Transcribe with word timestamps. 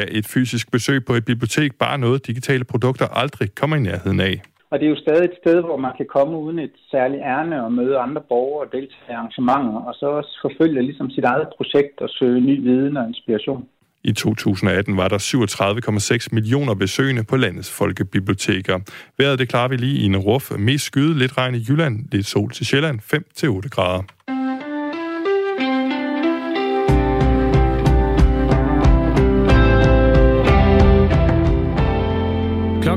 er 0.00 0.06
et 0.18 0.26
fysisk 0.26 0.70
besøg 0.70 1.04
på 1.04 1.12
et 1.14 1.24
bibliotek 1.24 1.70
bare 1.84 1.98
noget, 1.98 2.26
digitale 2.26 2.64
produkter 2.64 3.06
aldrig 3.22 3.54
kommer 3.54 3.76
i 3.76 3.80
nærheden 3.80 4.20
af. 4.20 4.42
Og 4.70 4.78
det 4.78 4.86
er 4.86 4.90
jo 4.90 5.04
stadig 5.06 5.24
et 5.24 5.36
sted, 5.42 5.60
hvor 5.60 5.76
man 5.76 5.92
kan 5.96 6.06
komme 6.16 6.38
uden 6.38 6.58
et 6.58 6.76
særligt 6.90 7.22
ærne 7.22 7.64
og 7.64 7.72
møde 7.72 7.98
andre 7.98 8.22
borgere 8.28 8.66
og 8.66 8.72
deltage 8.72 9.10
i 9.10 9.12
arrangementer, 9.12 9.80
og 9.88 9.94
så 9.94 10.06
også 10.06 10.32
forfølge 10.42 10.82
ligesom 10.82 11.10
sit 11.10 11.24
eget 11.24 11.48
projekt 11.56 12.00
og 12.00 12.08
søge 12.10 12.40
ny 12.40 12.56
viden 12.62 12.96
og 12.96 13.08
inspiration. 13.08 13.64
I 14.04 14.12
2018 14.12 14.96
var 14.96 15.08
der 15.08 15.18
37,6 15.18 16.28
millioner 16.32 16.74
besøgende 16.74 17.24
på 17.24 17.36
landets 17.36 17.70
folkebiblioteker. 17.78 18.78
Vejret 19.18 19.38
det 19.38 19.48
klarer 19.48 19.68
vi 19.68 19.76
lige 19.76 19.98
i 20.02 20.04
en 20.04 20.16
ruf. 20.16 20.50
Mest 20.58 20.84
skyde, 20.84 21.18
lidt 21.18 21.38
regn 21.38 21.54
i 21.54 21.64
Jylland, 21.68 22.04
lidt 22.12 22.26
sol 22.26 22.50
til 22.50 22.66
Sjælland, 22.66 23.00
5-8 23.00 23.68
grader. 23.68 24.02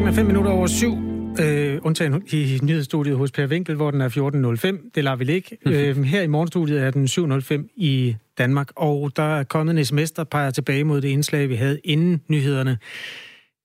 Klokken 0.04 0.20
er 0.20 0.24
5 0.24 0.26
minutter 0.26 0.52
over 0.52 0.68
syv. 0.68 0.98
Øh, 1.40 1.80
undtagen 1.84 2.24
i 2.32 2.60
nyhedsstudiet 2.64 3.18
hos 3.18 3.32
Per 3.32 3.48
Winkel, 3.48 3.76
hvor 3.76 3.92
den 3.92 4.02
er 4.02 4.10
14.05. 4.10 4.92
Det 4.96 5.04
lader 5.04 5.16
vi 5.16 5.24
ligge. 5.24 5.58
Mm-hmm. 5.66 5.80
Øh, 5.80 6.04
her 6.04 6.22
i 6.22 6.28
morgenstudiet 6.28 6.82
er 6.82 6.92
den 6.92 7.06
7.05 7.06 7.74
i 7.76 8.16
Danmark, 8.38 8.70
og 8.76 9.12
der 9.16 9.40
er 9.40 9.44
kommet 9.44 9.78
en 9.78 9.86
sms, 9.86 10.12
der 10.12 10.24
peger 10.24 10.52
tilbage 10.52 10.84
mod 10.84 11.02
det 11.02 11.08
indslag, 11.08 11.50
vi 11.50 11.56
havde 11.56 11.80
inden 11.84 12.22
nyhederne. 12.28 12.78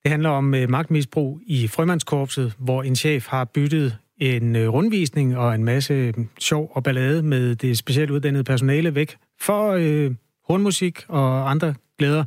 Det 0.02 0.10
handler 0.10 0.29
om 0.29 0.55
øh, 0.55 0.70
magtmisbrug 0.70 1.41
i 1.46 1.69
Frømandskorpset, 1.69 2.52
hvor 2.59 2.82
en 2.82 2.96
chef 2.96 3.27
har 3.27 3.45
byttet 3.45 3.96
en 4.18 4.57
øh, 4.57 4.68
rundvisning 4.68 5.37
og 5.37 5.55
en 5.55 5.65
masse 5.65 5.95
øh, 5.95 6.15
sjov 6.41 6.73
og 6.74 6.82
ballade 6.82 7.23
med 7.23 7.55
det 7.55 7.79
specielt 7.79 8.10
uddannede 8.10 8.45
personale 8.45 8.95
væk 8.95 9.16
for 9.41 9.73
øh, 9.73 10.10
hornmusik 10.48 11.05
og 11.09 11.51
andre 11.51 11.74
glæder. 11.98 12.24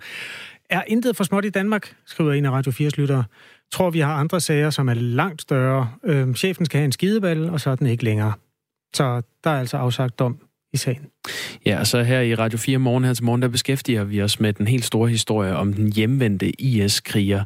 Er 0.70 0.84
intet 0.88 1.16
for 1.16 1.24
småt 1.24 1.46
i 1.46 1.50
Danmark, 1.50 1.96
skriver 2.06 2.34
en 2.34 2.46
af 2.46 2.52
Radio 2.52 2.72
4's 2.72 2.92
lyttere 2.98 3.24
tror, 3.72 3.90
vi 3.90 4.00
har 4.00 4.14
andre 4.14 4.40
sager, 4.40 4.70
som 4.70 4.90
er 4.90 4.94
langt 4.94 5.42
større. 5.42 5.90
Øh, 6.04 6.34
chefen 6.34 6.66
skal 6.66 6.78
have 6.78 6.86
en 6.86 6.92
skideball, 6.92 7.50
og 7.50 7.60
så 7.60 7.70
er 7.70 7.76
den 7.76 7.88
ikke 7.88 8.04
længere. 8.04 8.34
Så 8.96 9.22
der 9.44 9.50
er 9.50 9.60
altså 9.60 9.78
afsagt 9.78 10.20
dom 10.20 10.40
i 10.74 10.78
sagen. 10.78 11.06
Ja, 11.66 11.80
og 11.80 11.88
så 11.88 12.04
her 12.04 12.22
i 12.22 12.36
Radio 12.36 12.58
4 12.58 12.78
morgen 12.78 13.04
her 13.04 13.14
til 13.14 13.24
morgen, 13.24 13.42
der 13.42 13.48
beskæftiger 13.48 14.04
vi 14.04 14.22
os 14.22 14.40
med 14.40 14.54
den 14.54 14.68
helt 14.68 14.86
store 14.86 15.10
historie 15.10 15.56
om 15.56 15.74
den 15.74 15.94
hjemvendte 15.94 16.62
IS-kriger, 16.62 17.44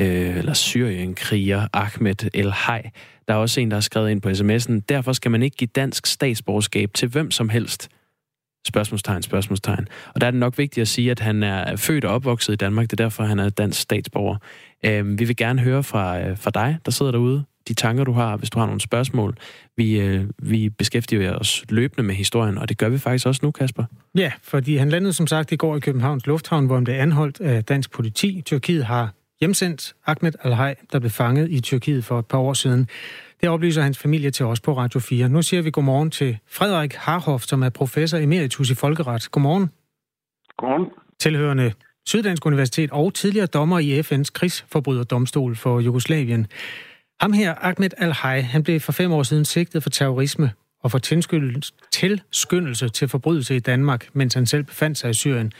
øh, 0.00 0.36
eller 0.36 0.52
Syrien-kriger 0.52 1.68
Ahmed 1.72 2.30
El 2.34 2.52
Hay. 2.52 2.82
Der 3.28 3.34
er 3.34 3.38
også 3.38 3.60
en, 3.60 3.70
der 3.70 3.76
har 3.76 3.80
skrevet 3.80 4.10
ind 4.10 4.20
på 4.20 4.28
sms'en, 4.28 4.80
derfor 4.88 5.12
skal 5.12 5.30
man 5.30 5.42
ikke 5.42 5.56
give 5.56 5.68
dansk 5.74 6.06
statsborgerskab 6.06 6.94
til 6.94 7.08
hvem 7.08 7.30
som 7.30 7.48
helst. 7.48 7.88
Spørgsmålstegn, 8.66 9.22
spørgsmålstegn. 9.22 9.88
Og 10.14 10.20
der 10.20 10.26
er 10.26 10.30
det 10.30 10.40
nok 10.40 10.58
vigtigt 10.58 10.82
at 10.82 10.88
sige, 10.88 11.10
at 11.10 11.20
han 11.20 11.42
er 11.42 11.76
født 11.76 12.04
og 12.04 12.14
opvokset 12.14 12.52
i 12.52 12.56
Danmark. 12.56 12.90
Det 12.90 13.00
er 13.00 13.04
derfor, 13.04 13.24
han 13.24 13.38
er 13.38 13.48
dansk 13.48 13.80
statsborger. 13.80 14.36
Øh, 14.84 15.18
vi 15.18 15.24
vil 15.24 15.36
gerne 15.36 15.60
høre 15.60 15.82
fra, 15.82 16.20
øh, 16.20 16.38
fra 16.38 16.50
dig, 16.50 16.78
der 16.84 16.90
sidder 16.90 17.12
derude, 17.12 17.44
de 17.68 17.74
tanker, 17.74 18.04
du 18.04 18.12
har, 18.12 18.36
hvis 18.36 18.50
du 18.50 18.58
har 18.58 18.66
nogle 18.66 18.80
spørgsmål. 18.80 19.36
Vi, 19.76 20.00
øh, 20.00 20.24
vi 20.38 20.68
beskæftiger 20.68 21.36
os 21.36 21.64
løbende 21.68 22.02
med 22.02 22.14
historien, 22.14 22.58
og 22.58 22.68
det 22.68 22.78
gør 22.78 22.88
vi 22.88 22.98
faktisk 22.98 23.26
også 23.26 23.40
nu, 23.42 23.50
Kasper. 23.50 23.84
Ja, 24.14 24.32
fordi 24.42 24.76
han 24.76 24.88
landede 24.88 25.12
som 25.12 25.26
sagt 25.26 25.52
i 25.52 25.56
går 25.56 25.76
i 25.76 25.80
Københavns 25.80 26.26
Lufthavn, 26.26 26.66
hvor 26.66 26.74
han 26.74 26.84
blev 26.84 26.94
anholdt 26.94 27.40
af 27.40 27.64
dansk 27.64 27.90
politi. 27.90 28.42
Tyrkiet 28.46 28.84
har 28.84 29.12
hjemsendt 29.40 29.94
Ahmed 30.06 30.32
al 30.44 30.76
der 30.92 30.98
blev 30.98 31.10
fanget 31.10 31.50
i 31.50 31.60
Tyrkiet 31.60 32.04
for 32.04 32.18
et 32.18 32.26
par 32.26 32.38
år 32.38 32.52
siden. 32.52 32.88
Det 33.40 33.48
oplyser 33.48 33.82
hans 33.82 33.98
familie 33.98 34.30
til 34.30 34.46
os 34.46 34.60
på 34.60 34.76
Radio 34.76 35.00
4. 35.00 35.28
Nu 35.28 35.42
siger 35.42 35.62
vi 35.62 35.70
godmorgen 35.70 36.10
til 36.10 36.38
Frederik 36.46 36.94
Harhoff, 36.94 37.44
som 37.44 37.62
er 37.62 37.68
professor 37.68 38.18
emeritus 38.18 38.70
i 38.70 38.74
folkeret. 38.74 39.30
Godmorgen. 39.30 39.70
Godmorgen. 40.56 40.90
Tilhørende 41.18 41.72
Syddansk 42.10 42.46
Universitet 42.46 42.90
og 42.92 43.14
tidligere 43.14 43.46
dommer 43.46 43.78
i 43.78 44.00
FN's 44.00 44.30
krigsforbryderdomstol 44.38 45.56
for 45.56 45.80
Jugoslavien. 45.80 46.46
Ham 47.20 47.32
her, 47.32 47.54
Ahmed 47.68 47.90
al 47.98 48.12
han 48.42 48.62
blev 48.64 48.80
for 48.80 48.92
fem 48.92 49.12
år 49.12 49.22
siden 49.22 49.44
sigtet 49.44 49.82
for 49.82 49.90
terrorisme 49.90 50.50
og 50.82 50.90
for 50.90 50.98
tilskyndelse 50.98 52.88
til 52.88 53.08
forbrydelse 53.08 53.56
i 53.56 53.60
Danmark, 53.70 54.08
mens 54.12 54.34
han 54.34 54.46
selv 54.46 54.64
befandt 54.64 54.98
sig 54.98 55.10
i 55.10 55.14
Syrien. 55.14 55.52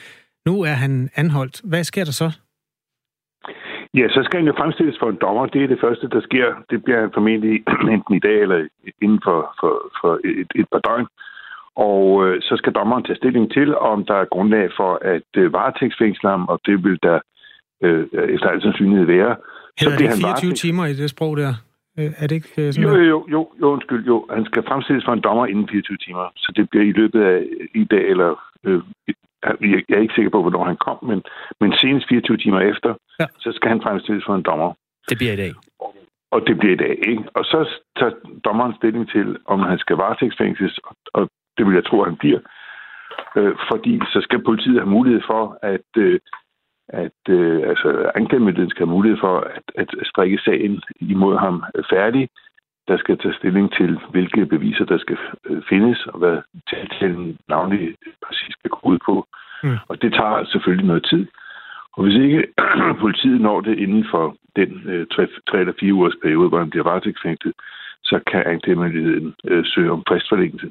Nu 0.46 0.62
er 0.62 0.76
han 0.84 1.10
anholdt. 1.16 1.60
Hvad 1.64 1.84
sker 1.84 2.04
der 2.04 2.12
så? 2.22 2.28
Ja, 3.94 4.08
så 4.08 4.20
skal 4.24 4.38
han 4.40 4.46
jo 4.46 4.54
fremstilles 4.58 4.96
for 5.00 5.08
en 5.10 5.18
dommer. 5.24 5.46
Det 5.46 5.62
er 5.62 5.66
det 5.66 5.80
første, 5.80 6.08
der 6.08 6.20
sker. 6.20 6.46
Det 6.70 6.84
bliver 6.84 7.00
han 7.00 7.10
formentlig 7.14 7.54
enten 7.94 8.14
i 8.14 8.24
dag 8.28 8.38
eller 8.44 8.68
inden 9.02 9.20
for, 9.24 9.38
for, 9.60 9.72
for 10.00 10.12
et, 10.24 10.50
et 10.60 10.66
par 10.72 10.82
døgn. 10.88 11.06
Og 11.86 12.26
øh, 12.26 12.42
så 12.42 12.54
skal 12.56 12.72
dommeren 12.72 13.04
tage 13.04 13.16
stilling 13.16 13.52
til, 13.52 13.76
om 13.76 14.04
der 14.04 14.14
er 14.14 14.24
grundlag 14.34 14.70
for 14.76 14.92
at 15.14 15.30
øh, 15.36 15.52
varetægtsfængsle 15.52 16.28
ham, 16.30 16.44
og 16.48 16.60
det 16.66 16.84
vil 16.84 16.98
der 17.02 17.18
øh, 17.84 18.06
efter 18.34 18.48
al 18.48 18.62
sandsynlighed 18.62 19.06
være. 19.06 19.36
Hedder 19.80 19.96
så 19.96 20.02
det 20.02 20.10
24 20.10 20.28
varetægt... 20.28 20.56
timer 20.56 20.86
i 20.86 20.94
det 20.94 21.10
sprog 21.10 21.36
der? 21.36 21.54
Øh, 21.98 22.10
er 22.22 22.26
det 22.26 22.36
ikke 22.40 22.52
øh, 22.58 22.72
sådan 22.72 22.88
jo, 22.88 22.96
jo, 23.12 23.26
jo, 23.34 23.40
jo, 23.60 23.66
undskyld, 23.74 24.06
jo. 24.06 24.26
Han 24.30 24.44
skal 24.44 24.62
fremstilles 24.68 25.04
for 25.04 25.12
en 25.12 25.20
dommer 25.20 25.46
inden 25.46 25.68
24 25.68 25.96
timer, 25.96 26.24
så 26.36 26.52
det 26.56 26.70
bliver 26.70 26.84
i 26.84 26.92
løbet 26.92 27.20
af 27.22 27.38
i 27.74 27.84
dag, 27.84 28.04
eller 28.12 28.30
øh, 28.64 28.80
jeg 29.88 29.96
er 29.98 30.04
ikke 30.06 30.14
sikker 30.14 30.30
på, 30.30 30.40
hvornår 30.42 30.64
han 30.64 30.76
kom, 30.86 30.98
men, 31.10 31.22
men 31.60 31.72
senest 31.80 32.08
24 32.08 32.36
timer 32.36 32.60
efter, 32.60 32.94
ja. 33.20 33.26
så 33.38 33.52
skal 33.56 33.68
han 33.68 33.82
fremstilles 33.82 34.24
for 34.26 34.34
en 34.34 34.42
dommer. 34.42 34.72
Det 35.08 35.18
bliver 35.18 35.32
i 35.32 35.36
dag. 35.36 35.52
Og 36.30 36.40
det 36.46 36.58
bliver 36.58 36.74
i 36.74 36.82
dag, 36.86 36.94
ikke? 37.10 37.24
Og 37.34 37.44
så 37.44 37.58
tager 37.98 38.12
dommeren 38.44 38.74
stilling 38.76 39.10
til, 39.10 39.36
om 39.46 39.60
han 39.60 39.78
skal 39.78 39.96
varetægtsfængsles, 39.96 40.78
og 41.14 41.28
det 41.58 41.66
vil 41.66 41.74
jeg 41.74 41.84
tro, 41.84 42.00
at 42.00 42.08
han 42.08 42.16
bliver. 42.16 42.40
Øh, 43.36 43.54
fordi 43.70 44.00
så 44.12 44.20
skal 44.20 44.42
politiet 44.42 44.80
have 44.80 44.90
mulighed 44.96 45.22
for, 45.26 45.58
at, 45.62 45.90
øh, 45.96 46.20
at 46.88 47.20
øh, 47.28 47.68
altså, 47.68 48.10
anklagemyndigheden 48.14 48.70
skal 48.70 48.86
have 48.86 48.96
mulighed 48.96 49.18
for 49.20 49.38
at, 49.56 49.90
at 50.00 50.06
strikke 50.06 50.38
sagen 50.38 50.82
imod 51.00 51.36
ham 51.38 51.64
færdig. 51.90 52.28
Der 52.88 52.96
skal 52.98 53.18
tage 53.18 53.34
stilling 53.34 53.72
til, 53.72 53.98
hvilke 54.10 54.46
beviser 54.46 54.84
der 54.84 54.98
skal 54.98 55.18
øh, 55.46 55.62
findes, 55.68 56.06
og 56.06 56.18
hvad 56.18 56.38
tiltalen 56.70 57.38
navnlig 57.48 57.96
præcis 58.26 58.52
skal 58.58 58.70
gå 58.70 58.80
ud 58.82 58.98
på. 59.06 59.26
Mm. 59.62 59.78
Og 59.88 60.02
det 60.02 60.12
tager 60.12 60.44
selvfølgelig 60.44 60.86
noget 60.86 61.06
tid. 61.10 61.26
Og 61.92 62.02
hvis 62.02 62.14
ikke 62.14 62.46
politiet 63.04 63.40
når 63.40 63.60
det 63.60 63.78
inden 63.78 64.06
for 64.10 64.36
den 64.56 64.82
øh, 64.86 65.06
3, 65.06 65.26
3 65.50 65.60
eller 65.60 65.72
4 65.80 65.94
ugers 65.94 66.16
periode, 66.22 66.48
hvor 66.48 66.58
han 66.58 66.70
bliver 66.70 66.84
varetægtsfængslet, 66.84 67.54
så 68.02 68.20
kan 68.26 68.42
anklagemyndigheden 68.46 69.34
øh, 69.44 69.64
søge 69.66 69.92
om 69.92 70.02
fristforlængelse. 70.08 70.70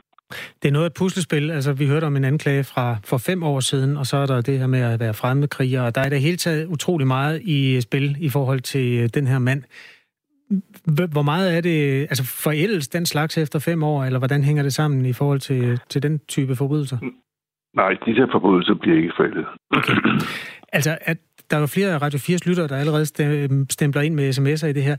Det 0.62 0.68
er 0.68 0.72
noget 0.72 0.86
af 0.86 0.90
et 0.90 0.94
puslespil. 0.94 1.52
Altså, 1.52 1.74
vi 1.74 1.88
hørte 1.88 2.06
om 2.06 2.16
en 2.16 2.24
anklage 2.24 2.64
fra 2.64 2.98
for 3.06 3.18
fem 3.18 3.44
år 3.44 3.60
siden, 3.60 3.98
og 3.98 4.06
så 4.06 4.18
er 4.18 4.26
der 4.26 4.42
det 4.42 4.60
her 4.60 4.68
med 4.68 4.80
at 4.80 5.00
være 5.00 5.14
fremmedkriger, 5.14 5.82
og 5.82 5.96
der 5.96 6.02
er 6.02 6.10
det 6.10 6.22
hele 6.22 6.38
taget 6.38 6.66
utrolig 6.66 7.08
meget 7.08 7.42
i 7.42 7.82
spil 7.82 8.16
i 8.20 8.30
forhold 8.30 8.60
til 8.60 9.00
øh, 9.00 9.10
den 9.14 9.28
her 9.28 9.40
mand. 9.40 9.64
Hvor 11.12 11.22
meget 11.22 11.58
er 11.58 11.62
det, 11.62 12.02
altså 12.02 12.24
forældes 12.44 12.88
den 12.88 13.06
slags 13.06 13.38
efter 13.38 13.60
fem 13.60 13.84
år, 13.84 14.06
eller 14.06 14.20
hvordan 14.20 14.44
hænger 14.44 14.64
det 14.64 14.74
sammen 14.74 15.06
i 15.06 15.14
forhold 15.14 15.40
til, 15.40 15.80
til 15.90 16.04
den 16.04 16.20
type 16.28 16.56
forbrydelser? 16.56 16.98
Nej, 17.76 17.94
disse 18.06 18.28
forbrydelser 18.32 18.74
bliver 18.82 18.98
ikke 18.98 19.14
forældet. 19.18 19.46
Okay. 19.72 19.96
Altså, 20.74 20.98
at 21.02 21.18
der 21.50 21.58
er 21.58 21.62
jo 21.62 21.68
flere 21.68 21.98
Radio 21.98 22.20
4's 22.20 22.50
lyttere, 22.50 22.68
der 22.68 22.78
allerede 22.78 23.06
stempler 23.70 24.02
ind 24.02 24.16
med 24.16 24.30
sms'er 24.30 24.68
i 24.68 24.74
det 24.74 24.84
her. 24.84 24.96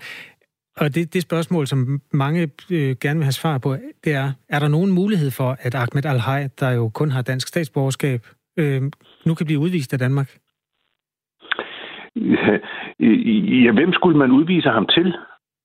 Og 0.80 0.94
det, 0.94 1.14
det 1.14 1.22
spørgsmål, 1.22 1.66
som 1.66 2.00
mange 2.12 2.42
øh, 2.70 2.96
gerne 3.02 3.18
vil 3.18 3.24
have 3.24 3.40
svar 3.42 3.58
på, 3.58 3.70
det 4.04 4.12
er, 4.14 4.28
er 4.48 4.58
der 4.58 4.68
nogen 4.68 4.90
mulighed 4.92 5.30
for, 5.30 5.56
at 5.60 5.74
Ahmed 5.74 6.06
al 6.06 6.50
der 6.60 6.70
jo 6.70 6.88
kun 6.88 7.10
har 7.10 7.22
dansk 7.22 7.48
statsborgerskab, 7.48 8.20
øh, 8.56 8.82
nu 9.26 9.34
kan 9.34 9.46
blive 9.46 9.60
udvist 9.60 9.92
af 9.92 9.98
Danmark? 9.98 10.28
Ja, 12.16 12.58
ja, 13.64 13.72
hvem 13.72 13.92
skulle 13.92 14.18
man 14.18 14.30
udvise 14.30 14.68
ham 14.68 14.86
til? 14.86 15.14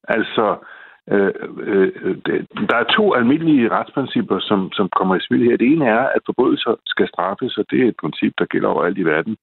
Altså, 0.08 0.58
øh, 1.12 1.34
øh, 1.70 1.92
der 2.70 2.78
er 2.78 2.94
to 2.98 3.14
almindelige 3.14 3.70
retsprincipper, 3.70 4.40
som, 4.40 4.72
som 4.72 4.90
kommer 4.98 5.16
i 5.16 5.26
spil 5.28 5.44
her. 5.44 5.58
Det 5.58 5.68
ene 5.68 5.86
er, 5.86 6.04
at 6.16 6.22
forbrydelser 6.26 6.76
skal 6.86 7.08
straffes, 7.08 7.58
og 7.58 7.66
det 7.72 7.82
er 7.82 7.88
et 7.88 8.02
princip, 8.02 8.34
der 8.38 8.46
gælder 8.46 8.70
overalt 8.70 8.98
i 8.98 9.04
verden. 9.04 9.38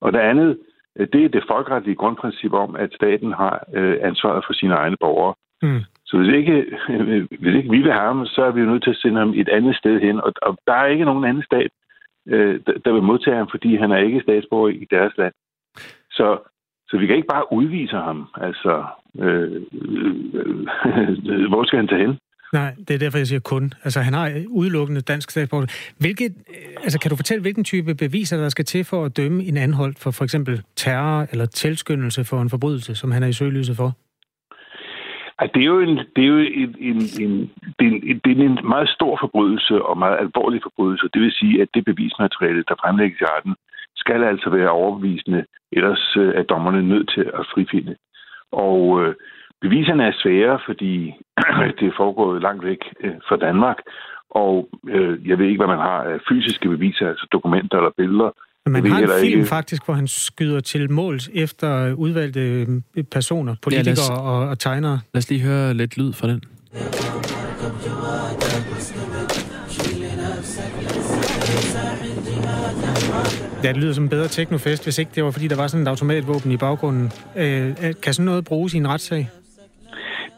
Og 0.00 0.12
det 0.12 0.18
andet, 0.18 0.50
Øh, 0.50 0.71
det 0.98 1.24
er 1.24 1.28
det 1.28 1.44
folkeretlige 1.48 1.94
grundprincip 1.94 2.52
om, 2.52 2.76
at 2.76 2.90
staten 2.94 3.32
har 3.32 3.64
øh, 3.74 3.96
ansvaret 4.02 4.44
for 4.46 4.52
sine 4.52 4.74
egne 4.74 4.96
borgere. 5.00 5.34
Mm. 5.62 5.80
Så 6.06 6.18
hvis 6.18 6.34
ikke, 6.34 6.66
øh, 6.90 7.26
hvis 7.40 7.54
ikke 7.56 7.70
vi 7.70 7.78
vil 7.78 7.92
have 7.92 8.06
ham, 8.12 8.26
så 8.26 8.42
er 8.42 8.50
vi 8.50 8.60
jo 8.60 8.66
nødt 8.66 8.82
til 8.82 8.90
at 8.90 8.96
sende 8.96 9.18
ham 9.18 9.32
et 9.36 9.48
andet 9.48 9.76
sted 9.76 10.00
hen. 10.00 10.20
Og, 10.20 10.32
og 10.42 10.58
der 10.66 10.72
er 10.72 10.86
ikke 10.86 11.04
nogen 11.04 11.24
anden 11.24 11.42
stat, 11.42 11.70
øh, 12.28 12.60
der 12.84 12.92
vil 12.92 13.02
modtage 13.02 13.36
ham, 13.36 13.48
fordi 13.50 13.76
han 13.76 13.92
er 13.92 13.98
ikke 13.98 14.20
statsborger 14.20 14.68
i 14.68 14.86
deres 14.90 15.12
land. 15.18 15.34
Så, 16.10 16.38
så 16.88 16.98
vi 16.98 17.06
kan 17.06 17.16
ikke 17.16 17.32
bare 17.34 17.52
udvise 17.52 17.96
ham. 17.96 18.28
Altså, 18.34 18.84
øh, 19.18 19.62
øh, 19.74 21.48
hvor 21.50 21.64
skal 21.64 21.76
han 21.76 21.88
tage 21.88 22.06
hen? 22.06 22.18
Nej, 22.52 22.74
det 22.88 22.94
er 22.94 22.98
derfor, 22.98 23.18
jeg 23.18 23.26
siger 23.26 23.40
kun. 23.40 23.72
Altså, 23.84 24.00
han 24.00 24.14
har 24.14 24.42
udelukkende 24.48 25.00
dansk 25.00 25.30
statsborgerskab. 25.30 25.94
Hvilket, 26.00 26.32
øh, 26.48 26.84
altså, 26.84 26.98
kan 27.00 27.10
du 27.10 27.16
fortælle, 27.16 27.42
hvilken 27.42 27.64
type 27.64 27.94
beviser, 27.94 28.36
der 28.36 28.48
skal 28.48 28.64
til 28.64 28.84
for 28.84 29.04
at 29.04 29.16
dømme 29.16 29.44
en 29.44 29.56
anholdt 29.56 29.98
for 29.98 30.10
for 30.10 30.24
eksempel 30.24 30.62
terror 30.76 31.26
eller 31.32 31.46
tilskyndelse 31.46 32.24
for 32.24 32.42
en 32.42 32.50
forbrydelse, 32.50 32.94
som 32.94 33.10
han 33.10 33.22
er 33.22 33.26
i 33.26 33.32
søgelyset 33.32 33.76
for? 33.76 33.92
Ja, 35.40 35.46
det 35.54 35.60
er 35.62 35.70
jo 35.74 35.80
en, 35.80 35.96
det 36.16 36.22
er 36.24 36.30
jo 36.34 36.38
en, 36.38 36.76
en, 36.88 36.98
en, 37.22 37.50
det 37.78 37.86
er 37.86 37.92
en, 37.92 38.20
det 38.24 38.30
er 38.32 38.48
en 38.50 38.58
meget 38.74 38.88
stor 38.88 39.18
forbrydelse 39.22 39.82
og 39.82 39.98
meget 39.98 40.18
alvorlig 40.18 40.60
forbrydelse. 40.62 41.08
Det 41.14 41.22
vil 41.22 41.32
sige, 41.32 41.62
at 41.62 41.68
det 41.74 41.84
bevismateriale, 41.84 42.64
der 42.68 42.74
fremlægges 42.82 43.20
i 43.20 43.24
retten, 43.24 43.54
skal 43.96 44.24
altså 44.24 44.50
være 44.50 44.70
overbevisende, 44.70 45.44
ellers 45.72 46.16
øh, 46.16 46.34
er 46.34 46.42
dommerne 46.42 46.82
nødt 46.88 47.08
til 47.14 47.24
at 47.38 47.46
frifinde. 47.54 47.96
Og 48.52 49.02
øh, 49.02 49.14
beviserne 49.64 50.02
er 50.10 50.14
svære, 50.22 50.58
fordi 50.68 50.92
det 51.78 51.86
er 51.90 51.96
foregået 52.02 52.42
langt 52.42 52.64
væk 52.64 52.82
øh, 53.04 53.16
fra 53.28 53.36
Danmark, 53.36 53.78
og 54.30 54.68
øh, 54.88 55.28
jeg 55.28 55.38
ved 55.38 55.46
ikke, 55.46 55.60
hvad 55.62 55.72
man 55.74 55.82
har 55.88 55.98
af 56.12 56.18
fysiske 56.28 56.68
beviser, 56.68 57.08
altså 57.08 57.26
dokumenter 57.32 57.76
eller 57.76 57.90
billeder. 57.96 58.30
Men 58.64 58.72
man 58.72 58.86
har 58.86 59.00
en 59.00 59.08
film 59.20 59.40
ikke. 59.40 59.48
faktisk, 59.48 59.84
hvor 59.84 59.94
han 59.94 60.08
skyder 60.08 60.60
til 60.60 60.92
måls 60.92 61.30
efter 61.34 61.94
udvalgte 61.94 62.40
øh, 62.40 63.04
personer, 63.12 63.54
politikere 63.62 63.92
os- 63.92 64.10
og, 64.10 64.48
og 64.48 64.58
tegnere. 64.58 65.00
Lad 65.14 65.18
os 65.18 65.30
lige 65.30 65.42
høre 65.42 65.74
lidt 65.74 65.98
lyd 65.98 66.12
fra 66.12 66.28
den. 66.28 66.42
Ja, 73.64 73.68
det 73.72 73.76
lyder 73.76 73.92
som 73.92 74.04
en 74.04 74.10
bedre 74.10 74.28
teknofest, 74.28 74.84
hvis 74.84 74.98
ikke 74.98 75.10
det 75.14 75.24
var, 75.24 75.30
fordi 75.30 75.48
der 75.48 75.56
var 75.56 75.66
sådan 75.66 75.82
et 75.82 75.88
automatvåben 75.88 76.52
i 76.52 76.56
baggrunden. 76.56 77.12
Øh, 77.36 77.68
øh, 77.68 77.74
kan 78.02 78.14
sådan 78.14 78.24
noget 78.24 78.44
bruges 78.44 78.74
i 78.74 78.76
en 78.76 78.88
retssag? 78.88 79.28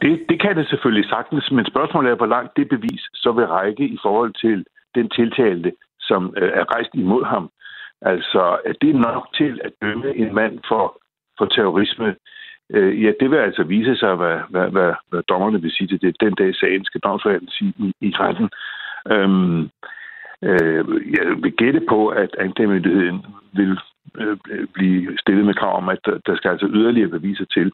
Det, 0.03 0.25
det 0.29 0.41
kan 0.41 0.57
det 0.57 0.69
selvfølgelig 0.69 1.09
sagtens, 1.11 1.51
men 1.51 1.67
spørgsmålet 1.67 2.11
er, 2.11 2.17
hvor 2.17 2.27
langt 2.27 2.57
det 2.57 2.69
bevis 2.69 3.03
så 3.15 3.33
vil 3.33 3.47
række 3.47 3.85
i 3.85 3.99
forhold 4.03 4.33
til 4.33 4.65
den 4.95 5.09
tiltalte, 5.11 5.73
som 6.01 6.35
øh, 6.37 6.51
er 6.55 6.75
rejst 6.75 6.91
imod 6.95 7.25
ham. 7.25 7.51
Altså, 8.03 8.59
er 8.65 8.73
det 8.83 8.95
nok 8.95 9.29
til 9.35 9.61
at 9.65 9.73
dømme 9.83 10.17
en 10.17 10.35
mand 10.35 10.59
for, 10.69 11.01
for 11.39 11.47
terrorisme? 11.47 12.17
Øh, 12.71 13.03
ja, 13.03 13.13
det 13.21 13.31
vil 13.31 13.37
altså 13.37 13.63
vise 13.63 13.97
sig, 13.97 14.15
hvad, 14.15 14.39
hvad, 14.51 14.71
hvad, 14.71 14.93
hvad 15.09 15.23
dommerne 15.23 15.63
vil 15.63 15.71
sige 15.71 15.89
til 15.89 16.01
det. 16.01 16.21
Den 16.21 16.35
dag 16.35 16.55
sagen 16.55 16.85
skal 16.85 17.01
domsforhandlen 17.01 17.51
sige 17.51 17.75
i, 17.79 17.93
i 18.01 18.11
retten. 18.21 18.51
Øhm, 19.11 19.63
øh, 20.43 20.85
jeg 21.17 21.27
vil 21.43 21.53
gætte 21.53 21.81
på, 21.89 22.09
at 22.09 22.37
anklagemyndigheden 22.39 23.27
vil 23.53 23.79
øh, 24.21 24.37
blive 24.75 25.19
stillet 25.19 25.47
med 25.47 25.55
krav 25.55 25.77
om, 25.77 25.89
at 25.89 25.99
der, 26.05 26.19
der 26.27 26.37
skal 26.37 26.51
altså 26.51 26.67
yderligere 26.71 27.09
beviser 27.09 27.45
til, 27.45 27.73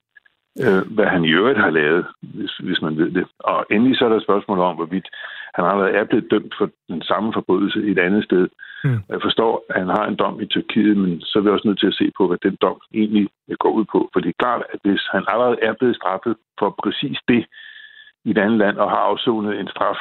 øh, 0.65 0.83
hvad 0.95 1.07
han 1.07 1.25
i 1.25 1.31
øvrigt 1.31 1.59
har 1.59 1.71
lavet, 1.71 2.07
hvis, 2.23 2.57
hvis 2.57 2.83
man 2.83 2.97
ved 2.97 3.11
det. 3.11 3.27
Og 3.39 3.67
endelig 3.71 3.97
så 3.99 4.05
er 4.05 4.09
der 4.09 4.17
et 4.17 4.23
spørgsmål 4.29 4.59
om, 4.59 4.77
hvorvidt 4.77 5.09
han 5.55 5.65
allerede 5.65 5.93
er 5.93 6.05
blevet 6.05 6.31
dømt 6.31 6.55
for 6.59 6.71
den 6.89 7.03
samme 7.03 7.33
forbrydelse 7.33 7.79
et 7.91 7.99
andet 7.99 8.25
sted. 8.25 8.49
Mm. 8.85 9.01
Jeg 9.09 9.21
forstår, 9.23 9.65
at 9.69 9.77
han 9.79 9.89
har 9.89 10.07
en 10.07 10.17
dom 10.17 10.41
i 10.41 10.47
Tyrkiet, 10.47 10.97
men 10.97 11.21
så 11.21 11.39
er 11.39 11.43
vi 11.43 11.49
også 11.51 11.69
nødt 11.69 11.81
til 11.81 11.93
at 11.93 11.99
se 12.01 12.11
på, 12.19 12.27
hvad 12.27 12.39
den 12.43 12.57
dom 12.63 12.81
egentlig 12.95 13.29
går 13.59 13.71
ud 13.71 13.85
på. 13.93 14.11
For 14.13 14.21
det 14.21 14.29
er 14.29 14.43
klart, 14.43 14.63
at 14.73 14.79
hvis 14.85 15.03
han 15.13 15.25
allerede 15.29 15.59
er 15.63 15.73
blevet 15.79 15.97
straffet 15.97 16.37
for 16.59 16.75
præcis 16.83 17.19
det 17.29 17.47
i 18.25 18.31
et 18.31 18.39
andet 18.39 18.59
land 18.59 18.77
og 18.77 18.91
har 18.91 19.03
afsonet 19.11 19.61
en 19.61 19.69
straf, 19.69 19.99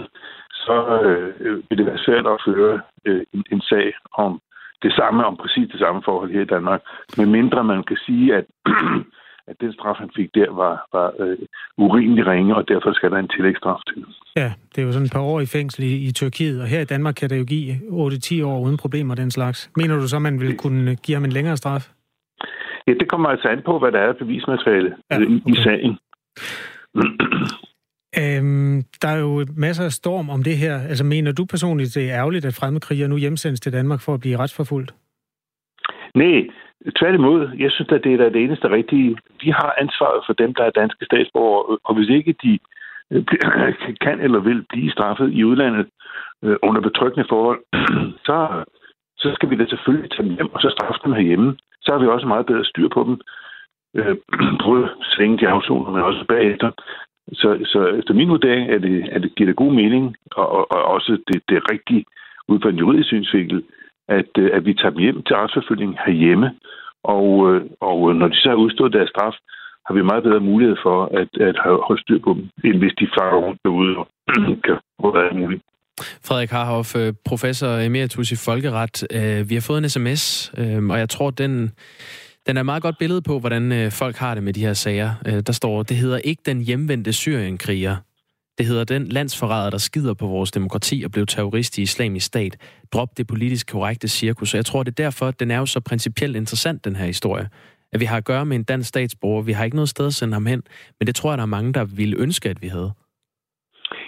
så 0.64 0.76
øh, 1.04 1.62
vil 1.68 1.78
det 1.78 1.86
være 1.86 2.04
svært 2.06 2.26
at 2.26 2.42
føre 2.46 2.80
øh, 3.04 3.22
en, 3.32 3.44
en 3.52 3.60
sag 3.60 3.94
om 4.12 4.40
det 4.82 4.92
samme, 4.92 5.26
om 5.26 5.36
præcis 5.36 5.68
det 5.72 5.80
samme 5.80 6.02
forhold 6.04 6.30
her 6.32 6.40
i 6.40 6.52
Danmark. 6.54 6.80
Men 7.16 7.30
mindre 7.30 7.64
man 7.64 7.82
kan 7.82 7.96
sige, 8.06 8.34
at, 8.34 8.44
at 9.48 9.56
den 9.60 9.72
straf, 9.72 9.96
han 9.96 10.10
fik 10.16 10.34
der, 10.34 10.50
var, 10.50 10.74
var 10.92 11.08
øh, 11.18 11.38
urimelig 11.78 12.26
ringe, 12.26 12.56
og 12.56 12.68
derfor 12.68 12.92
skal 12.92 13.10
der 13.10 13.18
en 13.18 13.28
tillægsstraf 13.28 13.80
til. 13.88 14.04
Ja, 14.36 14.52
det 14.70 14.82
er 14.82 14.86
jo 14.86 14.92
sådan 14.92 15.06
et 15.06 15.12
par 15.12 15.20
år 15.20 15.40
i 15.40 15.46
fængsel 15.46 15.84
i, 15.84 16.06
i 16.08 16.10
Tyrkiet, 16.12 16.60
og 16.62 16.66
her 16.66 16.80
i 16.80 16.84
Danmark 16.84 17.14
kan 17.14 17.30
det 17.30 17.38
jo 17.38 17.44
give 17.44 17.74
8-10 17.74 18.44
år 18.46 18.60
uden 18.60 18.76
problemer 18.76 19.14
den 19.14 19.30
slags. 19.30 19.70
Mener 19.76 19.96
du 19.96 20.08
så, 20.08 20.18
man 20.18 20.40
vil 20.40 20.56
kunne 20.56 20.96
give 20.96 21.14
ham 21.16 21.24
en 21.24 21.32
længere 21.32 21.56
straf? 21.56 21.90
Ja, 22.86 22.92
det 22.92 23.08
kommer 23.08 23.28
altså 23.28 23.48
an 23.48 23.62
på, 23.64 23.78
hvad 23.78 23.92
der 23.92 23.98
er 23.98 24.08
af 24.08 24.16
bevismateriale 24.16 24.96
Ja, 25.10 25.16
okay. 25.16 25.40
i, 25.46 25.54
sagen. 25.54 25.98
Øhm, 28.22 28.82
der 29.02 29.08
er 29.08 29.18
jo 29.18 29.46
masser 29.56 29.84
af 29.84 29.92
storm 29.92 30.30
om 30.30 30.42
det 30.42 30.56
her. 30.56 30.78
Altså, 30.78 31.04
mener 31.04 31.32
du 31.32 31.44
personligt, 31.44 31.94
det 31.94 32.10
er 32.10 32.16
ærgerligt, 32.16 32.44
at 32.44 32.54
fremmedkrigere 32.54 33.08
nu 33.08 33.16
hjemsendes 33.16 33.60
til 33.60 33.72
Danmark 33.72 34.00
for 34.00 34.14
at 34.14 34.20
blive 34.20 34.36
retsforfulgt? 34.36 34.94
Nej, 36.14 36.48
tværtimod. 36.92 37.50
Jeg 37.58 37.70
synes, 37.70 37.92
at 37.92 38.04
det 38.04 38.20
er 38.20 38.28
det 38.28 38.42
eneste 38.44 38.70
rigtige. 38.70 39.16
Vi 39.42 39.50
har 39.50 39.74
ansvaret 39.78 40.22
for 40.26 40.32
dem, 40.32 40.54
der 40.54 40.64
er 40.64 40.70
danske 40.70 41.04
statsborgere, 41.04 41.78
og 41.84 41.94
hvis 41.94 42.08
ikke 42.08 42.34
de 42.42 42.58
øh, 43.10 43.24
kan 44.04 44.20
eller 44.20 44.40
vil 44.40 44.66
blive 44.68 44.90
straffet 44.90 45.32
i 45.32 45.44
udlandet 45.44 45.86
øh, 46.44 46.56
under 46.62 46.80
betryggende 46.80 47.28
forhold, 47.28 47.60
så, 48.26 48.64
så 49.16 49.34
skal 49.34 49.50
vi 49.50 49.56
da 49.56 49.66
selvfølgelig 49.66 50.10
tage 50.10 50.28
dem 50.28 50.34
hjem 50.34 50.54
og 50.54 50.60
så 50.60 50.68
straffe 50.70 51.00
dem 51.04 51.12
herhjemme. 51.12 51.56
Så 51.82 51.92
har 51.92 51.98
vi 51.98 52.06
også 52.06 52.26
meget 52.26 52.46
bedre 52.46 52.64
styr 52.64 52.88
på 52.88 53.04
dem. 53.08 53.20
Øh, 53.94 54.16
både 54.66 54.90
svinge 55.02 55.38
de 55.38 55.48
afsoner, 55.48 55.90
men 55.90 56.02
også 56.02 56.24
bagefter. 56.28 56.70
Så, 57.32 57.48
så 57.64 57.86
efter 57.86 58.14
min 58.14 58.28
vurdering 58.28 58.70
er 58.70 58.78
det, 58.78 59.08
er 59.12 59.18
det, 59.18 59.34
giver 59.34 59.48
det 59.48 59.56
god 59.56 59.72
mening, 59.72 60.16
og, 60.32 60.48
og, 60.48 60.72
og 60.72 60.84
også 60.84 61.12
det, 61.28 61.42
det 61.48 61.70
rigtige 61.72 62.04
ud 62.48 62.60
fra 62.60 62.68
en 62.68 62.78
juridisk 62.78 63.08
synsvinkel, 63.08 63.64
at, 64.08 64.30
øh, 64.38 64.50
at 64.52 64.64
vi 64.66 64.74
tager 64.74 64.90
dem 64.90 64.98
hjem 64.98 65.22
til 65.22 65.36
retsforfølgning 65.36 65.96
herhjemme. 66.06 66.48
Og, 67.04 67.26
øh, 67.48 67.62
og 67.80 68.10
øh, 68.10 68.16
når 68.16 68.28
de 68.28 68.36
så 68.36 68.48
har 68.48 68.56
udstået 68.56 68.92
deres 68.92 69.10
straf, 69.10 69.36
har 69.86 69.94
vi 69.94 70.02
meget 70.02 70.22
bedre 70.22 70.40
mulighed 70.40 70.76
for 70.82 70.98
at, 71.20 71.30
at 71.48 71.56
holde 71.86 72.02
styr 72.02 72.18
på 72.18 72.30
dem, 72.34 72.44
end 72.64 72.78
hvis 72.78 72.94
de 73.00 73.06
farer 73.18 73.36
rundt 73.36 73.60
derude 73.64 73.96
og 73.96 74.06
kan 74.64 74.76
få 75.00 75.16
alt 75.16 75.36
muligt. 75.36 75.62
Frederik 76.26 76.50
Harhoff, 76.50 76.96
professor 77.24 77.68
emeritus 77.86 78.32
i 78.32 78.36
folkeret. 78.36 79.06
Vi 79.48 79.54
har 79.54 79.64
fået 79.66 79.78
en 79.78 79.88
sms, 79.88 80.52
og 80.90 80.98
jeg 80.98 81.08
tror, 81.08 81.30
den, 81.30 81.72
den 82.46 82.56
er 82.56 82.60
et 82.60 82.66
meget 82.66 82.82
godt 82.82 82.98
billede 82.98 83.22
på, 83.22 83.38
hvordan 83.38 83.90
folk 83.90 84.16
har 84.16 84.34
det 84.34 84.42
med 84.44 84.52
de 84.52 84.60
her 84.60 84.72
sager. 84.72 85.10
Der 85.46 85.52
står, 85.52 85.82
det 85.82 85.96
hedder 85.96 86.18
ikke 86.18 86.42
den 86.46 86.60
hjemvendte 86.60 87.12
Syrienkriger. 87.12 87.96
Det 88.58 88.66
hedder 88.66 88.84
den 88.84 89.08
landsforræder, 89.08 89.70
der 89.70 89.78
skider 89.78 90.14
på 90.14 90.26
vores 90.26 90.50
demokrati 90.50 91.02
og 91.04 91.10
blev 91.10 91.26
terrorist 91.26 91.78
i 91.78 91.82
islamisk 91.82 92.26
stat. 92.26 92.80
Drop 92.92 93.08
det 93.16 93.26
politisk 93.26 93.72
korrekte 93.72 94.08
cirkus. 94.08 94.54
Og 94.54 94.56
jeg 94.56 94.64
tror, 94.64 94.82
det 94.82 94.90
er 94.98 95.02
derfor, 95.04 95.26
at 95.26 95.40
den 95.40 95.50
er 95.50 95.58
jo 95.58 95.66
så 95.66 95.80
principielt 95.80 96.36
interessant, 96.36 96.84
den 96.84 96.96
her 96.96 97.06
historie. 97.06 97.48
At 97.92 98.00
vi 98.00 98.04
har 98.04 98.16
at 98.16 98.24
gøre 98.24 98.46
med 98.46 98.56
en 98.56 98.64
dansk 98.64 98.88
statsborger. 98.88 99.42
Vi 99.42 99.52
har 99.52 99.64
ikke 99.64 99.76
noget 99.76 99.88
sted 99.88 100.06
at 100.06 100.14
sende 100.14 100.34
ham 100.34 100.46
hen. 100.46 100.62
Men 100.98 101.06
det 101.06 101.14
tror 101.14 101.30
jeg, 101.30 101.38
der 101.38 101.42
er 101.42 101.56
mange, 101.56 101.72
der 101.72 101.84
ville 101.96 102.16
ønske, 102.20 102.48
at 102.48 102.62
vi 102.62 102.68
havde. 102.68 102.92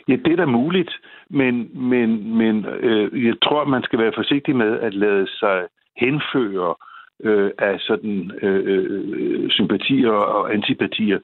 Ja, 0.08 0.16
det 0.24 0.32
er 0.32 0.36
da 0.36 0.46
muligt, 0.46 0.92
men, 1.30 1.54
men, 1.90 2.36
men 2.36 2.64
øh, 2.66 3.26
jeg 3.26 3.34
tror, 3.42 3.64
man 3.64 3.82
skal 3.82 3.98
være 3.98 4.12
forsigtig 4.16 4.56
med 4.56 4.80
at 4.80 4.94
lade 4.94 5.26
sig 5.28 5.66
henføre 5.96 6.74
øh, 7.24 7.50
af 7.58 7.74
sådan 7.80 8.32
øh, 8.42 8.62
øh, 8.66 9.50
sympatier 9.50 10.10
og 10.10 10.54
antipatier 10.54 11.18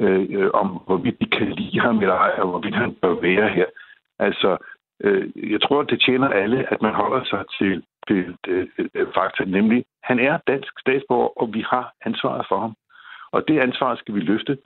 øh, 0.00 0.26
øh, 0.30 0.50
om, 0.54 0.68
hvorvidt 0.86 1.20
de 1.20 1.26
kan 1.26 1.52
lide 1.52 1.80
ham 1.80 1.98
eller 2.00 2.14
ej, 2.14 2.34
og 2.38 2.48
hvorvidt 2.48 2.74
han 2.74 2.94
bør 3.02 3.14
være 3.20 3.48
her. 3.48 3.66
Altså, 4.18 4.56
øh, 5.00 5.50
jeg 5.52 5.60
tror, 5.62 5.82
det 5.82 6.00
tjener 6.00 6.28
alle, 6.28 6.72
at 6.72 6.82
man 6.82 6.94
holder 6.94 7.24
sig 7.24 7.44
til, 7.58 7.82
til 8.08 8.36
øh, 8.48 8.68
øh, 8.94 9.06
fakta, 9.14 9.44
nemlig, 9.44 9.84
han 10.02 10.18
er 10.18 10.38
dansk 10.46 10.80
statsborger, 10.80 11.40
og 11.42 11.54
vi 11.54 11.64
har 11.70 11.92
ansvaret 12.04 12.46
for 12.48 12.60
ham. 12.60 12.74
Og 13.32 13.48
det 13.48 13.60
ansvar 13.60 13.96
skal 13.96 14.14
vi 14.14 14.20
løfte. 14.20 14.58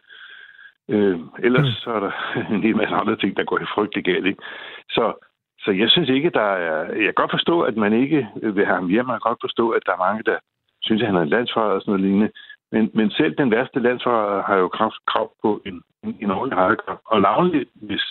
Øh, 0.88 1.18
ellers 1.38 1.66
mm. 1.66 1.80
så 1.82 1.90
er 1.90 2.00
der 2.00 2.12
en 2.54 2.62
hel 2.62 2.76
masse 2.76 2.94
andre 2.94 3.16
ting, 3.16 3.36
der 3.36 3.44
går 3.44 3.60
frygtelig 3.74 4.04
galt. 4.04 4.26
Ikke? 4.26 4.42
Så, 4.88 5.26
så 5.58 5.70
jeg 5.70 5.90
synes 5.90 6.08
ikke, 6.08 6.30
der 6.30 6.50
er... 6.66 6.92
Jeg 6.92 7.04
kan 7.04 7.22
godt 7.22 7.30
forstå, 7.30 7.60
at 7.60 7.76
man 7.76 7.92
ikke 7.92 8.28
vil 8.42 8.66
have 8.66 8.76
ham 8.76 8.88
hjem. 8.88 9.08
Jeg 9.08 9.14
kan 9.14 9.30
godt 9.30 9.42
forstå, 9.42 9.70
at 9.70 9.82
der 9.86 9.92
er 9.92 10.04
mange, 10.06 10.22
der 10.22 10.38
synes, 10.82 11.02
at 11.02 11.08
han 11.08 11.16
er 11.16 11.22
en 11.22 11.28
landsfader 11.28 11.66
og 11.66 11.80
sådan 11.80 11.92
noget 11.92 12.06
lignende. 12.06 12.30
Men, 12.72 12.90
men 12.94 13.10
selv 13.10 13.32
den 13.38 13.50
værste 13.50 13.80
landsfader 13.80 14.42
har 14.42 14.56
jo 14.56 14.68
krav, 14.68 14.92
krav 15.06 15.32
på 15.42 15.62
en, 15.66 15.82
en, 16.04 16.16
en 16.20 16.30
ordentlig 16.30 16.58
rettegrad. 16.58 16.96
Og 17.04 17.20
navnlig, 17.20 17.66
hvis, 17.74 18.04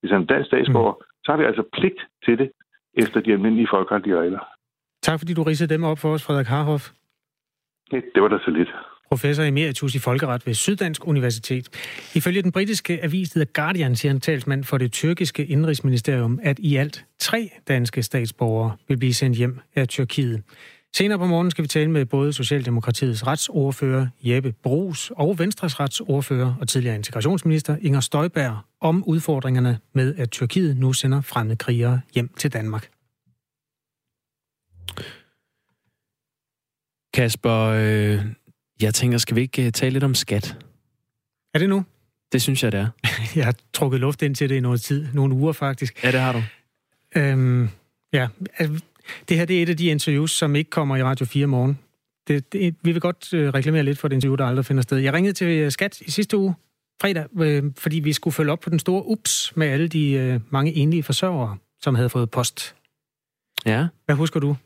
hvis 0.00 0.10
han 0.10 0.22
er 0.22 0.26
dansk 0.26 0.46
statsborger, 0.46 0.92
mm. 0.92 1.04
så 1.24 1.32
har 1.32 1.38
vi 1.38 1.44
altså 1.44 1.64
pligt 1.72 2.00
til 2.24 2.38
det 2.38 2.50
efter 2.94 3.20
de 3.20 3.32
almindelige 3.32 3.68
folkeretlige 3.70 4.20
regler. 4.20 4.42
Tak 5.02 5.18
fordi 5.20 5.34
du 5.34 5.42
ridsede 5.42 5.74
dem 5.74 5.84
op 5.84 5.98
for 5.98 6.12
os, 6.14 6.22
Frederik 6.26 6.46
Harhoff. 6.46 6.84
Det, 7.90 8.04
det 8.14 8.22
var 8.22 8.28
da 8.28 8.38
så 8.38 8.50
lidt. 8.50 8.68
professor 9.08 9.44
emeritus 9.44 9.94
i 9.94 9.98
folkeret 9.98 10.46
ved 10.46 10.54
Syddansk 10.54 11.06
Universitet. 11.06 11.68
Ifølge 12.14 12.42
den 12.42 12.52
britiske 12.52 13.04
avis 13.04 13.30
The 13.30 13.46
Guardian 13.54 13.96
siger 13.96 14.12
en 14.12 14.20
talsmand 14.20 14.64
for 14.64 14.78
det 14.78 14.92
tyrkiske 14.92 15.46
indrigsministerium, 15.46 16.40
at 16.42 16.58
i 16.58 16.76
alt 16.76 17.04
tre 17.18 17.50
danske 17.68 18.02
statsborgere 18.02 18.76
vil 18.88 18.98
blive 18.98 19.14
sendt 19.14 19.36
hjem 19.36 19.60
af 19.74 19.88
Tyrkiet. 19.88 20.42
Senere 20.94 21.18
på 21.18 21.26
morgen 21.26 21.50
skal 21.50 21.62
vi 21.62 21.68
tale 21.68 21.90
med 21.90 22.06
både 22.06 22.32
Socialdemokratiets 22.32 23.26
retsordfører 23.26 24.06
Jeppe 24.22 24.52
Brugs 24.52 25.12
og 25.16 25.38
Venstres 25.38 25.80
retsordfører 25.80 26.54
og 26.60 26.68
tidligere 26.68 26.96
integrationsminister 26.96 27.76
Inger 27.80 28.00
Støjberg 28.00 28.58
om 28.80 29.04
udfordringerne 29.04 29.78
med, 29.92 30.14
at 30.14 30.30
Tyrkiet 30.30 30.76
nu 30.76 30.92
sender 30.92 31.20
fremmede 31.20 31.56
krigere 31.56 32.00
hjem 32.14 32.28
til 32.38 32.52
Danmark. 32.52 32.90
Kasper, 37.14 37.60
øh, 37.60 38.24
jeg 38.80 38.94
tænker, 38.94 39.18
skal 39.18 39.36
vi 39.36 39.40
ikke 39.40 39.66
øh, 39.66 39.72
tale 39.72 39.92
lidt 39.92 40.04
om 40.04 40.14
skat? 40.14 40.56
Er 41.54 41.58
det 41.58 41.68
nu? 41.68 41.84
Det 42.32 42.42
synes 42.42 42.62
jeg, 42.64 42.72
det 42.72 42.80
er. 42.80 42.88
Jeg 43.36 43.44
har 43.44 43.54
trukket 43.72 44.00
luft 44.00 44.22
ind 44.22 44.34
til 44.34 44.48
det 44.48 44.56
i 44.56 44.60
noget 44.60 44.80
tid, 44.80 45.06
nogle 45.12 45.34
uger 45.34 45.52
faktisk. 45.52 46.04
Ja, 46.04 46.12
det 46.12 46.20
har 46.20 46.32
du. 46.32 46.42
Øhm, 47.16 47.68
ja, 48.12 48.28
det 49.28 49.36
her 49.36 49.44
det 49.44 49.58
er 49.58 49.62
et 49.62 49.68
af 49.68 49.76
de 49.76 49.86
interviews, 49.86 50.30
som 50.30 50.56
ikke 50.56 50.70
kommer 50.70 50.96
i 50.96 51.02
Radio 51.02 51.26
4 51.26 51.46
morgen. 51.46 51.78
Det, 52.28 52.52
det, 52.52 52.74
vi 52.82 52.92
vil 52.92 53.00
godt 53.00 53.34
øh, 53.34 53.54
reklamere 53.54 53.82
lidt 53.82 53.98
for 53.98 54.08
det 54.08 54.16
interview, 54.16 54.36
der 54.36 54.44
aldrig 54.44 54.64
finder 54.64 54.82
sted. 54.82 54.98
Jeg 54.98 55.12
ringede 55.12 55.32
til 55.32 55.46
øh, 55.46 55.72
Skat 55.72 56.00
i 56.00 56.10
sidste 56.10 56.36
uge, 56.36 56.54
fredag, 57.02 57.26
øh, 57.40 57.64
fordi 57.78 57.98
vi 57.98 58.12
skulle 58.12 58.34
følge 58.34 58.52
op 58.52 58.60
på 58.60 58.70
den 58.70 58.78
store 58.78 59.06
ups 59.06 59.52
med 59.56 59.66
alle 59.66 59.88
de 59.88 60.10
øh, 60.10 60.40
mange 60.50 60.72
enlige 60.72 61.02
forsørgere, 61.02 61.56
som 61.80 61.94
havde 61.94 62.08
fået 62.08 62.30
post. 62.30 62.74
Ja. 63.66 63.86
Hvad 64.04 64.16
husker 64.16 64.40
du? 64.40 64.56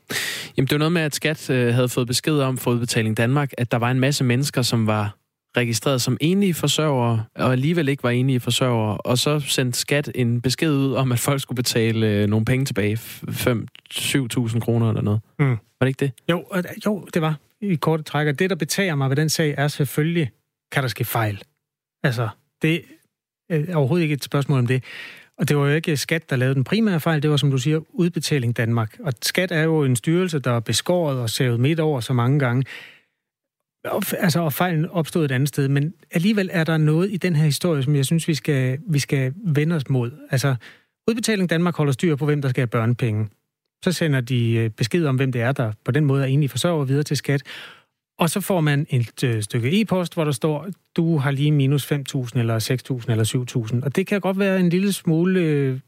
Jamen, 0.57 0.67
det 0.67 0.71
var 0.71 0.77
noget 0.77 0.91
med, 0.91 1.01
at 1.01 1.15
Skat 1.15 1.49
øh, 1.49 1.73
havde 1.73 1.89
fået 1.89 2.07
besked 2.07 2.39
om 2.39 2.57
for 2.57 2.71
Udbetaling 2.71 3.17
Danmark, 3.17 3.51
at 3.57 3.71
der 3.71 3.77
var 3.77 3.91
en 3.91 3.99
masse 3.99 4.23
mennesker, 4.23 4.61
som 4.61 4.87
var 4.87 5.15
registreret 5.57 6.01
som 6.01 6.17
enlige 6.21 6.53
forsørgere, 6.53 7.25
og 7.35 7.51
alligevel 7.51 7.89
ikke 7.89 8.03
var 8.03 8.09
enlige 8.09 8.39
forsørgere, 8.39 8.97
og 8.97 9.17
så 9.17 9.39
sendte 9.39 9.79
Skat 9.79 10.11
en 10.15 10.41
besked 10.41 10.71
ud 10.71 10.93
om, 10.93 11.11
at 11.11 11.19
folk 11.19 11.41
skulle 11.41 11.55
betale 11.55 12.07
øh, 12.07 12.27
nogle 12.27 12.45
penge 12.45 12.65
tilbage, 12.65 12.95
5-7.000 12.95 14.59
kroner 14.59 14.89
eller 14.89 15.01
noget. 15.01 15.21
Mm. 15.39 15.49
Var 15.49 15.85
det 15.85 15.87
ikke 15.87 15.99
det? 15.99 16.11
Jo, 16.29 16.45
jo, 16.85 17.07
det 17.13 17.21
var 17.21 17.35
i 17.61 17.75
korte 17.75 18.03
træk. 18.03 18.27
Og 18.27 18.39
det, 18.39 18.49
der 18.49 18.55
betager 18.55 18.95
mig 18.95 19.09
ved 19.09 19.15
den 19.15 19.29
sag, 19.29 19.55
er 19.57 19.67
selvfølgelig, 19.67 20.31
kan 20.71 20.83
der 20.83 20.89
ske 20.89 21.05
fejl. 21.05 21.41
Altså, 22.03 22.29
det 22.61 22.81
er 23.49 23.75
overhovedet 23.75 24.03
ikke 24.03 24.13
et 24.13 24.23
spørgsmål 24.23 24.59
om 24.59 24.67
det. 24.67 24.83
Og 25.37 25.49
det 25.49 25.57
var 25.57 25.67
jo 25.67 25.75
ikke 25.75 25.97
Skat, 25.97 26.29
der 26.29 26.35
lavede 26.35 26.55
den 26.55 26.63
primære 26.63 26.99
fejl, 26.99 27.21
det 27.21 27.29
var, 27.29 27.37
som 27.37 27.51
du 27.51 27.57
siger, 27.57 27.79
Udbetaling 27.89 28.57
Danmark. 28.57 28.97
Og 28.99 29.13
Skat 29.21 29.51
er 29.51 29.61
jo 29.61 29.83
en 29.83 29.95
styrelse, 29.95 30.39
der 30.39 30.51
er 30.51 30.59
beskåret 30.59 31.19
og 31.19 31.29
savet 31.29 31.59
midt 31.59 31.79
over 31.79 31.99
så 31.99 32.13
mange 32.13 32.39
gange. 32.39 32.65
Og, 33.85 34.03
altså, 34.17 34.39
og 34.39 34.53
fejlen 34.53 34.89
opstod 34.89 35.25
et 35.25 35.31
andet 35.31 35.49
sted, 35.49 35.67
men 35.67 35.93
alligevel 36.11 36.49
er 36.51 36.63
der 36.63 36.77
noget 36.77 37.11
i 37.11 37.17
den 37.17 37.35
her 37.35 37.45
historie, 37.45 37.83
som 37.83 37.95
jeg 37.95 38.05
synes, 38.05 38.27
vi 38.27 38.35
skal, 38.35 38.79
vi 38.89 38.99
skal 38.99 39.33
vende 39.45 39.75
os 39.75 39.89
mod. 39.89 40.11
Altså, 40.31 40.55
Udbetaling 41.07 41.49
Danmark 41.49 41.75
holder 41.75 41.93
styr 41.93 42.15
på, 42.15 42.25
hvem 42.25 42.41
der 42.41 42.49
skal 42.49 42.61
have 42.61 42.67
børnepenge. 42.67 43.29
Så 43.83 43.91
sender 43.91 44.21
de 44.21 44.53
øh, 44.53 44.69
besked 44.69 45.05
om, 45.05 45.15
hvem 45.15 45.31
det 45.31 45.41
er, 45.41 45.51
der 45.51 45.71
på 45.85 45.91
den 45.91 46.05
måde 46.05 46.23
er 46.23 46.27
enige 46.27 46.49
forsørger 46.49 46.85
videre 46.85 47.03
til 47.03 47.17
skat. 47.17 47.43
Og 48.19 48.29
så 48.29 48.41
får 48.41 48.61
man 48.61 48.87
et 48.89 49.23
øh, 49.23 49.43
stykke 49.43 49.81
e-post, 49.81 50.13
hvor 50.13 50.23
der 50.23 50.31
står, 50.31 50.67
du 50.95 51.17
har 51.17 51.31
lige 51.31 51.51
minus 51.51 51.91
5.000 51.91 51.99
eller 52.39 52.99
6.000 53.01 53.11
eller 53.11 53.73
7.000. 53.73 53.85
Og 53.85 53.95
det 53.95 54.07
kan 54.07 54.21
godt 54.21 54.39
være 54.39 54.59
en 54.59 54.69
lille 54.69 54.93
smule 54.93 55.39
øh, 55.39 55.79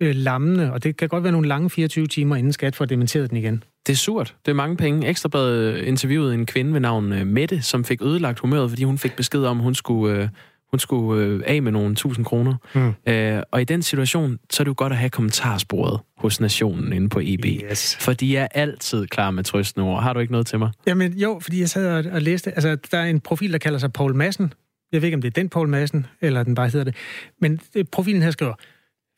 øh, 0.00 0.08
øh, 0.08 0.14
lammende, 0.14 0.72
og 0.72 0.84
det 0.84 0.96
kan 0.96 1.08
godt 1.08 1.22
være 1.22 1.32
nogle 1.32 1.48
lange 1.48 1.70
24 1.70 2.06
timer, 2.06 2.36
inden 2.36 2.52
skat 2.52 2.76
får 2.76 2.84
dementeret 2.84 3.30
den 3.30 3.38
igen. 3.38 3.64
Det 3.86 3.92
er 3.92 3.96
surt. 3.96 4.34
Det 4.46 4.50
er 4.50 4.54
mange 4.54 4.76
penge. 4.76 5.08
Ekstrabladet 5.08 5.78
interviewede 5.78 6.34
en 6.34 6.46
kvinde 6.46 6.72
ved 6.72 6.80
navn 6.80 7.12
øh, 7.12 7.26
Mette, 7.26 7.62
som 7.62 7.84
fik 7.84 8.02
ødelagt 8.02 8.38
humøret, 8.38 8.70
fordi 8.70 8.84
hun 8.84 8.98
fik 8.98 9.16
besked 9.16 9.44
om, 9.44 9.58
at 9.58 9.64
hun 9.64 9.74
skulle, 9.74 10.22
øh, 10.22 10.28
hun 10.70 10.78
skulle 10.78 11.24
øh, 11.24 11.42
af 11.46 11.62
med 11.62 11.72
nogle 11.72 11.94
tusind 11.94 12.24
kroner. 12.24 12.54
Mm. 12.74 13.12
Øh, 13.12 13.42
og 13.50 13.60
i 13.60 13.64
den 13.64 13.82
situation, 13.82 14.38
så 14.50 14.62
er 14.62 14.64
det 14.64 14.68
jo 14.68 14.74
godt 14.76 14.92
at 14.92 14.98
have 14.98 15.10
kommentarsporet 15.10 16.00
hos 16.18 16.40
Nationen 16.40 16.92
inde 16.92 17.08
på 17.08 17.20
EB. 17.22 17.44
Yes. 17.44 17.96
For 18.00 18.12
de 18.12 18.36
er 18.36 18.46
altid 18.54 19.06
klar 19.06 19.30
med 19.30 19.44
trøstende 19.44 19.86
ord. 19.86 20.02
Har 20.02 20.12
du 20.12 20.20
ikke 20.20 20.32
noget 20.32 20.46
til 20.46 20.58
mig? 20.58 20.70
Jamen 20.86 21.12
jo, 21.12 21.38
fordi 21.42 21.60
jeg 21.60 21.68
sad 21.68 22.06
og, 22.06 22.12
og 22.12 22.22
læste, 22.22 22.50
altså 22.50 22.76
der 22.90 22.98
er 22.98 23.06
en 23.06 23.20
profil, 23.20 23.52
der 23.52 23.58
kalder 23.58 23.78
sig 23.78 23.92
Paul 23.92 24.14
Madsen. 24.14 24.52
Jeg 24.92 25.02
ved 25.02 25.06
ikke, 25.06 25.14
om 25.14 25.22
det 25.22 25.28
er 25.28 25.40
den 25.40 25.48
Paul 25.48 25.68
Madsen, 25.68 26.06
eller 26.20 26.42
den 26.42 26.54
bare 26.54 26.68
hedder 26.68 26.84
det. 26.84 26.94
Men 27.40 27.60
øh, 27.74 27.84
profilen 27.92 28.22
her 28.22 28.30
skriver, 28.30 28.54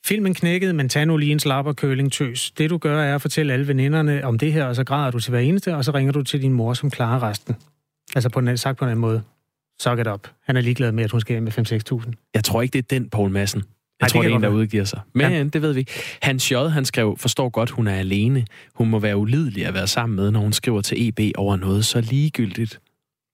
Filmen 0.07 0.35
knækkede, 0.35 0.73
men 0.73 0.89
tag 0.89 1.07
nu 1.07 1.17
lige 1.17 1.33
en 1.33 1.41
slapper 1.41 1.73
køling 1.73 2.13
tøs. 2.13 2.51
Det 2.51 2.71
du 2.71 2.79
gør 2.79 3.03
er 3.03 3.15
at 3.15 3.23
fortælle 3.23 3.53
alle 3.53 3.69
veninderne 3.69 4.25
om 4.25 4.39
det 4.39 4.53
her, 4.53 4.65
og 4.65 4.77
så 4.77 4.85
græder 4.85 5.11
du 5.11 5.21
til 5.21 5.31
hver 5.31 5.39
eneste, 5.39 5.77
og 5.77 5.85
så 5.85 5.91
ringer 5.91 6.13
du 6.13 6.23
til 6.23 6.43
din 6.43 6.53
mor, 6.53 6.75
som 6.75 6.91
klarer 6.91 7.23
resten. 7.23 7.57
Altså 8.15 8.29
på 8.29 8.39
en, 8.39 8.57
sagt 8.57 8.79
på 8.79 8.85
en 8.85 8.91
anden 8.91 9.01
måde. 9.01 9.23
Suck 9.81 9.99
it 9.99 10.07
up. 10.07 10.29
Han 10.47 10.57
er 10.57 10.61
ligeglad 10.61 10.93
med, 10.93 11.05
at 11.05 11.11
hun 11.11 11.21
skal 11.21 11.43
med 11.43 12.03
5-6.000. 12.03 12.31
Jeg 12.35 12.45
tror 12.45 12.63
ikke, 12.63 12.73
det 12.73 12.79
er 12.79 12.99
den 12.99 13.11
Paul 13.11 13.31
Madsen. 13.31 13.59
Jeg 14.01 14.07
Ej, 14.07 14.09
tror, 14.09 14.23
det 14.23 14.29
det, 14.29 14.33
er 14.33 14.37
en, 14.37 14.43
der 14.43 14.49
udgiver 14.49 14.85
sig. 14.85 15.01
Men 15.13 15.33
ja. 15.33 15.45
det 15.45 15.63
ved 15.63 15.73
vi. 15.73 15.87
Hans 16.23 16.53
J, 16.53 16.55
han 16.55 16.85
skrev, 16.85 17.17
forstår 17.19 17.49
godt, 17.49 17.71
hun 17.71 17.87
er 17.87 17.95
alene. 17.95 18.47
Hun 18.75 18.91
må 18.91 18.99
være 18.99 19.17
ulidelig 19.17 19.67
at 19.67 19.75
være 19.75 19.87
sammen 19.87 20.17
med, 20.17 20.31
når 20.31 20.41
hun 20.41 20.53
skriver 20.53 20.81
til 20.81 21.09
EB 21.09 21.21
over 21.37 21.57
noget 21.57 21.85
så 21.85 22.01
ligegyldigt. 22.01 22.81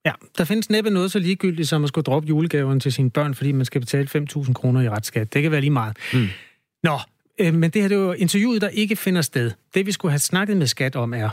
Ja, 0.06 0.12
der 0.38 0.44
findes 0.44 0.70
næppe 0.70 0.90
noget 0.90 1.12
så 1.12 1.18
ligegyldigt 1.18 1.68
som 1.68 1.82
at 1.82 1.88
skulle 1.88 2.02
droppe 2.02 2.28
julegaven 2.28 2.80
til 2.80 2.92
sine 2.92 3.10
børn, 3.10 3.34
fordi 3.34 3.52
man 3.52 3.64
skal 3.64 3.80
betale 3.80 4.26
5.000 4.36 4.52
kroner 4.52 4.80
i 4.80 4.88
retsskat. 4.88 5.34
Det 5.34 5.42
kan 5.42 5.50
være 5.50 5.60
lige 5.60 5.70
meget. 5.70 5.96
Mm. 6.12 6.28
Nå, 6.86 6.98
øh, 7.38 7.54
men 7.54 7.70
det 7.70 7.82
her 7.82 7.88
det 7.88 7.96
er 7.96 8.00
jo 8.00 8.12
interviewet, 8.12 8.60
der 8.60 8.68
ikke 8.68 8.96
finder 8.96 9.22
sted. 9.22 9.50
Det 9.74 9.86
vi 9.86 9.92
skulle 9.92 10.12
have 10.12 10.18
snakket 10.18 10.56
med 10.56 10.66
skat 10.66 10.96
om 10.96 11.14
er 11.14 11.28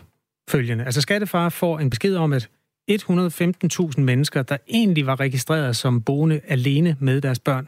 følgende. 0.49 0.85
Altså 0.85 1.01
skattefar 1.01 1.49
får 1.49 1.79
en 1.79 1.89
besked 1.89 2.15
om, 2.15 2.33
at 2.33 2.49
115.000 2.91 4.01
mennesker, 4.01 4.43
der 4.43 4.57
egentlig 4.69 5.05
var 5.05 5.19
registreret 5.19 5.75
som 5.75 6.01
boende 6.01 6.41
alene 6.47 6.97
med 6.99 7.21
deres 7.21 7.39
børn, 7.39 7.67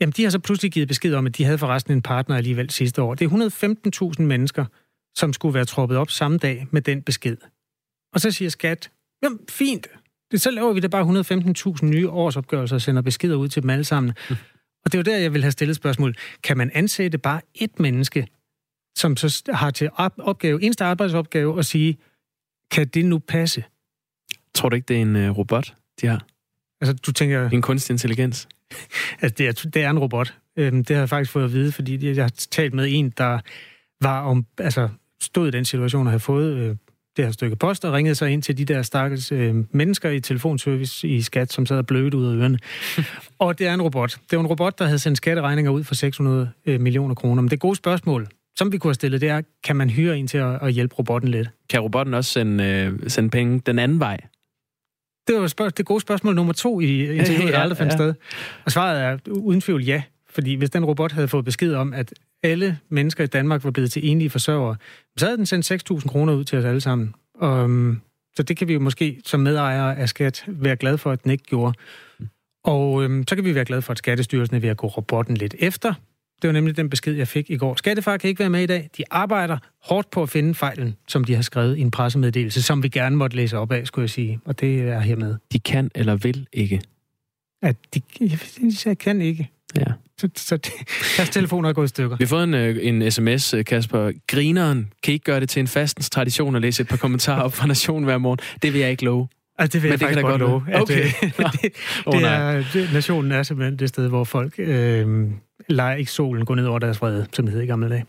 jamen 0.00 0.12
de 0.12 0.22
har 0.22 0.30
så 0.30 0.38
pludselig 0.38 0.72
givet 0.72 0.88
besked 0.88 1.14
om, 1.14 1.26
at 1.26 1.38
de 1.38 1.44
havde 1.44 1.58
forresten 1.58 1.92
en 1.92 2.02
partner 2.02 2.36
alligevel 2.36 2.70
sidste 2.70 3.02
år. 3.02 3.14
Det 3.14 3.24
er 3.24 4.10
115.000 4.18 4.22
mennesker, 4.22 4.64
som 5.16 5.32
skulle 5.32 5.54
være 5.54 5.64
troppet 5.64 5.98
op 5.98 6.10
samme 6.10 6.38
dag 6.38 6.66
med 6.70 6.82
den 6.82 7.02
besked. 7.02 7.36
Og 8.14 8.20
så 8.20 8.30
siger 8.30 8.48
skat, 8.48 8.90
jamen 9.22 9.38
fint, 9.48 9.86
det, 10.30 10.40
så 10.40 10.50
laver 10.50 10.72
vi 10.72 10.80
da 10.80 10.88
bare 10.88 11.74
115.000 11.76 11.84
nye 11.84 12.08
årsopgørelser 12.08 12.76
og 12.76 12.82
sender 12.82 13.02
beskeder 13.02 13.36
ud 13.36 13.48
til 13.48 13.62
dem 13.62 13.70
alle 13.70 13.84
sammen. 13.84 14.12
Mm. 14.30 14.36
Og 14.88 14.92
det 14.92 14.98
er 14.98 15.12
jo 15.12 15.16
der, 15.16 15.22
jeg 15.22 15.34
vil 15.34 15.42
have 15.42 15.52
stillet 15.52 15.76
spørgsmål. 15.76 16.14
Kan 16.42 16.56
man 16.56 16.70
ansætte 16.74 17.18
bare 17.18 17.40
et 17.54 17.80
menneske, 17.80 18.26
som 18.96 19.16
så 19.16 19.42
har 19.48 19.70
til 19.70 19.90
op- 19.94 20.18
opgave, 20.18 20.62
eneste 20.62 20.84
arbejdsopgave 20.84 21.58
at 21.58 21.66
sige, 21.66 21.98
kan 22.70 22.88
det 22.88 23.04
nu 23.04 23.18
passe? 23.18 23.64
Tror 24.54 24.68
du 24.68 24.76
ikke, 24.76 24.86
det 24.86 24.96
er 24.96 25.02
en 25.02 25.16
uh, 25.16 25.38
robot, 25.38 25.74
de 26.00 26.06
har? 26.06 26.26
Altså, 26.80 26.94
du 26.94 27.12
tænker, 27.12 27.50
En 27.50 27.62
kunstig 27.62 27.94
intelligens? 27.94 28.48
altså, 29.22 29.34
det 29.38 29.48
er, 29.48 29.70
det 29.70 29.82
er 29.82 29.90
en 29.90 29.98
robot. 29.98 30.34
Øhm, 30.56 30.84
det 30.84 30.96
har 30.96 31.00
jeg 31.00 31.08
faktisk 31.08 31.32
fået 31.32 31.44
at 31.44 31.52
vide, 31.52 31.72
fordi 31.72 32.14
jeg 32.14 32.24
har 32.24 32.32
talt 32.50 32.74
med 32.74 32.86
en, 32.88 33.10
der 33.10 33.40
var 34.00 34.22
om, 34.22 34.46
altså, 34.58 34.88
stod 35.20 35.48
i 35.48 35.50
den 35.50 35.64
situation 35.64 36.06
og 36.06 36.10
havde 36.10 36.20
fået 36.20 36.56
øh, 36.56 36.76
det 37.18 37.26
her 37.26 37.32
stykke 37.32 37.56
post 37.56 37.84
og 37.84 37.92
ringede 37.92 38.14
sig 38.14 38.30
ind 38.30 38.42
til 38.42 38.58
de 38.58 38.64
der 38.64 38.82
stakkels 38.82 39.32
øh, 39.32 39.54
mennesker 39.70 40.10
i 40.10 40.20
telefonservice 40.20 41.08
i 41.08 41.22
skat, 41.22 41.52
som 41.52 41.66
sad 41.66 41.78
og 41.78 41.86
blødte 41.86 42.16
ud 42.16 42.26
af 42.26 42.34
ørerne. 42.34 42.58
og 43.38 43.58
det 43.58 43.66
er 43.66 43.74
en 43.74 43.82
robot. 43.82 44.18
Det 44.30 44.36
var 44.38 44.44
en 44.44 44.46
robot, 44.50 44.78
der 44.78 44.84
havde 44.84 44.98
sendt 44.98 45.16
skatteregninger 45.16 45.70
ud 45.70 45.84
for 45.84 45.94
600 45.94 46.50
øh, 46.66 46.80
millioner 46.80 47.14
kroner. 47.14 47.42
Men 47.42 47.50
det 47.50 47.60
gode 47.60 47.76
spørgsmål, 47.76 48.28
som 48.56 48.72
vi 48.72 48.78
kunne 48.78 48.88
have 48.88 48.94
stillet, 48.94 49.20
det 49.20 49.28
er, 49.28 49.42
kan 49.64 49.76
man 49.76 49.90
hyre 49.90 50.18
en 50.18 50.26
til 50.26 50.38
at, 50.38 50.58
at 50.62 50.72
hjælpe 50.72 50.94
robotten 50.94 51.30
lidt? 51.30 51.48
Kan 51.70 51.80
robotten 51.80 52.14
også 52.14 52.30
sende, 52.30 52.64
øh, 52.64 53.10
sende 53.10 53.30
penge 53.30 53.62
den 53.66 53.78
anden 53.78 54.00
vej? 54.00 54.20
Det 55.28 55.40
var 55.40 55.46
spørg- 55.46 55.76
det 55.76 55.86
gode 55.86 56.00
spørgsmål 56.00 56.34
nummer 56.34 56.52
to 56.52 56.80
i 56.80 57.16
interviewet, 57.16 57.52
der 57.52 57.58
aldrig 57.58 57.78
fandt 57.78 57.92
ja. 57.92 57.96
sted. 57.96 58.14
Og 58.64 58.72
svaret 58.72 59.02
er 59.02 59.18
uden 59.30 59.60
tvivl 59.60 59.84
ja. 59.84 60.02
Fordi 60.30 60.54
hvis 60.54 60.70
den 60.70 60.84
robot 60.84 61.12
havde 61.12 61.28
fået 61.28 61.44
besked 61.44 61.74
om, 61.74 61.92
at 61.92 62.12
alle 62.42 62.78
mennesker 62.88 63.24
i 63.24 63.26
Danmark 63.26 63.64
var 63.64 63.70
blevet 63.70 63.90
til 63.90 64.10
enlige 64.10 64.30
forsørgere, 64.30 64.76
så 65.16 65.26
havde 65.26 65.36
den 65.36 65.46
sendt 65.46 65.90
6.000 65.92 66.08
kroner 66.08 66.32
ud 66.34 66.44
til 66.44 66.58
os 66.58 66.64
alle 66.64 66.80
sammen. 66.80 67.14
Um, 67.34 68.00
så 68.36 68.42
det 68.42 68.56
kan 68.56 68.68
vi 68.68 68.72
jo 68.72 68.80
måske 68.80 69.20
som 69.24 69.40
medejere 69.40 69.98
af 69.98 70.08
skat 70.08 70.44
være 70.46 70.76
glade 70.76 70.98
for, 70.98 71.10
at 71.10 71.22
den 71.22 71.30
ikke 71.30 71.44
gjorde. 71.44 71.74
Og 72.64 73.04
øhm, 73.04 73.24
så 73.28 73.34
kan 73.34 73.44
vi 73.44 73.54
være 73.54 73.64
glade 73.64 73.82
for, 73.82 73.92
at 73.92 73.98
Skattestyrelsen 73.98 74.56
er 74.56 74.60
ved 74.60 74.68
at 74.68 74.76
gå 74.76 74.86
robotten 74.86 75.36
lidt 75.36 75.54
efter. 75.58 75.94
Det 76.42 76.48
var 76.48 76.52
nemlig 76.52 76.76
den 76.76 76.90
besked, 76.90 77.14
jeg 77.14 77.28
fik 77.28 77.50
i 77.50 77.56
går. 77.56 77.74
Skattefar 77.74 78.16
kan 78.16 78.28
ikke 78.28 78.40
være 78.40 78.50
med 78.50 78.62
i 78.62 78.66
dag. 78.66 78.90
De 78.96 79.02
arbejder 79.10 79.58
hårdt 79.82 80.10
på 80.10 80.22
at 80.22 80.30
finde 80.30 80.54
fejlen, 80.54 80.96
som 81.08 81.24
de 81.24 81.34
har 81.34 81.42
skrevet 81.42 81.78
i 81.78 81.80
en 81.80 81.90
pressemeddelelse, 81.90 82.62
som 82.62 82.82
vi 82.82 82.88
gerne 82.88 83.16
måtte 83.16 83.36
læse 83.36 83.58
op 83.58 83.72
af, 83.72 83.86
skulle 83.86 84.02
jeg 84.02 84.10
sige. 84.10 84.40
Og 84.44 84.60
det 84.60 84.80
er 84.80 85.00
hermed. 85.00 85.36
De 85.52 85.58
kan 85.58 85.90
eller 85.94 86.16
vil 86.16 86.46
ikke. 86.52 86.82
At 87.62 87.76
de, 87.94 88.00
jeg, 88.20 88.38
jeg 88.86 88.98
kan 88.98 89.20
ikke. 89.20 89.50
Ja. 89.76 89.84
Så, 90.18 90.28
så 90.36 90.58
deres 91.16 91.30
telefoner 91.30 91.68
er 91.68 91.72
gået 91.72 91.84
i 91.84 91.88
stykker. 91.88 92.16
Vi 92.16 92.24
har 92.24 92.28
fået 92.28 92.44
en, 92.44 92.54
øh, 92.54 92.76
en 92.80 93.10
sms, 93.10 93.54
øh, 93.54 93.64
Kasper. 93.64 94.12
Grineren 94.26 94.92
kan 95.02 95.12
ikke 95.14 95.24
gøre 95.24 95.40
det 95.40 95.48
til 95.48 95.60
en 95.60 95.66
fastens 95.66 96.10
tradition 96.10 96.56
at 96.56 96.62
læse 96.62 96.80
et 96.82 96.88
par 96.88 96.96
kommentarer 96.96 97.42
op 97.42 97.52
fra 97.52 97.66
Nationen 97.66 98.04
hver 98.04 98.18
morgen. 98.18 98.38
Det 98.62 98.72
vil 98.72 98.80
jeg 98.80 98.90
ikke 98.90 99.04
love. 99.04 99.28
Altså, 99.58 99.72
det 99.78 99.82
vil 99.82 99.88
Men 99.88 100.00
jeg 100.00 100.08
det 100.08 100.16
kan 100.16 100.24
faktisk 100.24 100.30
godt 100.30 100.40
love. 100.40 100.66
være. 100.66 100.82
Okay. 100.82 101.04
At, 101.04 101.44
øh, 101.44 101.52
det, 101.62 101.72
Åh, 102.06 102.20
det 102.20 102.28
er, 102.28 102.64
det, 102.72 102.90
nationen 102.92 103.32
er 103.32 103.42
simpelthen 103.42 103.78
det 103.78 103.88
sted, 103.88 104.08
hvor 104.08 104.24
folk 104.24 104.54
øh, 104.58 105.26
leger 105.68 105.96
ikke 105.96 106.10
solen 106.10 106.44
gå 106.44 106.54
ned 106.54 106.66
over 106.66 106.78
deres 106.78 107.00
vrede, 107.00 107.26
som 107.32 107.44
det 107.44 107.54
hed 107.54 107.62
i 107.62 107.66
gamle 107.66 107.88
dage. 107.90 108.04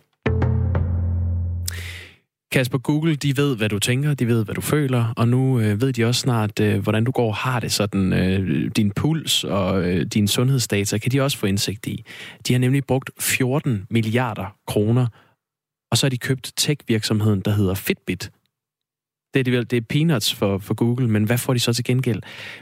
Kasper, 2.52 2.78
Google, 2.78 3.16
de 3.16 3.38
ved, 3.38 3.58
hvad 3.58 3.70
du 3.70 3.80
tænker, 3.80 4.14
de 4.14 4.28
ved, 4.28 4.46
hvad 4.46 4.56
du 4.56 4.62
føler, 4.62 5.14
og 5.18 5.28
nu 5.28 5.60
øh, 5.60 5.82
ved 5.82 5.94
de 5.94 6.06
også 6.06 6.22
snart, 6.22 6.60
øh, 6.60 6.80
hvordan 6.80 7.04
du 7.04 7.12
går 7.12 7.28
og 7.28 7.36
har 7.36 7.60
det, 7.60 7.72
sådan 7.72 8.14
øh, 8.14 8.72
din 8.76 8.92
puls 8.92 9.44
og 9.44 9.84
øh, 9.84 10.06
din 10.06 10.28
sundhedsdata, 10.28 10.98
kan 10.98 11.12
de 11.12 11.22
også 11.22 11.38
få 11.38 11.46
indsigt 11.46 11.88
i. 11.88 12.04
De 12.48 12.54
har 12.54 12.60
nemlig 12.60 12.84
brugt 12.84 13.10
14 13.20 13.86
milliarder 13.90 14.56
kroner, 14.68 15.08
og 15.92 15.98
så 15.98 16.06
har 16.06 16.10
de 16.10 16.18
købt 16.18 16.54
tech-virksomheden, 16.58 17.42
der 17.42 17.52
hedder 17.52 17.74
Fitbit. 17.74 18.32
Det 19.34 19.40
er, 19.40 19.44
de, 19.44 19.52
vel- 19.52 19.66
det 19.70 19.78
er 19.78 19.82
peanuts 19.90 20.34
for, 20.34 20.58
for 20.58 20.74
Google, 20.74 21.08
men 21.08 21.24
hvad 21.24 21.38
får 21.38 21.54
de 21.54 21.60
så 21.60 21.74
til 21.74 21.84
gengæld? 21.84 22.22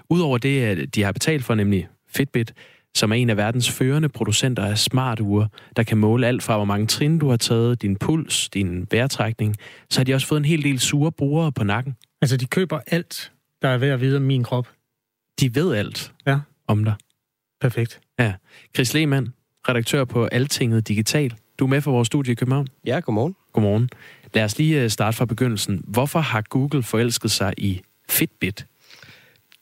Udover 0.10 0.38
det, 0.38 0.62
at 0.62 0.96
de 0.96 1.03
har 1.03 1.12
betalt 1.12 1.44
for, 1.44 1.56
nemlig 1.56 1.88
Fitbit, 2.10 2.53
som 2.96 3.12
er 3.12 3.15
en 3.15 3.29
af 3.29 3.38
verdens 3.38 3.72
førende 3.72 4.10
producenter 4.10 4.65
af 4.65 4.77
smarture, 4.77 5.48
der 5.75 5.84
kan 5.84 5.98
måle 5.98 6.27
alt 6.27 6.44
fra, 6.44 6.56
hvor 6.56 6.65
mange 6.65 6.88
trin 6.88 7.20
du 7.20 7.29
har 7.29 7.38
taget, 7.38 7.82
din 7.82 7.96
puls, 7.96 8.50
din 8.50 8.88
vejrtrækning, 8.91 9.56
så 9.89 10.00
har 10.00 10.03
de 10.06 10.13
også 10.13 10.27
fået 10.27 10.39
en 10.39 10.46
hel 10.46 10.63
del 10.63 10.79
sure 10.79 11.12
brugere 11.12 11.51
på 11.51 11.63
nakken. 11.63 11.96
Altså, 12.22 12.38
de 12.38 12.46
køber 12.46 12.79
alt, 12.88 13.32
der 13.62 13.67
er 13.70 13.77
ved 13.77 13.89
at 13.89 14.01
vide 14.01 14.17
om 14.17 14.24
min 14.24 14.44
krop. 14.44 14.67
De 15.39 15.56
ved 15.56 15.75
alt 15.75 16.13
Ja. 16.27 16.39
om 16.67 16.84
dig. 16.84 16.96
Perfekt. 17.62 18.00
Chris 18.75 18.94
Lehmann, 18.94 19.34
redaktør 19.70 20.06
på 20.06 20.25
Altinget 20.25 20.88
Digital. 20.88 21.34
Du 21.60 21.65
er 21.65 21.70
med 21.70 21.82
for 21.82 21.91
vores 21.91 22.06
studie 22.06 22.32
i 22.32 22.36
København. 22.36 22.67
Ja, 22.86 23.00
godmorgen. 23.00 23.36
Godmorgen. 23.53 23.89
Lad 24.34 24.44
os 24.44 24.58
lige 24.58 24.84
øh, 24.84 24.89
starte 24.89 25.17
fra 25.17 25.25
begyndelsen. 25.25 25.82
Hvorfor 25.88 26.20
har 26.20 26.41
Google 26.41 26.84
forelsket 26.84 27.32
sig 27.32 27.53
i 27.58 27.82
Fitbit? 28.10 28.65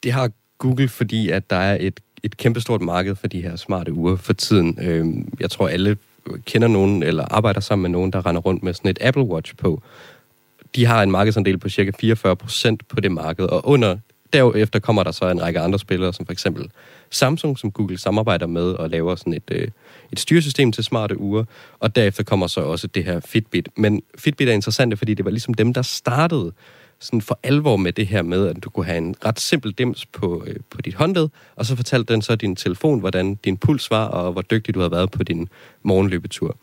Det 0.02 0.12
har 0.12 0.30
Google, 0.58 0.88
fordi 0.88 1.28
at 1.28 1.50
der 1.50 1.56
er 1.56 1.76
et, 1.80 2.00
et 2.22 2.36
kæmpestort 2.36 2.80
marked 2.80 3.14
for 3.16 3.26
de 3.26 3.42
her 3.42 3.56
smarte 3.56 3.92
ure 3.92 4.18
for 4.18 4.32
tiden. 4.32 4.78
Øh, 4.82 5.06
Jeg 5.40 5.50
tror, 5.50 5.68
alle 5.68 5.96
kender 6.44 6.68
nogen 6.68 7.02
eller 7.02 7.24
arbejder 7.30 7.60
sammen 7.60 7.82
med 7.82 7.90
nogen, 7.90 8.12
der 8.12 8.26
render 8.26 8.40
rundt 8.40 8.62
med 8.62 8.74
sådan 8.74 8.90
et 8.90 8.98
Apple 9.00 9.22
Watch 9.22 9.56
på. 9.56 9.82
De 10.76 10.86
har 10.86 11.02
en 11.02 11.10
markedsandel 11.10 11.58
på 11.58 11.68
cirka 11.68 11.90
44 12.00 12.36
procent 12.36 12.88
på 12.88 13.00
det 13.00 13.12
marked, 13.12 13.44
og 13.44 13.68
under 13.68 13.96
derefter 14.32 14.78
kommer 14.78 15.02
der 15.02 15.10
så 15.10 15.28
en 15.28 15.42
række 15.42 15.60
andre 15.60 15.78
spillere, 15.78 16.12
som 16.12 16.26
for 16.26 16.32
eksempel 16.32 16.70
Samsung, 17.10 17.58
som 17.58 17.70
Google 17.70 17.98
samarbejder 17.98 18.46
med 18.46 18.62
og 18.62 18.90
laver 18.90 19.14
sådan 19.14 19.32
et, 19.32 19.42
øh, 19.50 19.68
et 20.12 20.20
styresystem 20.20 20.72
til 20.72 20.84
smarte 20.84 21.20
ure, 21.20 21.44
og 21.80 21.96
derefter 21.96 22.22
kommer 22.22 22.46
så 22.46 22.60
også 22.60 22.86
det 22.86 23.04
her 23.04 23.20
Fitbit. 23.20 23.68
Men 23.76 24.02
Fitbit 24.18 24.48
er 24.48 24.52
interessant, 24.52 24.98
fordi 24.98 25.14
det 25.14 25.24
var 25.24 25.30
ligesom 25.30 25.54
dem, 25.54 25.74
der 25.74 25.82
startede 25.82 26.52
sådan 27.00 27.20
for 27.20 27.38
alvor 27.42 27.76
med 27.76 27.92
det 27.92 28.06
her 28.06 28.22
med, 28.22 28.46
at 28.46 28.64
du 28.64 28.70
kunne 28.70 28.86
have 28.86 28.98
en 28.98 29.14
ret 29.24 29.40
simpel 29.40 29.72
dims 29.72 30.06
på, 30.06 30.44
øh, 30.46 30.56
på 30.70 30.82
dit 30.82 30.94
håndled, 30.94 31.28
og 31.56 31.66
så 31.66 31.76
fortalte 31.76 32.12
den 32.12 32.22
så 32.22 32.36
din 32.36 32.56
telefon, 32.56 33.00
hvordan 33.00 33.34
din 33.34 33.56
puls 33.56 33.90
var, 33.90 34.04
og 34.04 34.32
hvor 34.32 34.42
dygtig 34.42 34.74
du 34.74 34.80
har 34.80 34.88
været 34.88 35.10
på 35.10 35.22
din 35.22 35.48
morgenløbetur. 35.82 36.56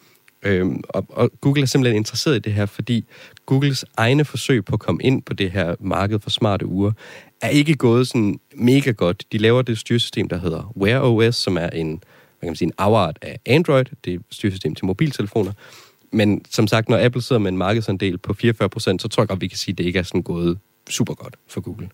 Øhm, 0.43 0.81
og, 0.89 1.05
og 1.09 1.31
Google 1.41 1.61
er 1.61 1.65
simpelthen 1.65 1.97
interesseret 1.97 2.35
i 2.35 2.39
det 2.39 2.53
her, 2.53 2.65
fordi 2.65 3.05
Googles 3.45 3.85
egne 3.97 4.25
forsøg 4.25 4.65
på 4.65 4.73
at 4.73 4.79
komme 4.79 5.03
ind 5.03 5.21
på 5.21 5.33
det 5.33 5.51
her 5.51 5.75
marked 5.79 6.19
for 6.19 6.29
smarte 6.29 6.65
ure, 6.65 6.93
er 7.41 7.49
ikke 7.49 7.75
gået 7.75 8.07
sådan 8.07 8.39
mega 8.55 8.91
godt. 8.91 9.23
De 9.31 9.37
laver 9.37 9.61
det 9.61 9.77
styresystem, 9.77 10.29
der 10.29 10.37
hedder 10.37 10.73
Wear 10.77 11.01
OS, 11.01 11.35
som 11.35 11.57
er 11.57 11.69
en, 11.69 11.87
hvad 11.87 11.97
kan 12.41 12.49
man 12.49 12.55
sige, 12.55 12.65
en 12.65 12.73
afart 12.77 13.17
af 13.21 13.39
Android. 13.45 13.85
Det 14.05 14.13
er 14.13 14.17
et 14.17 14.21
styresystem 14.31 14.75
til 14.75 14.85
mobiltelefoner. 14.85 15.51
Men 16.13 16.45
som 16.49 16.67
sagt, 16.67 16.89
når 16.89 17.05
Apple 17.05 17.21
sidder 17.21 17.39
med 17.39 17.51
en 17.51 17.57
markedsandel 17.57 18.17
på 18.17 18.33
44 18.33 18.69
procent, 18.69 19.01
så 19.01 19.07
tror 19.07 19.23
jeg 19.23 19.27
godt, 19.27 19.41
vi 19.41 19.47
kan 19.47 19.57
sige, 19.57 19.73
at 19.73 19.77
det 19.77 19.85
ikke 19.85 19.99
er 19.99 20.03
sådan 20.03 20.21
gået 20.21 20.57
super 20.89 21.13
godt 21.13 21.35
for 21.47 21.61
Google. 21.61 21.89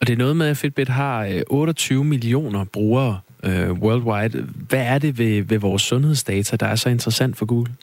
Og 0.00 0.06
det 0.06 0.12
er 0.12 0.16
noget 0.16 0.36
med, 0.36 0.46
at 0.46 0.56
Fitbit 0.56 0.88
har 0.88 1.42
28 1.46 1.98
øh, 2.00 2.06
millioner 2.06 2.64
brugere 2.64 3.20
uh, 3.46 3.50
worldwide. 3.50 4.42
Hvad 4.42 4.82
er 4.82 4.98
det 4.98 5.18
ved, 5.18 5.42
ved 5.42 5.58
vores 5.58 5.82
sundhedsdata, 5.82 6.56
der 6.56 6.66
er 6.66 6.76
så 6.76 6.88
interessant 6.88 7.36
for 7.36 7.46
Google? 7.46 7.74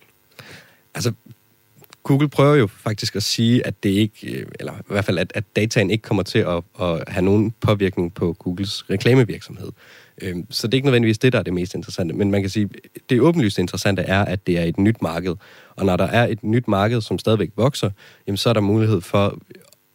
Altså, 0.95 1.13
Google 2.03 2.29
prøver 2.29 2.55
jo 2.55 2.67
faktisk 2.67 3.15
at 3.15 3.23
sige, 3.23 3.67
at 3.67 3.83
det 3.83 3.89
ikke, 3.89 4.37
øh, 4.37 4.45
eller 4.59 4.73
i 4.73 4.83
hvert 4.87 5.05
fald, 5.05 5.17
at, 5.17 5.31
at 5.35 5.43
dataen 5.55 5.91
ikke 5.91 6.01
kommer 6.01 6.23
til 6.23 6.39
at, 6.39 6.63
at 6.81 7.03
have 7.07 7.25
nogen 7.25 7.53
påvirkning 7.61 8.13
på 8.13 8.33
Googles 8.33 8.89
reklamevirksomhed. 8.89 9.71
Øhm, 10.21 10.45
så 10.49 10.67
det 10.67 10.73
er 10.73 10.77
ikke 10.77 10.85
nødvendigvis 10.85 11.17
det, 11.17 11.33
der 11.33 11.39
er 11.39 11.43
det 11.43 11.53
mest 11.53 11.73
interessante. 11.73 12.15
Men 12.15 12.31
man 12.31 12.41
kan 12.41 12.49
sige, 12.49 12.69
det 13.09 13.21
åbenlyst 13.21 13.59
interessante 13.59 14.01
er, 14.01 14.25
at 14.25 14.47
det 14.47 14.59
er 14.59 14.63
et 14.63 14.77
nyt 14.77 15.01
marked. 15.01 15.35
Og 15.75 15.85
når 15.85 15.97
der 15.97 16.05
er 16.05 16.27
et 16.27 16.43
nyt 16.43 16.67
marked, 16.67 17.01
som 17.01 17.19
stadigvæk 17.19 17.49
vokser, 17.55 17.91
jamen, 18.27 18.37
så 18.37 18.49
er 18.49 18.53
der 18.53 18.61
mulighed 18.61 19.01
for 19.01 19.37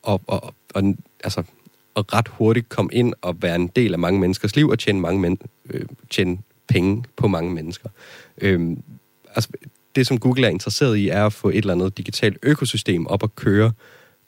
at, 0.08 0.20
at, 0.32 0.40
at, 0.42 0.84
at, 0.84 0.96
altså, 1.24 1.42
at 1.96 2.14
ret 2.14 2.28
hurtigt 2.28 2.68
komme 2.68 2.90
ind 2.92 3.14
og 3.22 3.42
være 3.42 3.54
en 3.54 3.66
del 3.76 3.92
af 3.92 3.98
mange 3.98 4.20
menneskers 4.20 4.56
liv 4.56 4.68
og 4.68 4.78
tjene, 4.78 5.00
mange 5.00 5.20
men, 5.20 5.38
øh, 5.70 5.86
tjene 6.10 6.38
penge 6.68 7.04
på 7.16 7.28
mange 7.28 7.54
mennesker. 7.54 7.88
Øhm, 8.38 8.82
altså, 9.34 9.50
det, 9.96 10.06
som 10.06 10.18
Google 10.18 10.46
er 10.46 10.50
interesseret 10.50 10.96
i, 10.96 11.08
er 11.08 11.26
at 11.26 11.32
få 11.32 11.48
et 11.48 11.56
eller 11.56 11.74
andet 11.74 11.98
digitalt 11.98 12.38
økosystem 12.42 13.06
op 13.06 13.22
at 13.22 13.34
køre 13.34 13.72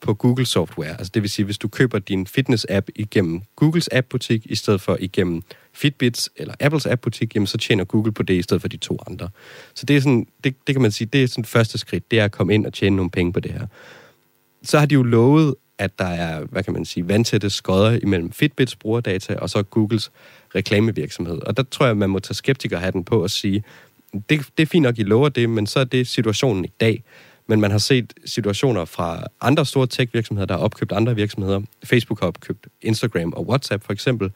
på 0.01 0.13
Google 0.13 0.45
Software. 0.45 0.91
Altså 0.91 1.11
det 1.13 1.21
vil 1.21 1.29
sige, 1.29 1.45
hvis 1.45 1.57
du 1.57 1.67
køber 1.67 1.99
din 1.99 2.27
fitness-app 2.27 2.87
igennem 2.95 3.41
Googles 3.55 3.89
app-butik, 3.91 4.45
i 4.45 4.55
stedet 4.55 4.81
for 4.81 4.97
igennem 4.99 5.43
Fitbits 5.73 6.29
eller 6.35 6.53
Apples 6.59 6.85
app-butik, 6.85 7.35
jamen 7.35 7.47
så 7.47 7.57
tjener 7.57 7.83
Google 7.83 8.11
på 8.11 8.23
det, 8.23 8.33
i 8.33 8.41
stedet 8.41 8.61
for 8.61 8.67
de 8.67 8.77
to 8.77 8.99
andre. 9.07 9.29
Så 9.73 9.85
det 9.85 9.95
er 9.95 9.99
sådan, 10.01 10.27
det, 10.43 10.55
det 10.67 10.75
kan 10.75 10.81
man 10.81 10.91
sige, 10.91 11.07
det 11.13 11.23
er 11.23 11.27
sådan 11.27 11.45
første 11.45 11.77
skridt, 11.77 12.11
det 12.11 12.19
er 12.19 12.25
at 12.25 12.31
komme 12.31 12.53
ind 12.53 12.65
og 12.65 12.73
tjene 12.73 12.95
nogle 12.95 13.11
penge 13.11 13.33
på 13.33 13.39
det 13.39 13.51
her. 13.51 13.67
Så 14.63 14.79
har 14.79 14.85
de 14.85 14.93
jo 14.93 15.03
lovet, 15.03 15.55
at 15.77 15.99
der 15.99 16.05
er, 16.05 16.45
hvad 16.45 16.63
kan 16.63 16.73
man 16.73 16.85
sige, 16.85 17.07
vandtætte 17.07 17.49
skodder 17.49 17.99
imellem 18.03 18.31
Fitbits 18.31 18.75
brugerdata 18.75 19.35
og 19.35 19.49
så 19.49 19.63
Googles 19.63 20.11
reklamevirksomhed. 20.55 21.37
Og 21.41 21.57
der 21.57 21.63
tror 21.63 21.85
jeg, 21.85 21.97
man 21.97 22.09
må 22.09 22.19
tage 22.19 22.35
skeptikerhatten 22.35 23.03
på 23.03 23.23
og 23.23 23.29
sige, 23.29 23.63
det, 24.13 24.41
det 24.57 24.63
er 24.63 24.65
fint 24.65 24.83
nok, 24.83 24.99
I 24.99 25.03
lover 25.03 25.29
det, 25.29 25.49
men 25.49 25.67
så 25.67 25.79
er 25.79 25.83
det 25.83 26.07
situationen 26.07 26.65
i 26.65 26.71
dag. 26.79 27.03
Men 27.49 27.61
man 27.61 27.71
har 27.71 27.77
set 27.77 28.13
situationer 28.25 28.85
fra 28.85 29.23
andre 29.41 29.65
store 29.65 29.87
tech-virksomheder, 29.87 30.45
der 30.45 30.57
har 30.57 30.63
opkøbt 30.63 30.91
andre 30.91 31.15
virksomheder. 31.15 31.61
Facebook 31.83 32.19
har 32.19 32.27
opkøbt 32.27 32.67
Instagram 32.81 33.33
og 33.33 33.47
WhatsApp 33.47 33.83
for 33.85 33.93
eksempel, 33.93 34.31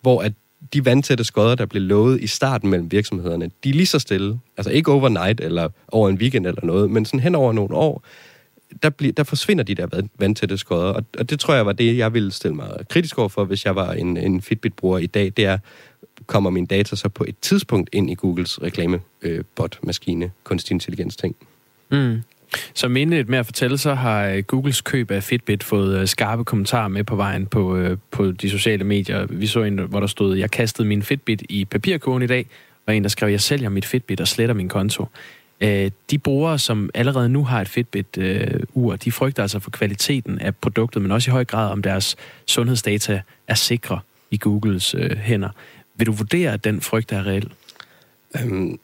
hvor 0.00 0.22
at 0.22 0.32
de 0.72 0.84
vandtætte 0.84 1.24
skodder, 1.24 1.54
der 1.54 1.66
blev 1.66 1.82
lovet 1.82 2.20
i 2.20 2.26
starten 2.26 2.70
mellem 2.70 2.92
virksomhederne, 2.92 3.50
de 3.64 3.68
er 3.68 3.74
lige 3.74 3.86
så 3.86 3.98
stille. 3.98 4.40
Altså 4.56 4.70
ikke 4.70 4.92
overnight 4.92 5.40
eller 5.40 5.68
over 5.88 6.08
en 6.08 6.16
weekend 6.16 6.46
eller 6.46 6.64
noget, 6.64 6.90
men 6.90 7.04
sådan 7.04 7.20
hen 7.20 7.34
over 7.34 7.52
nogle 7.52 7.74
år, 7.74 8.04
der, 8.82 8.90
bliver, 8.90 9.12
der 9.12 9.24
forsvinder 9.24 9.64
de 9.64 9.74
der 9.74 10.02
vandtætte 10.18 10.58
skodder. 10.58 10.92
Og, 10.92 11.04
og 11.18 11.30
det 11.30 11.40
tror 11.40 11.54
jeg 11.54 11.66
var 11.66 11.72
det, 11.72 11.96
jeg 11.96 12.14
ville 12.14 12.32
stille 12.32 12.54
mig 12.54 12.70
kritisk 12.88 13.18
over 13.18 13.28
for, 13.28 13.44
hvis 13.44 13.64
jeg 13.64 13.76
var 13.76 13.92
en, 13.92 14.16
en 14.16 14.42
Fitbit-bruger 14.42 14.98
i 14.98 15.06
dag. 15.06 15.32
Det 15.36 15.44
er, 15.44 15.58
kommer 16.26 16.50
min 16.50 16.66
data 16.66 16.96
så 16.96 17.08
på 17.08 17.24
et 17.28 17.34
tidspunkt 17.40 17.90
ind 17.92 18.10
i 18.10 18.14
Googles 18.14 18.62
reklamebot-maskine, 18.62 20.24
øh, 20.24 20.30
kunstig 20.44 20.74
intelligens 20.74 21.16
ting. 21.16 21.36
Mm. 21.90 22.22
Som 22.74 22.96
indledt 22.96 23.28
med 23.28 23.38
at 23.38 23.46
fortælle, 23.46 23.78
så 23.78 23.94
har 23.94 24.26
øh, 24.26 24.42
Googles 24.42 24.80
køb 24.80 25.10
af 25.10 25.22
Fitbit 25.22 25.64
fået 25.64 25.98
øh, 25.98 26.06
skarpe 26.06 26.44
kommentarer 26.44 26.88
med 26.88 27.04
på 27.04 27.16
vejen 27.16 27.46
på, 27.46 27.76
øh, 27.76 27.98
på 28.10 28.30
de 28.30 28.50
sociale 28.50 28.84
medier. 28.84 29.26
Vi 29.26 29.46
så 29.46 29.62
en, 29.62 29.78
hvor 29.78 30.00
der 30.00 30.06
stod, 30.06 30.36
jeg 30.36 30.50
kastede 30.50 30.88
min 30.88 31.02
Fitbit 31.02 31.42
i 31.48 31.64
papirkurven 31.64 32.22
i 32.22 32.26
dag, 32.26 32.46
og 32.86 32.96
en, 32.96 33.02
der 33.02 33.08
skrev, 33.08 33.30
jeg 33.30 33.40
sælger 33.40 33.68
mit 33.68 33.84
Fitbit 33.84 34.20
og 34.20 34.28
sletter 34.28 34.54
min 34.54 34.68
konto. 34.68 35.06
De 36.10 36.18
brugere, 36.24 36.58
som 36.58 36.90
allerede 36.94 37.28
nu 37.28 37.44
har 37.44 37.60
et 37.60 37.68
Fitbit-ur, 37.68 38.96
de 38.96 39.12
frygter 39.12 39.42
altså 39.42 39.58
for 39.58 39.70
kvaliteten 39.70 40.38
af 40.38 40.56
produktet, 40.56 41.02
men 41.02 41.10
også 41.10 41.30
i 41.30 41.32
høj 41.32 41.44
grad, 41.44 41.70
om 41.70 41.82
deres 41.82 42.16
sundhedsdata 42.46 43.22
er 43.48 43.54
sikre 43.54 44.00
i 44.30 44.36
Googles 44.36 44.94
hænder. 45.16 45.48
Vil 45.96 46.06
du 46.06 46.12
vurdere, 46.12 46.52
at 46.52 46.64
den 46.64 46.80
frygt 46.80 47.12
er 47.12 47.26
reel? 47.26 47.52
Øhm, 48.42 48.78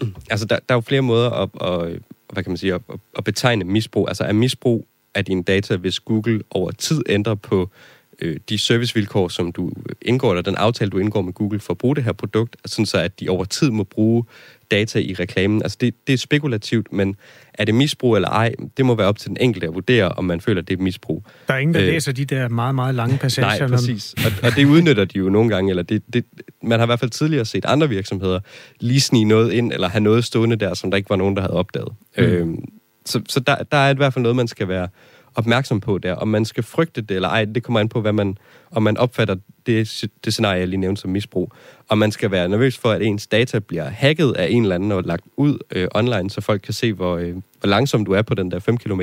altså, 0.30 0.46
der, 0.46 0.58
der 0.68 0.74
er 0.74 0.74
jo 0.74 0.80
flere 0.80 1.02
måder 1.02 1.30
at, 1.30 1.48
at, 1.60 1.98
hvad 2.32 2.42
kan 2.42 2.50
man 2.50 2.56
sige, 2.56 2.74
at, 2.74 2.80
at 3.18 3.24
betegne 3.24 3.64
misbrug. 3.64 4.08
Altså, 4.08 4.24
er 4.24 4.32
misbrug 4.32 4.86
af 5.14 5.24
dine 5.24 5.42
data, 5.42 5.76
hvis 5.76 6.00
Google 6.00 6.42
over 6.50 6.70
tid 6.70 7.02
ændrer 7.08 7.34
på 7.34 7.70
øh, 8.18 8.36
de 8.48 8.58
servicevilkår, 8.58 9.28
som 9.28 9.52
du 9.52 9.72
indgår, 10.02 10.30
eller 10.30 10.42
den 10.42 10.56
aftale, 10.56 10.90
du 10.90 10.98
indgår 10.98 11.22
med 11.22 11.32
Google 11.32 11.60
for 11.60 11.72
at 11.72 11.78
bruge 11.78 11.96
det 11.96 12.04
her 12.04 12.12
produkt, 12.12 12.56
sådan 12.66 12.86
så 12.86 12.98
at 12.98 13.20
de 13.20 13.28
over 13.28 13.44
tid 13.44 13.70
må 13.70 13.84
bruge 13.84 14.24
data 14.72 14.98
i 14.98 15.14
reklamen. 15.14 15.62
Altså 15.62 15.78
det, 15.80 15.94
det 16.06 16.12
er 16.12 16.16
spekulativt, 16.18 16.92
men 16.92 17.16
er 17.54 17.64
det 17.64 17.74
misbrug 17.74 18.16
eller 18.16 18.28
ej, 18.28 18.54
det 18.76 18.86
må 18.86 18.94
være 18.94 19.06
op 19.06 19.18
til 19.18 19.28
den 19.28 19.36
enkelte 19.40 19.66
at 19.66 19.74
vurdere, 19.74 20.08
om 20.08 20.24
man 20.24 20.40
føler, 20.40 20.62
det 20.62 20.78
er 20.78 20.82
misbrug. 20.82 21.24
Der 21.48 21.54
er 21.54 21.58
ingen, 21.58 21.74
der 21.74 21.82
øh, 21.82 21.86
læser 21.86 22.12
de 22.12 22.24
der 22.24 22.48
meget, 22.48 22.74
meget 22.74 22.94
lange 22.94 23.18
passager. 23.18 23.58
Nej, 23.58 23.68
præcis. 23.68 24.14
Og, 24.26 24.48
og 24.48 24.56
det 24.56 24.64
udnytter 24.64 25.04
de 25.04 25.18
jo 25.18 25.28
nogle 25.28 25.50
gange, 25.50 25.70
eller 25.70 25.82
det, 25.82 26.02
det, 26.12 26.24
man 26.62 26.78
har 26.78 26.86
i 26.86 26.88
hvert 26.88 27.00
fald 27.00 27.10
tidligere 27.10 27.44
set 27.44 27.64
andre 27.64 27.88
virksomheder 27.88 28.40
lige 28.80 29.00
snige 29.00 29.24
noget 29.24 29.52
ind, 29.52 29.72
eller 29.72 29.88
have 29.88 30.00
noget 30.00 30.24
stående 30.24 30.56
der, 30.56 30.74
som 30.74 30.90
der 30.90 30.96
ikke 30.96 31.10
var 31.10 31.16
nogen, 31.16 31.36
der 31.36 31.42
havde 31.42 31.54
opdaget. 31.54 31.92
Mm. 32.18 32.24
Øhm, 32.24 32.64
så 33.06 33.20
så 33.28 33.40
der, 33.40 33.56
der 33.72 33.78
er 33.78 33.90
i 33.90 33.96
hvert 33.96 34.12
fald 34.12 34.22
noget, 34.22 34.36
man 34.36 34.48
skal 34.48 34.68
være 34.68 34.88
opmærksom 35.34 35.80
på 35.80 35.98
der. 35.98 36.14
Om 36.14 36.28
man 36.28 36.44
skal 36.44 36.62
frygte 36.62 37.00
det 37.00 37.14
eller 37.14 37.28
ej, 37.28 37.44
det 37.44 37.62
kommer 37.62 37.80
an 37.80 37.88
på, 37.88 38.00
hvad 38.00 38.12
man, 38.12 38.36
om 38.70 38.82
man 38.82 38.96
opfatter 38.96 39.36
det, 39.66 40.04
det 40.24 40.32
scenarie, 40.32 40.58
jeg 40.58 40.68
lige 40.68 40.80
nævnte 40.80 41.00
som 41.00 41.10
misbrug. 41.10 41.52
Og 41.88 41.98
man 41.98 42.12
skal 42.12 42.30
være 42.30 42.48
nervøs 42.48 42.78
for, 42.78 42.90
at 42.90 43.02
ens 43.02 43.26
data 43.26 43.58
bliver 43.58 43.88
hacket 43.88 44.32
af 44.32 44.48
en 44.50 44.62
eller 44.62 44.74
anden 44.74 44.92
og 44.92 45.02
lagt 45.02 45.24
ud 45.36 45.58
øh, 45.70 45.88
online, 45.94 46.30
så 46.30 46.40
folk 46.40 46.62
kan 46.62 46.74
se, 46.74 46.92
hvor, 46.92 47.16
øh, 47.16 47.34
hvor 47.60 47.68
langsom 47.68 48.04
du 48.04 48.12
er 48.12 48.22
på 48.22 48.34
den 48.34 48.50
der 48.50 48.58
5 48.58 48.78
km. 48.78 49.00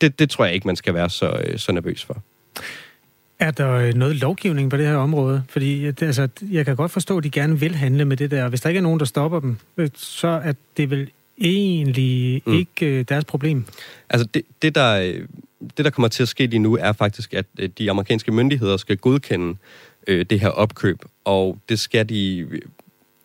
Det, 0.00 0.18
det 0.18 0.30
tror 0.30 0.44
jeg 0.44 0.54
ikke, 0.54 0.66
man 0.66 0.76
skal 0.76 0.94
være 0.94 1.10
så, 1.10 1.42
øh, 1.44 1.58
så 1.58 1.72
nervøs 1.72 2.04
for. 2.04 2.22
Er 3.38 3.50
der 3.50 3.72
øh, 3.72 3.94
noget 3.94 4.16
lovgivning 4.16 4.70
på 4.70 4.76
det 4.76 4.86
her 4.86 4.96
område? 4.96 5.42
Fordi 5.48 5.86
øh, 5.86 5.92
det, 6.00 6.02
altså, 6.02 6.28
jeg 6.50 6.64
kan 6.64 6.76
godt 6.76 6.90
forstå, 6.90 7.18
at 7.18 7.24
de 7.24 7.30
gerne 7.30 7.60
vil 7.60 7.74
handle 7.74 8.04
med 8.04 8.16
det 8.16 8.30
der. 8.30 8.48
Hvis 8.48 8.60
der 8.60 8.68
ikke 8.68 8.78
er 8.78 8.82
nogen, 8.82 8.98
der 9.00 9.06
stopper 9.06 9.40
dem, 9.40 9.56
øh, 9.76 9.88
så 9.94 10.28
er 10.28 10.52
det 10.76 10.90
vel 10.90 11.10
egentlig 11.40 12.42
mm. 12.46 12.52
ikke 12.52 12.86
øh, 12.86 13.04
deres 13.08 13.24
problem? 13.24 13.64
Altså 14.10 14.28
det, 14.34 14.42
det, 14.62 14.74
der, 14.74 15.12
det, 15.76 15.84
der 15.84 15.90
kommer 15.90 16.08
til 16.08 16.22
at 16.22 16.28
ske 16.28 16.46
lige 16.46 16.58
nu, 16.58 16.76
er 16.76 16.92
faktisk, 16.92 17.34
at 17.34 17.46
øh, 17.58 17.68
de 17.78 17.90
amerikanske 17.90 18.32
myndigheder 18.32 18.76
skal 18.76 18.96
godkende 18.96 19.56
øh, 20.06 20.26
det 20.30 20.40
her 20.40 20.48
opkøb, 20.48 20.98
og 21.24 21.58
det 21.68 21.80
skal 21.80 22.08
de, 22.08 22.48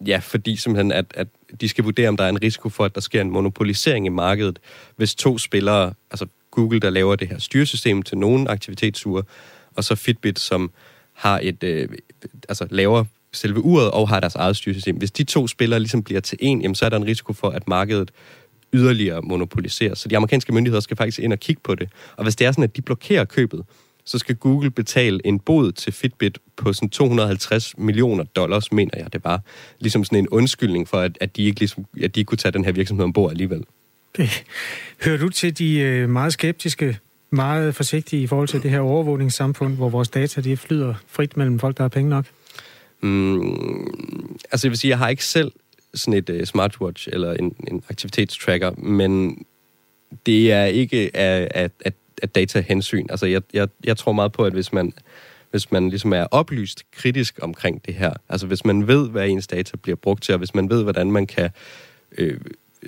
ja, 0.06 0.18
fordi 0.18 0.56
simpelthen, 0.56 0.92
at, 0.92 1.06
at 1.14 1.28
de 1.62 1.70
skal 1.70 1.84
vurdere, 1.84 2.10
om 2.10 2.18
der 2.18 2.24
er 2.24 2.30
en 2.30 2.44
risiko 2.44 2.70
for, 2.70 2.86
at 2.86 2.96
der 2.96 3.02
sker 3.02 3.22
en 3.22 3.30
monopolisering 3.30 4.06
i 4.06 4.10
markedet, 4.10 4.60
hvis 4.96 5.16
to 5.16 5.38
spillere, 5.38 5.94
altså 6.12 6.26
Google, 6.52 6.80
der 6.80 6.90
laver 6.90 7.16
det 7.16 7.28
her 7.28 7.40
styresystem 7.40 8.02
til 8.02 8.18
nogle 8.18 8.50
aktivitetsure, 8.50 9.24
og 9.76 9.84
så 9.84 9.96
Fitbit, 9.96 10.40
som 10.40 10.72
har 11.14 11.40
et, 11.44 11.64
øh, 11.64 11.90
altså 12.50 12.68
laver 12.70 13.04
selve 13.34 13.62
uret 13.62 13.92
og 13.92 14.10
har 14.10 14.20
deres 14.20 14.36
eget 14.36 14.56
styresystem. 14.56 14.96
Hvis 14.96 15.12
de 15.12 15.24
to 15.24 15.48
spillere 15.48 15.80
ligesom 15.80 16.04
bliver 16.04 16.22
til 16.22 16.38
en, 16.42 16.62
jamen, 16.62 16.76
så 16.76 16.86
er 16.86 16.90
der 16.90 16.98
en 16.98 17.06
risiko 17.06 17.34
for, 17.34 17.50
at 17.50 17.68
markedet 17.68 18.12
yderligere 18.74 19.22
monopoliseres. 19.22 20.00
Så 20.00 20.10
de 20.10 20.18
amerikanske 20.18 20.54
myndigheder 20.54 20.82
skal 20.82 20.98
faktisk 20.98 21.20
ind 21.20 21.34
og 21.34 21.40
kigge 21.40 21.62
på 21.64 21.76
det. 21.76 21.90
Og 22.16 22.24
hvis 22.24 22.36
det 22.36 22.48
er 22.48 22.52
sådan, 22.52 22.64
at 22.64 22.76
de 22.76 22.82
blokerer 22.82 23.26
købet, 23.26 23.64
så 24.06 24.18
skal 24.18 24.36
Google 24.36 24.72
betale 24.72 25.20
en 25.26 25.40
bod 25.40 25.72
til 25.72 25.94
Fitbit 25.94 26.38
på 26.58 26.74
sådan 26.74 26.90
250 26.90 27.78
millioner 27.78 28.24
dollars, 28.24 28.72
mener 28.72 28.92
jeg 28.98 29.14
det 29.14 29.24
var. 29.24 29.42
Ligesom 29.80 30.04
sådan 30.04 30.20
en 30.20 30.28
undskyldning 30.28 30.88
for, 30.88 30.98
at, 30.98 31.18
at, 31.22 31.36
de, 31.36 31.44
ikke 31.44 31.60
ligesom, 31.60 31.86
at 32.04 32.16
de 32.16 32.20
ikke 32.20 32.30
kunne 32.30 32.38
tage 32.38 32.52
den 32.52 32.66
her 32.66 32.72
virksomhed 32.72 33.04
ombord 33.04 33.32
alligevel. 33.32 33.64
Det. 34.18 34.44
Hører 35.06 35.18
du 35.18 35.30
til 35.30 35.58
de 35.58 35.80
øh, 35.80 36.10
meget 36.10 36.34
skeptiske, 36.34 36.98
meget 37.30 37.76
forsigtige 37.76 38.24
i 38.24 38.28
forhold 38.28 38.48
til 38.48 38.64
det 38.64 38.72
her 38.72 38.80
overvågningssamfund, 38.80 39.76
hvor 39.76 39.90
vores 39.90 40.10
data 40.10 40.42
de 40.42 40.58
flyder 40.58 40.94
frit 41.08 41.38
mellem 41.38 41.60
folk, 41.60 41.78
der 41.78 41.84
har 41.84 41.90
penge 41.90 42.10
nok? 42.10 42.26
Mm, 43.04 44.38
altså 44.52 44.68
jeg 44.68 44.70
vil 44.70 44.78
sige, 44.78 44.90
jeg 44.90 44.98
har 44.98 45.10
ikke 45.10 45.26
selv 45.26 45.52
sådan 45.94 46.14
et 46.14 46.30
uh, 46.30 46.44
smartwatch 46.44 47.10
eller 47.12 47.34
en, 47.34 47.56
en 47.68 47.84
aktivitetstracker, 47.90 48.72
men 48.72 49.44
det 50.26 50.52
er 50.52 50.66
ikke 50.66 51.12
af, 51.14 51.48
af, 51.56 51.70
af, 51.86 51.94
af 52.22 52.30
datahensyn. 52.30 53.06
Altså, 53.10 53.26
jeg, 53.26 53.42
jeg, 53.54 53.68
jeg 53.84 53.98
tror 53.98 54.12
meget 54.12 54.32
på, 54.32 54.46
at 54.46 54.54
hvis 54.54 54.74
man, 54.74 54.94
hvis 55.52 55.72
man 55.72 55.90
ligesom 55.90 56.14
er 56.14 56.24
oplyst 56.32 56.84
kritisk 56.92 57.40
omkring 57.42 57.86
det 57.86 57.94
her, 57.94 58.14
altså 58.30 58.48
hvis 58.48 58.66
man 58.66 58.88
ved, 58.88 59.10
hvad 59.10 59.30
ens 59.30 59.48
data 59.48 59.78
bliver 59.78 59.96
brugt 59.96 60.24
til, 60.24 60.34
og 60.34 60.38
hvis 60.38 60.56
man 60.56 60.70
ved, 60.70 60.84
hvordan 60.84 61.12
man 61.12 61.28
kan 61.28 61.50
øh, 62.18 62.40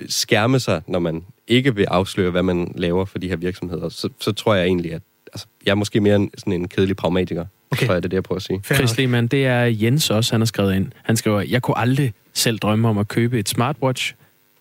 skærme 0.08 0.60
sig, 0.60 0.82
når 0.86 0.98
man 0.98 1.24
ikke 1.48 1.74
vil 1.74 1.84
afsløre, 1.84 2.30
hvad 2.30 2.42
man 2.42 2.72
laver 2.74 3.04
for 3.04 3.18
de 3.18 3.28
her 3.28 3.36
virksomheder, 3.36 3.88
så, 3.88 4.08
så 4.20 4.32
tror 4.32 4.54
jeg 4.54 4.66
egentlig, 4.66 4.92
at 4.92 5.02
altså, 5.32 5.46
jeg 5.66 5.70
er 5.70 5.74
måske 5.74 6.00
mere 6.00 6.16
en, 6.16 6.30
sådan 6.38 6.52
en 6.52 6.68
kedelig 6.68 6.96
pragmatiker. 6.96 7.46
Okay. 7.70 7.86
Tror 7.86 7.94
jeg, 7.94 8.02
det 8.02 8.06
er 8.06 8.08
det, 8.08 8.14
jeg 8.14 8.22
prøver 8.22 8.36
at 8.36 8.42
sige. 8.42 8.60
Chris 8.74 8.96
Lehmann, 8.96 9.26
det 9.26 9.46
er 9.46 9.62
Jens 9.62 10.10
også, 10.10 10.32
han 10.32 10.40
har 10.40 10.46
skrevet 10.46 10.76
ind. 10.76 10.92
Han 11.02 11.16
skriver, 11.16 11.40
jeg 11.40 11.62
kunne 11.62 11.78
aldrig 11.78 12.12
selv 12.32 12.58
drømme 12.58 12.88
om 12.88 12.98
at 12.98 13.08
købe 13.08 13.38
et 13.38 13.48
smartwatch. 13.48 14.14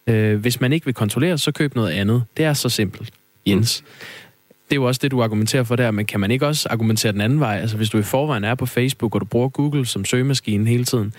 Øh, 0.08 0.40
hvis 0.40 0.62
man 0.62 0.74
ikke 0.74 0.86
vil 0.86 0.94
kontrollere, 0.94 1.38
så 1.38 1.52
køb 1.52 1.76
noget 1.76 1.92
andet. 1.92 2.24
Det 2.38 2.46
er 2.46 2.54
så 2.54 2.70
simpelt, 2.70 3.14
Jens. 3.46 3.82
Mm. 3.82 3.88
Det 4.70 4.72
er 4.72 4.76
jo 4.76 4.84
også 4.84 5.00
det, 5.04 5.12
du 5.12 5.24
argumenterer 5.24 5.64
for 5.64 5.76
der, 5.76 5.92
men 5.92 6.06
kan 6.06 6.20
man 6.20 6.32
ikke 6.32 6.48
også 6.48 6.70
argumentere 6.70 7.12
den 7.12 7.22
anden 7.22 7.40
vej? 7.40 7.60
Altså, 7.60 7.78
hvis 7.78 7.90
du 7.90 7.98
i 7.98 8.04
forvejen 8.04 8.44
er 8.44 8.56
på 8.56 8.66
Facebook, 8.66 9.16
og 9.16 9.22
du 9.22 9.26
bruger 9.26 9.50
Google 9.50 9.86
som 9.86 10.06
søgemaskine 10.06 10.68
hele 10.68 10.86
tiden, 10.86 11.14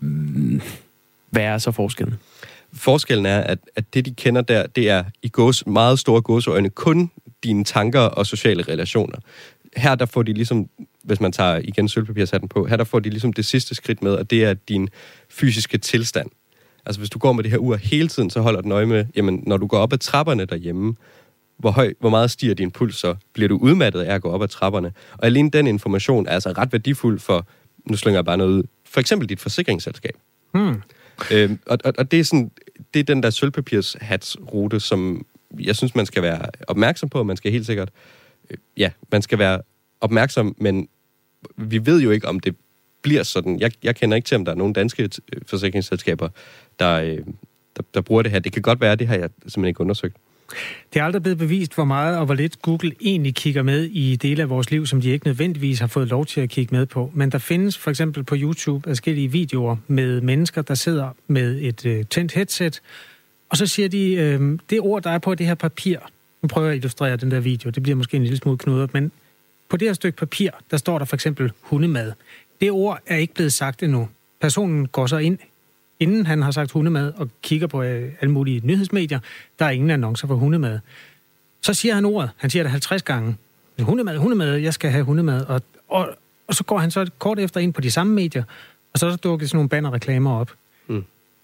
mm, 0.00 0.60
hvad 1.30 1.42
er 1.42 1.58
så 1.58 1.70
forskellen? 1.70 2.14
Forskellen 2.72 3.26
er, 3.26 3.40
at, 3.40 3.58
at 3.76 3.94
det, 3.94 4.06
de 4.06 4.14
kender 4.14 4.42
der, 4.42 4.66
det 4.66 4.90
er 4.90 5.04
i 5.22 5.28
gås, 5.28 5.66
meget 5.66 5.98
store 5.98 6.22
gåseøjne 6.22 6.70
kun 6.70 7.10
dine 7.44 7.64
tanker 7.64 8.00
og 8.00 8.26
sociale 8.26 8.62
relationer. 8.62 9.18
Her 9.76 9.94
der 9.94 10.06
får 10.06 10.22
de 10.22 10.32
ligesom, 10.32 10.68
hvis 11.04 11.20
man 11.20 11.32
tager 11.32 11.60
igen 11.64 11.88
sølvpapirshatten 11.88 12.48
på, 12.48 12.66
her 12.66 12.76
der 12.76 12.84
får 12.84 13.00
de 13.00 13.10
ligesom 13.10 13.32
det 13.32 13.44
sidste 13.44 13.74
skridt 13.74 14.02
med, 14.02 14.12
og 14.12 14.30
det 14.30 14.44
er 14.44 14.54
din 14.54 14.88
fysiske 15.30 15.78
tilstand. 15.78 16.30
Altså 16.86 17.00
hvis 17.00 17.10
du 17.10 17.18
går 17.18 17.32
med 17.32 17.42
det 17.44 17.50
her 17.50 17.58
ur 17.58 17.76
hele 17.76 18.08
tiden, 18.08 18.30
så 18.30 18.40
holder 18.40 18.60
den 18.60 18.72
øje 18.72 18.86
med, 18.86 19.06
jamen 19.16 19.42
når 19.46 19.56
du 19.56 19.66
går 19.66 19.78
op 19.78 19.92
ad 19.92 19.98
trapperne 19.98 20.44
derhjemme, 20.44 20.94
hvor, 21.56 21.70
høj, 21.70 21.94
hvor 22.00 22.10
meget 22.10 22.30
stiger 22.30 22.54
din 22.54 22.70
puls 22.70 22.96
så? 22.96 23.14
Bliver 23.32 23.48
du 23.48 23.56
udmattet 23.56 24.00
af 24.00 24.14
at 24.14 24.22
gå 24.22 24.30
op 24.30 24.42
ad 24.42 24.48
trapperne? 24.48 24.92
Og 25.12 25.26
alene 25.26 25.50
den 25.50 25.66
information 25.66 26.26
er 26.26 26.30
altså 26.30 26.48
ret 26.50 26.72
værdifuld 26.72 27.18
for, 27.18 27.46
nu 27.90 27.96
slynger 27.96 28.18
jeg 28.18 28.24
bare 28.24 28.36
noget 28.36 28.50
ud, 28.50 28.62
for 28.84 29.00
eksempel 29.00 29.28
dit 29.28 29.40
forsikringsselskab. 29.40 30.16
Hmm. 30.52 30.82
Øhm, 31.32 31.58
og, 31.66 31.78
og, 31.84 31.92
og 31.98 32.10
det 32.10 32.20
er 32.20 32.24
sådan, 32.24 32.50
det 32.94 33.00
er 33.00 33.04
den 33.04 33.22
der 33.22 33.30
sølvpapirshatsrute, 33.30 34.80
som 34.80 35.26
jeg 35.60 35.76
synes, 35.76 35.94
man 35.94 36.06
skal 36.06 36.22
være 36.22 36.46
opmærksom 36.68 37.08
på. 37.08 37.22
Man 37.22 37.36
skal 37.36 37.52
helt 37.52 37.66
sikkert, 37.66 37.90
øh, 38.50 38.56
ja, 38.76 38.90
man 39.12 39.22
skal 39.22 39.38
være 39.38 39.60
opmærksom, 40.00 40.54
men 40.58 40.88
vi 41.56 41.86
ved 41.86 42.02
jo 42.02 42.10
ikke, 42.10 42.28
om 42.28 42.40
det 42.40 42.56
bliver 43.02 43.22
sådan. 43.22 43.60
Jeg, 43.60 43.72
jeg 43.82 43.96
kender 43.96 44.16
ikke 44.16 44.26
til, 44.26 44.34
om 44.36 44.44
der 44.44 44.52
er 44.52 44.56
nogen 44.56 44.72
danske 44.72 45.10
forsikringsselskaber, 45.46 46.28
der, 46.78 46.92
øh, 46.94 47.18
der, 47.76 47.82
der 47.94 48.00
bruger 48.00 48.22
det 48.22 48.32
her. 48.32 48.38
Det 48.38 48.52
kan 48.52 48.62
godt 48.62 48.80
være, 48.80 48.96
det 48.96 49.06
har 49.06 49.14
jeg 49.14 49.30
simpelthen 49.42 49.64
ikke 49.64 49.80
undersøgt. 49.80 50.16
Det 50.92 51.00
er 51.00 51.04
aldrig 51.04 51.22
blevet 51.22 51.38
bevist, 51.38 51.74
hvor 51.74 51.84
meget 51.84 52.18
og 52.18 52.24
hvor 52.24 52.34
lidt 52.34 52.62
Google 52.62 52.92
egentlig 53.00 53.34
kigger 53.34 53.62
med 53.62 53.84
i 53.84 54.16
dele 54.16 54.42
af 54.42 54.48
vores 54.48 54.70
liv, 54.70 54.86
som 54.86 55.00
de 55.00 55.10
ikke 55.10 55.26
nødvendigvis 55.26 55.78
har 55.78 55.86
fået 55.86 56.08
lov 56.08 56.26
til 56.26 56.40
at 56.40 56.48
kigge 56.48 56.76
med 56.76 56.86
på. 56.86 57.10
Men 57.14 57.30
der 57.30 57.38
findes 57.38 57.78
for 57.78 57.90
eksempel 57.90 58.24
på 58.24 58.34
YouTube 58.38 58.88
forskellige 58.90 59.28
videoer 59.28 59.76
med 59.86 60.20
mennesker, 60.20 60.62
der 60.62 60.74
sidder 60.74 61.08
med 61.26 61.58
et 61.62 61.86
øh, 61.86 62.04
tændt 62.10 62.32
headset, 62.32 62.80
og 63.48 63.56
så 63.56 63.66
siger 63.66 63.88
de, 63.88 64.12
øh, 64.12 64.58
det 64.70 64.80
ord, 64.80 65.02
der 65.02 65.10
er 65.10 65.18
på 65.18 65.34
det 65.34 65.46
her 65.46 65.54
papir, 65.54 65.98
nu 66.42 66.48
prøver 66.48 66.66
jeg 66.66 66.72
at 66.72 66.76
illustrere 66.76 67.16
den 67.16 67.30
der 67.30 67.40
video, 67.40 67.70
det 67.70 67.82
bliver 67.82 67.96
måske 67.96 68.16
en 68.16 68.22
lille 68.22 68.38
smule 68.38 68.58
knudret, 68.58 68.94
men 68.94 69.12
på 69.74 69.78
det 69.78 69.88
her 69.88 69.92
stykke 69.92 70.18
papir, 70.18 70.50
der 70.70 70.76
står 70.76 70.98
der 70.98 71.04
for 71.04 71.16
eksempel 71.16 71.52
hundemad. 71.60 72.12
Det 72.60 72.70
ord 72.70 72.98
er 73.06 73.16
ikke 73.16 73.34
blevet 73.34 73.52
sagt 73.52 73.82
endnu. 73.82 74.08
Personen 74.40 74.88
går 74.88 75.06
så 75.06 75.16
ind 75.16 75.38
inden 76.00 76.26
han 76.26 76.42
har 76.42 76.50
sagt 76.50 76.70
hundemad 76.70 77.12
og 77.16 77.28
kigger 77.42 77.66
på 77.66 77.82
øh, 77.82 78.12
alle 78.20 78.32
mulige 78.32 78.60
nyhedsmedier, 78.64 79.18
der 79.58 79.64
er 79.64 79.70
ingen 79.70 79.90
annoncer 79.90 80.26
for 80.26 80.34
hundemad. 80.34 80.78
Så 81.60 81.74
siger 81.74 81.94
han 81.94 82.04
ordet. 82.04 82.30
Han 82.36 82.50
siger 82.50 82.62
det 82.62 82.70
50 82.70 83.02
gange. 83.02 83.36
Hundemad, 83.80 84.16
hundemad, 84.16 84.56
jeg 84.56 84.74
skal 84.74 84.90
have 84.90 85.04
hundemad. 85.04 85.44
Og, 85.44 85.62
og, 85.88 86.08
og 86.46 86.54
så 86.54 86.64
går 86.64 86.78
han 86.78 86.90
så 86.90 87.10
kort 87.18 87.38
efter 87.38 87.60
ind 87.60 87.72
på 87.72 87.80
de 87.80 87.90
samme 87.90 88.14
medier, 88.14 88.42
og 88.92 88.98
så 88.98 89.16
dukker 89.16 89.46
sådan 89.46 89.56
nogle 89.56 89.68
bannerreklamer 89.68 90.40
op. 90.40 90.52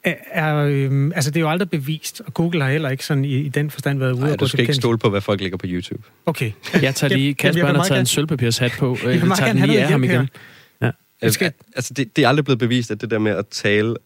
Mm. 0.05 0.13
Er, 0.31 0.57
øh, 0.57 1.11
altså, 1.15 1.31
det 1.31 1.37
er 1.37 1.41
jo 1.41 1.51
aldrig 1.51 1.71
bevist, 1.71 2.23
og 2.27 2.35
Google 2.35 2.63
har 2.63 2.71
heller 2.71 2.91
ikke 2.91 3.07
sådan 3.07 3.25
i, 3.25 3.35
i 3.35 3.49
den 3.49 3.71
forstand 3.71 3.99
været 3.99 4.13
ude 4.13 4.21
Nej, 4.21 4.37
du 4.37 4.49
skal 4.49 4.61
ikke 4.61 4.75
stole 4.75 4.99
på, 4.99 5.11
hvad 5.11 5.21
folk 5.21 5.41
lægger 5.41 5.59
på 5.59 5.67
YouTube. 5.69 6.03
Okay. 6.27 6.53
Jeg 6.83 6.95
tager 6.95 7.17
lige, 7.17 7.35
Kasper 7.35 7.67
han 7.67 7.77
har 7.77 7.85
taget 7.85 8.01
en 8.01 8.07
sølvpapirshat 8.07 8.73
på. 8.79 8.97
Jeg, 9.05 9.11
jeg 9.11 9.37
tager 9.37 9.53
den 9.53 9.67
lige 9.67 9.83
af 9.83 9.89
ham 9.89 10.05
igen. 10.05 10.29
Ja. 10.83 10.91
Skal... 11.31 11.53
Altså, 11.77 11.95
det, 11.95 12.17
det 12.17 12.25
er 12.25 12.29
aldrig 12.29 12.45
blevet 12.45 12.59
bevist, 12.59 12.91
at 12.91 13.01
det 13.01 13.11
der 13.11 13.19
med 13.19 13.33
at 13.33 13.47
tale 13.47 13.97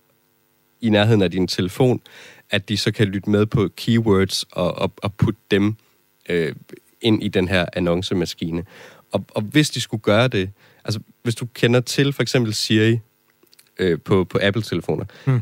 i 0.80 0.88
nærheden 0.88 1.22
af 1.22 1.30
din 1.30 1.48
telefon, 1.48 2.00
at 2.50 2.68
de 2.68 2.76
så 2.76 2.92
kan 2.92 3.07
lytte 3.07 3.30
med 3.30 3.46
på 3.46 3.68
keywords 3.76 4.44
og, 4.50 4.78
og, 4.78 4.92
og 5.02 5.14
putte 5.14 5.40
dem 5.50 5.76
øh, 6.28 6.54
ind 7.00 7.22
i 7.22 7.28
den 7.28 7.48
her 7.48 7.66
annoncemaskine. 7.72 8.64
Og, 9.12 9.24
og 9.28 9.42
hvis 9.42 9.70
de 9.70 9.80
skulle 9.80 10.00
gøre 10.00 10.28
det, 10.28 10.50
altså 10.85 11.00
hvis 11.22 11.35
du 11.35 11.46
kender 11.54 11.80
til 11.80 12.12
for 12.12 12.22
eksempel 12.22 12.54
Siri 12.54 12.98
øh, 13.78 14.00
på, 14.00 14.24
på 14.24 14.38
Apple-telefoner, 14.42 15.04
hmm 15.24 15.40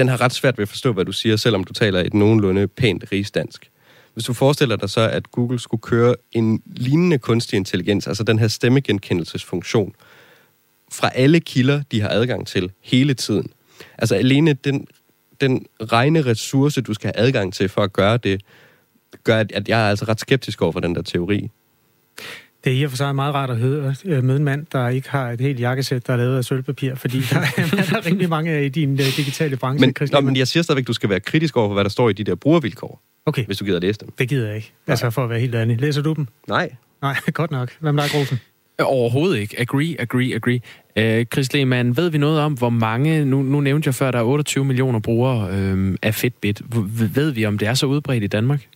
den 0.00 0.08
har 0.08 0.20
ret 0.20 0.32
svært 0.32 0.58
ved 0.58 0.62
at 0.62 0.68
forstå, 0.68 0.92
hvad 0.92 1.04
du 1.04 1.12
siger, 1.12 1.36
selvom 1.36 1.64
du 1.64 1.72
taler 1.72 2.00
et 2.00 2.14
nogenlunde 2.14 2.68
pænt 2.68 3.04
rigsdansk. 3.12 3.70
Hvis 4.14 4.24
du 4.24 4.32
forestiller 4.32 4.76
dig 4.76 4.90
så, 4.90 5.00
at 5.00 5.30
Google 5.30 5.58
skulle 5.58 5.80
køre 5.80 6.14
en 6.32 6.62
lignende 6.66 7.18
kunstig 7.18 7.56
intelligens, 7.56 8.06
altså 8.06 8.24
den 8.24 8.38
her 8.38 8.48
stemmegenkendelsesfunktion, 8.48 9.94
fra 10.92 11.10
alle 11.14 11.40
kilder, 11.40 11.82
de 11.92 12.00
har 12.00 12.08
adgang 12.08 12.46
til 12.46 12.70
hele 12.82 13.14
tiden, 13.14 13.52
Altså 13.98 14.14
alene 14.14 14.52
den, 14.52 14.86
den 15.40 15.66
regne 15.80 16.22
ressource, 16.22 16.80
du 16.80 16.94
skal 16.94 17.12
have 17.14 17.26
adgang 17.26 17.54
til 17.54 17.68
for 17.68 17.82
at 17.82 17.92
gøre 17.92 18.16
det, 18.16 18.42
gør, 19.24 19.36
at 19.38 19.68
jeg 19.68 19.86
er 19.86 19.90
altså 19.90 20.04
ret 20.04 20.20
skeptisk 20.20 20.62
over 20.62 20.72
for 20.72 20.80
den 20.80 20.94
der 20.94 21.02
teori. 21.02 21.50
Det 22.64 22.72
er 22.72 22.76
i 22.76 22.82
og 22.82 22.90
for 22.90 22.96
sig 22.96 23.14
meget 23.14 23.34
rart 23.34 23.50
at 23.50 23.56
høre, 23.56 23.94
øh, 24.04 24.24
møde 24.24 24.38
en 24.38 24.44
mand, 24.44 24.66
der 24.72 24.88
ikke 24.88 25.10
har 25.10 25.30
et 25.30 25.40
helt 25.40 25.60
jakkesæt, 25.60 26.06
der 26.06 26.12
er 26.12 26.16
lavet 26.16 26.36
af 26.36 26.44
sølvpapir, 26.44 26.94
fordi 26.94 27.20
der 27.20 27.36
er, 27.36 27.44
der 27.70 27.96
er 27.96 28.06
rigtig 28.06 28.28
mange 28.28 28.50
af 28.50 28.62
i 28.62 28.68
din 28.68 28.92
uh, 28.92 28.98
digitale 28.98 29.56
branche. 29.56 29.86
Men, 29.86 30.08
nå, 30.12 30.20
men 30.20 30.36
jeg 30.36 30.48
siger 30.48 30.62
stadigvæk, 30.62 30.82
at 30.82 30.88
du 30.88 30.92
skal 30.92 31.10
være 31.10 31.20
kritisk 31.20 31.56
over 31.56 31.68
for, 31.68 31.74
hvad 31.74 31.84
der 31.84 31.90
står 31.90 32.08
i 32.08 32.12
de 32.12 32.24
der 32.24 32.34
brugervilkår. 32.34 33.02
Okay. 33.26 33.46
Hvis 33.46 33.58
du 33.58 33.64
gider 33.64 33.80
læse 33.80 34.00
dem. 34.00 34.12
Det 34.18 34.28
gider 34.28 34.46
jeg 34.46 34.56
ikke. 34.56 34.72
Altså 34.86 35.10
for 35.10 35.24
at 35.24 35.30
være 35.30 35.40
helt 35.40 35.54
ærlig. 35.54 35.80
Læser 35.80 36.02
du 36.02 36.12
dem? 36.12 36.26
Nej. 36.48 36.70
Nej, 37.02 37.16
godt 37.32 37.50
nok. 37.50 37.70
Hvad 37.80 37.92
med 37.92 38.02
dig, 38.02 38.10
Grosen? 38.10 38.40
Overhovedet 38.78 39.38
ikke. 39.38 39.60
Agree, 39.60 39.96
agree, 39.98 40.34
agree. 40.34 40.60
Øh, 40.96 41.26
Chris 41.32 41.52
Lehmann, 41.52 41.96
ved 41.96 42.10
vi 42.10 42.18
noget 42.18 42.40
om, 42.40 42.52
hvor 42.52 42.70
mange, 42.70 43.24
nu, 43.24 43.42
nu 43.42 43.60
nævnte 43.60 43.88
jeg 43.88 43.94
før, 43.94 44.10
der 44.10 44.18
er 44.18 44.22
28 44.22 44.64
millioner 44.64 44.98
brugere 44.98 45.50
øh, 45.52 45.96
af 46.02 46.14
Fitbit. 46.14 46.62
Ved 47.14 47.30
vi, 47.30 47.46
om 47.46 47.58
det 47.58 47.68
er 47.68 47.74
så 47.74 47.86
udbredt 47.86 48.24
i 48.24 48.26
Danmark? 48.26 48.66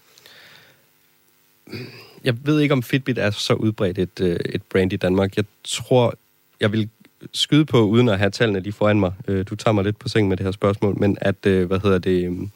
Jeg 2.25 2.35
ved 2.43 2.61
ikke, 2.61 2.73
om 2.73 2.83
Fitbit 2.83 3.19
er 3.19 3.31
så 3.31 3.55
udbredt 3.55 3.99
et, 3.99 4.21
øh, 4.21 4.37
et 4.47 4.63
brand 4.63 4.93
i 4.93 4.97
Danmark. 4.97 5.37
Jeg 5.37 5.45
tror, 5.65 6.15
jeg 6.61 6.73
vil 6.73 6.89
skyde 7.33 7.65
på, 7.65 7.83
uden 7.83 8.09
at 8.09 8.19
have 8.19 8.31
tallene 8.31 8.61
lige 8.61 8.73
foran 8.73 9.01
mig. 9.01 9.13
Øh, 9.29 9.45
du 9.51 9.55
tager 9.57 9.73
mig 9.73 9.85
lidt 9.85 9.99
på 9.99 10.09
sengen 10.09 10.29
med 10.29 10.37
det 10.37 10.45
her 10.45 10.51
spørgsmål, 10.53 10.99
men 10.99 11.19
at, 11.21 11.47
øh, 11.47 11.67
hvad 11.67 11.81
hedder 11.81 11.99
det, 11.99 12.49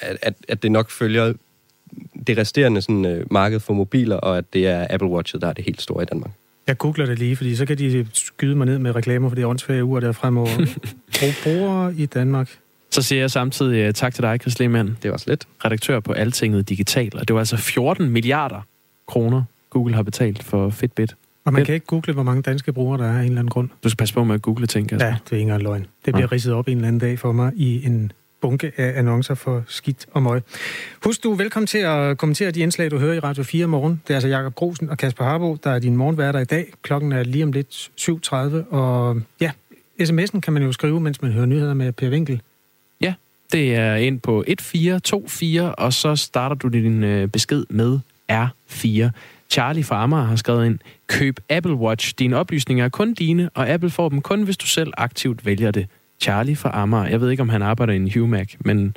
at, 0.00 0.16
at, 0.22 0.34
at 0.48 0.62
det 0.62 0.72
nok 0.72 0.90
følger 0.90 1.32
det 2.26 2.38
resterende 2.38 2.82
sådan, 2.82 3.26
marked 3.30 3.60
for 3.60 3.74
mobiler, 3.74 4.16
og 4.16 4.38
at 4.38 4.44
det 4.52 4.66
er 4.66 4.86
Apple 4.90 5.08
Watch, 5.08 5.34
der 5.40 5.46
er 5.46 5.52
det 5.52 5.64
helt 5.64 5.82
store 5.82 6.02
i 6.02 6.06
Danmark. 6.06 6.30
Jeg 6.66 6.78
googler 6.78 7.06
det 7.06 7.18
lige, 7.18 7.36
fordi 7.36 7.56
så 7.56 7.66
kan 7.66 7.78
de 7.78 8.06
skyde 8.12 8.56
mig 8.56 8.66
ned 8.66 8.78
med 8.78 8.96
reklamer 8.96 9.28
for 9.28 9.36
de 9.36 9.46
åndsfærdige 9.46 9.84
uger 9.84 10.00
der 10.00 10.12
fremover. 10.12 10.66
Brugere 11.42 11.94
i 11.94 12.06
Danmark. 12.06 12.58
Så 12.90 13.02
siger 13.02 13.20
jeg 13.20 13.30
samtidig 13.30 13.88
uh, 13.88 13.94
tak 13.94 14.14
til 14.14 14.22
dig, 14.22 14.38
Chris 14.40 14.58
Lehmann. 14.58 14.98
Det 15.02 15.10
var 15.10 15.16
slet. 15.16 15.48
Redaktør 15.64 16.00
på 16.00 16.12
Altinget 16.12 16.68
Digital. 16.68 17.10
Og 17.14 17.28
det 17.28 17.34
var 17.34 17.40
altså 17.40 17.56
14 17.56 18.10
milliarder 18.10 18.60
kroner, 19.06 19.42
Google 19.70 19.94
har 19.94 20.02
betalt 20.02 20.42
for 20.42 20.70
Fitbit. 20.70 21.14
Og 21.44 21.52
man 21.52 21.64
kan 21.64 21.74
ikke 21.74 21.86
google, 21.86 22.12
hvor 22.12 22.22
mange 22.22 22.42
danske 22.42 22.72
brugere 22.72 22.98
der 22.98 23.04
er 23.04 23.18
af 23.18 23.20
en 23.20 23.24
eller 23.24 23.38
anden 23.38 23.50
grund. 23.50 23.68
Du 23.84 23.88
skal 23.88 23.96
passe 23.96 24.14
på 24.14 24.24
med 24.24 24.34
at 24.34 24.42
google 24.42 24.66
ting, 24.66 24.88
Kasper. 24.88 25.06
Ja, 25.06 25.16
det 25.24 25.32
er 25.32 25.36
ikke 25.36 25.42
engang 25.42 25.62
løgn. 25.62 25.86
Det 26.04 26.14
bliver 26.14 26.20
ja. 26.30 26.32
ridset 26.32 26.52
op 26.52 26.68
en 26.68 26.76
eller 26.76 26.88
anden 26.88 27.00
dag 27.00 27.18
for 27.18 27.32
mig 27.32 27.52
i 27.56 27.86
en 27.86 28.12
bunke 28.40 28.72
af 28.76 28.98
annoncer 28.98 29.34
for 29.34 29.64
skidt 29.66 30.06
og 30.12 30.22
møg. 30.22 30.42
Husk, 31.04 31.22
du 31.22 31.32
er 31.32 31.36
velkommen 31.36 31.66
til 31.66 31.78
at 31.78 32.18
kommentere 32.18 32.50
de 32.50 32.60
indslag, 32.60 32.90
du 32.90 32.98
hører 32.98 33.14
i 33.14 33.18
Radio 33.18 33.42
4 33.42 33.66
morgen. 33.66 34.02
Det 34.08 34.10
er 34.10 34.14
altså 34.14 34.28
Jakob 34.28 34.54
Grosen 34.54 34.90
og 34.90 34.98
Kasper 34.98 35.24
Harbo, 35.24 35.56
der 35.64 35.70
er 35.70 35.78
din 35.78 35.96
morgenværter 35.96 36.40
i 36.40 36.44
dag. 36.44 36.72
Klokken 36.82 37.12
er 37.12 37.22
lige 37.22 37.44
om 37.44 37.52
lidt 37.52 37.90
7.30, 38.00 38.36
og 38.70 39.22
ja, 39.40 39.50
sms'en 40.02 40.40
kan 40.40 40.52
man 40.52 40.62
jo 40.62 40.72
skrive, 40.72 41.00
mens 41.00 41.22
man 41.22 41.32
hører 41.32 41.46
nyheder 41.46 41.74
med 41.74 41.92
Per 41.92 42.10
Winkel. 42.10 42.42
Ja, 43.00 43.14
det 43.52 43.74
er 43.74 43.94
ind 43.94 44.20
på 44.20 44.44
1424, 44.46 45.74
og 45.74 45.92
så 45.92 46.16
starter 46.16 46.56
du 46.56 46.68
din 46.68 47.04
øh, 47.04 47.28
besked 47.28 47.64
med 47.68 47.98
R4. 48.32 49.10
Charlie 49.50 49.84
fra 49.84 50.02
Amager 50.02 50.24
har 50.24 50.36
skrevet 50.36 50.66
ind, 50.66 50.78
køb 51.06 51.40
Apple 51.48 51.74
Watch. 51.74 52.14
Dine 52.18 52.36
oplysninger 52.36 52.84
er 52.84 52.88
kun 52.88 53.14
dine, 53.14 53.50
og 53.54 53.68
Apple 53.68 53.90
får 53.90 54.08
dem 54.08 54.22
kun, 54.22 54.42
hvis 54.42 54.56
du 54.56 54.66
selv 54.66 54.92
aktivt 54.96 55.46
vælger 55.46 55.70
det. 55.70 55.86
Charlie 56.20 56.56
fra 56.56 56.70
Amager. 56.82 57.06
Jeg 57.06 57.20
ved 57.20 57.30
ikke, 57.30 57.40
om 57.40 57.48
han 57.48 57.62
arbejder 57.62 57.92
i 57.92 57.96
en 57.96 58.12
Humac, 58.12 58.54
men 58.60 58.96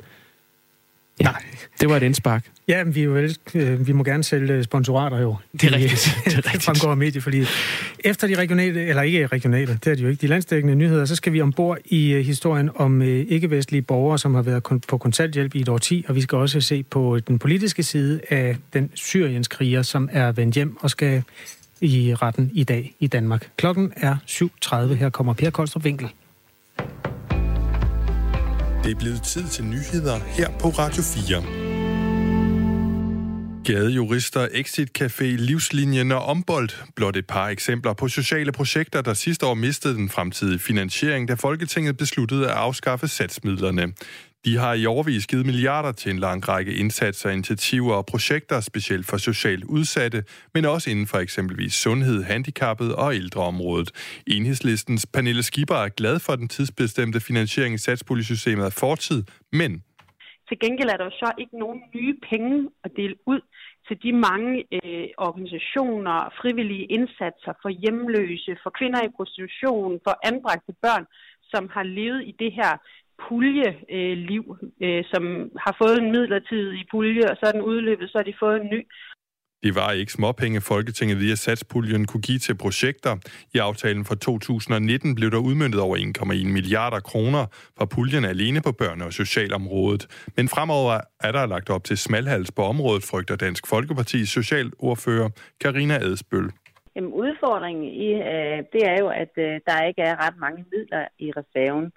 ja, 1.20 1.24
Nej. 1.24 1.42
det 1.80 1.88
var 1.88 1.96
et 1.96 2.02
indspark. 2.02 2.50
Ja, 2.68 2.84
men 2.84 2.94
vi, 2.94 3.00
er 3.00 3.04
jo 3.04 3.10
vel, 3.10 3.36
øh, 3.54 3.86
vi 3.86 3.92
må 3.92 4.04
gerne 4.04 4.24
sælge 4.24 4.64
sponsorater 4.64 5.20
jo. 5.20 5.36
Det 5.52 5.64
er 5.64 5.72
rigtigt. 5.72 5.92
Det, 6.24 6.32
er 6.32 6.36
rigtigt. 6.36 6.54
det 6.54 6.62
fremgår 6.62 6.90
af 6.90 6.96
medieforliget. 6.96 7.48
Efter 8.04 8.26
de 8.26 8.34
regionale, 8.34 8.86
eller 8.86 9.02
ikke 9.02 9.26
regionale, 9.26 9.78
det 9.84 9.90
er 9.90 9.94
de 9.94 10.02
jo 10.02 10.08
ikke, 10.08 10.20
de 10.20 10.26
landstækkende 10.26 10.74
nyheder, 10.74 11.04
så 11.04 11.16
skal 11.16 11.32
vi 11.32 11.40
ombord 11.40 11.78
i 11.84 12.14
uh, 12.14 12.20
historien 12.20 12.70
om 12.74 13.02
ikke-vestlige 13.02 13.82
borgere, 13.82 14.18
som 14.18 14.34
har 14.34 14.42
været 14.42 14.62
på 14.88 14.98
kontanthjælp 14.98 15.54
i 15.54 15.60
et 15.60 15.68
år 15.68 15.78
10, 15.78 16.04
og 16.08 16.14
vi 16.14 16.20
skal 16.20 16.38
også 16.38 16.60
se 16.60 16.82
på 16.82 17.18
den 17.18 17.38
politiske 17.38 17.82
side 17.82 18.20
af 18.30 18.56
den 18.72 18.90
Syriens 18.94 19.48
kriger, 19.48 19.82
som 19.82 20.08
er 20.12 20.32
vendt 20.32 20.54
hjem 20.54 20.76
og 20.80 20.90
skal 20.90 21.22
i 21.80 22.14
retten 22.14 22.50
i 22.54 22.64
dag 22.64 22.94
i 23.00 23.06
Danmark. 23.06 23.48
Klokken 23.56 23.92
er 23.96 24.16
7.30. 24.26 24.76
Her 24.94 25.10
kommer 25.10 25.32
Per 25.32 25.50
Kolstrup 25.50 25.84
Winkel. 25.84 26.08
Det 28.84 28.92
er 28.92 28.98
blevet 28.98 29.22
tid 29.22 29.44
til 29.48 29.64
nyheder 29.64 30.18
her 30.26 30.50
på 30.60 30.68
Radio 30.68 31.02
4. 31.02 31.75
Gadejurister, 33.66 34.48
Exit 34.52 35.02
Café, 35.02 35.24
Livslinjen 35.24 36.12
og 36.12 36.24
Ombold. 36.24 36.68
Blot 36.96 37.16
et 37.16 37.26
par 37.26 37.48
eksempler 37.48 37.92
på 37.92 38.08
sociale 38.08 38.52
projekter, 38.52 39.00
der 39.02 39.14
sidste 39.14 39.46
år 39.46 39.54
mistede 39.54 39.94
den 39.94 40.08
fremtidige 40.08 40.58
finansiering, 40.58 41.28
da 41.28 41.34
Folketinget 41.34 41.96
besluttede 41.96 42.44
at 42.44 42.56
afskaffe 42.56 43.08
satsmidlerne. 43.08 43.92
De 44.44 44.56
har 44.56 44.74
i 44.74 44.86
overvis 44.86 45.26
givet 45.26 45.46
milliarder 45.46 45.92
til 45.92 46.10
en 46.10 46.18
lang 46.18 46.48
række 46.48 46.74
indsatser, 46.74 47.30
initiativer 47.30 47.94
og 47.94 48.06
projekter, 48.06 48.60
specielt 48.60 49.06
for 49.06 49.16
socialt 49.16 49.64
udsatte, 49.64 50.24
men 50.54 50.64
også 50.64 50.90
inden 50.90 51.06
for 51.06 51.18
eksempelvis 51.18 51.74
sundhed, 51.74 52.22
handicappet 52.22 52.94
og 52.94 53.14
ældreområdet. 53.14 53.90
Enhedslistens 54.26 55.06
Pernille 55.06 55.42
Skipper 55.42 55.76
er 55.76 55.88
glad 55.88 56.18
for 56.18 56.36
den 56.36 56.48
tidsbestemte 56.48 57.20
finansiering 57.20 57.74
i 57.74 57.78
satspuljesystemet 57.78 58.64
af 58.64 58.72
fortid, 58.72 59.22
men 59.52 59.82
til 60.48 60.58
gengæld 60.58 60.90
er 60.90 60.96
der 60.96 61.04
jo 61.04 61.10
så 61.10 61.32
ikke 61.38 61.58
nogen 61.58 61.82
nye 61.94 62.14
penge 62.30 62.70
at 62.84 62.90
dele 62.96 63.16
ud 63.26 63.40
til 63.88 64.02
de 64.02 64.12
mange 64.12 64.64
øh, 64.76 65.08
organisationer, 65.18 66.16
frivillige 66.40 66.86
indsatser 66.96 67.52
for 67.62 67.68
hjemløse, 67.68 68.56
for 68.62 68.70
kvinder 68.78 69.00
i 69.04 69.14
prostitution, 69.16 70.00
for 70.04 70.14
anbragte 70.30 70.72
børn, 70.82 71.06
som 71.52 71.68
har 71.74 71.82
levet 71.82 72.22
i 72.30 72.32
det 72.38 72.52
her 72.52 72.72
puljeliv, 73.24 74.44
øh, 74.80 75.04
som 75.12 75.22
har 75.64 75.74
fået 75.82 75.98
en 75.98 76.10
midlertidig 76.12 76.84
pulje, 76.90 77.30
og 77.30 77.36
så 77.36 77.44
er 77.46 77.52
den 77.52 77.68
udløbet, 77.70 78.10
så 78.10 78.18
har 78.18 78.24
de 78.24 78.42
fået 78.44 78.60
en 78.60 78.70
ny. 78.74 78.80
Det 79.62 79.74
var 79.74 79.92
ikke 79.92 80.12
småpenge, 80.12 80.60
Folketinget 80.60 81.20
via 81.20 81.34
satspuljen 81.34 82.06
kunne 82.06 82.20
give 82.20 82.38
til 82.38 82.56
projekter. 82.56 83.16
I 83.54 83.58
aftalen 83.58 84.04
fra 84.04 84.14
2019 84.14 85.14
blev 85.14 85.30
der 85.30 85.38
udmyndtet 85.38 85.80
over 85.80 85.96
1,1 85.96 86.46
milliarder 86.46 87.00
kroner 87.00 87.46
fra 87.78 87.84
puljen 87.84 88.24
alene 88.24 88.60
på 88.62 88.72
børne- 88.82 89.04
og 89.04 89.12
socialområdet. 89.12 90.06
Men 90.36 90.48
fremover 90.48 91.00
er 91.20 91.32
der 91.32 91.46
lagt 91.46 91.70
op 91.70 91.84
til 91.84 91.98
smalhals 91.98 92.52
på 92.52 92.62
området, 92.62 93.02
frygter 93.10 93.36
Dansk 93.36 93.66
Folkepartis 93.66 94.28
socialordfører 94.28 95.28
Karina 95.60 95.94
Adsbøl. 95.94 96.50
Jamen, 96.96 97.12
udfordringen 97.12 97.84
i, 97.84 98.08
øh, 98.12 98.58
det 98.72 98.82
er 98.92 98.96
jo, 99.00 99.08
at 99.08 99.32
øh, 99.36 99.60
der 99.66 99.86
ikke 99.88 100.02
er 100.02 100.26
ret 100.26 100.36
mange 100.38 100.64
midler 100.72 101.04
i 101.18 101.32
reserven, 101.36 101.92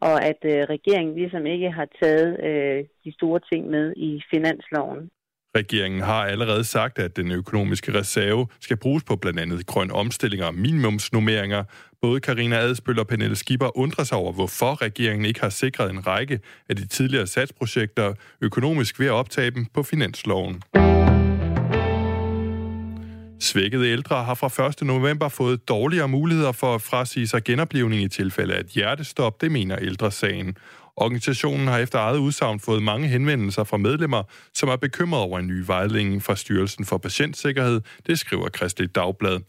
og 0.00 0.24
at 0.24 0.40
øh, 0.44 0.60
regeringen 0.74 1.14
ligesom 1.14 1.46
ikke 1.46 1.70
har 1.70 1.88
taget 2.02 2.28
øh, 2.48 2.84
de 3.04 3.12
store 3.12 3.40
ting 3.52 3.70
med 3.70 3.94
i 3.96 4.22
finansloven. 4.30 5.10
Regeringen 5.56 6.00
har 6.00 6.26
allerede 6.26 6.64
sagt, 6.64 6.98
at 6.98 7.16
den 7.16 7.30
økonomiske 7.32 7.94
reserve 7.94 8.46
skal 8.60 8.76
bruges 8.76 9.04
på 9.04 9.16
blandt 9.16 9.40
andet 9.40 9.66
grøn 9.66 9.90
omstilling 9.90 10.44
og 10.44 10.54
minimumsnummeringer. 10.54 11.64
Både 12.02 12.20
Karina 12.20 12.56
Adspøl 12.56 12.98
og 12.98 13.06
Pernille 13.06 13.36
Skipper 13.36 13.78
undrer 13.78 14.04
sig 14.04 14.18
over, 14.18 14.32
hvorfor 14.32 14.82
regeringen 14.82 15.24
ikke 15.24 15.40
har 15.40 15.48
sikret 15.48 15.90
en 15.90 16.06
række 16.06 16.40
af 16.68 16.76
de 16.76 16.86
tidligere 16.86 17.26
satsprojekter 17.26 18.14
økonomisk 18.40 19.00
ved 19.00 19.06
at 19.06 19.12
optage 19.12 19.50
dem 19.50 19.66
på 19.74 19.82
finansloven. 19.82 20.62
Svækkede 23.40 23.88
ældre 23.88 24.24
har 24.24 24.34
fra 24.34 24.68
1. 24.68 24.82
november 24.82 25.28
fået 25.28 25.68
dårligere 25.68 26.08
muligheder 26.08 26.52
for 26.52 26.74
at 26.74 26.82
frasige 26.82 27.28
sig 27.28 27.44
genoplevning 27.44 28.02
i 28.02 28.08
tilfælde 28.08 28.54
af 28.54 28.60
et 28.60 28.66
hjertestop, 28.66 29.40
det 29.40 29.52
mener 29.52 29.76
ældresagen. 29.76 30.56
Organisationen 31.00 31.68
har 31.68 31.78
efter 31.78 31.98
eget 31.98 32.18
udsagn 32.18 32.60
fået 32.60 32.82
mange 32.82 33.08
henvendelser 33.08 33.64
fra 33.64 33.76
medlemmer, 33.76 34.22
som 34.54 34.68
er 34.68 34.76
bekymrede 34.76 35.22
over 35.22 35.38
en 35.38 35.46
ny 35.46 35.62
vejledning 35.66 36.22
fra 36.22 36.36
Styrelsen 36.36 36.84
for 36.84 36.98
Patientsikkerhed, 36.98 37.80
det 38.06 38.18
skriver 38.18 38.48
Kristelig 38.48 38.94
Dagblad. 38.94 39.40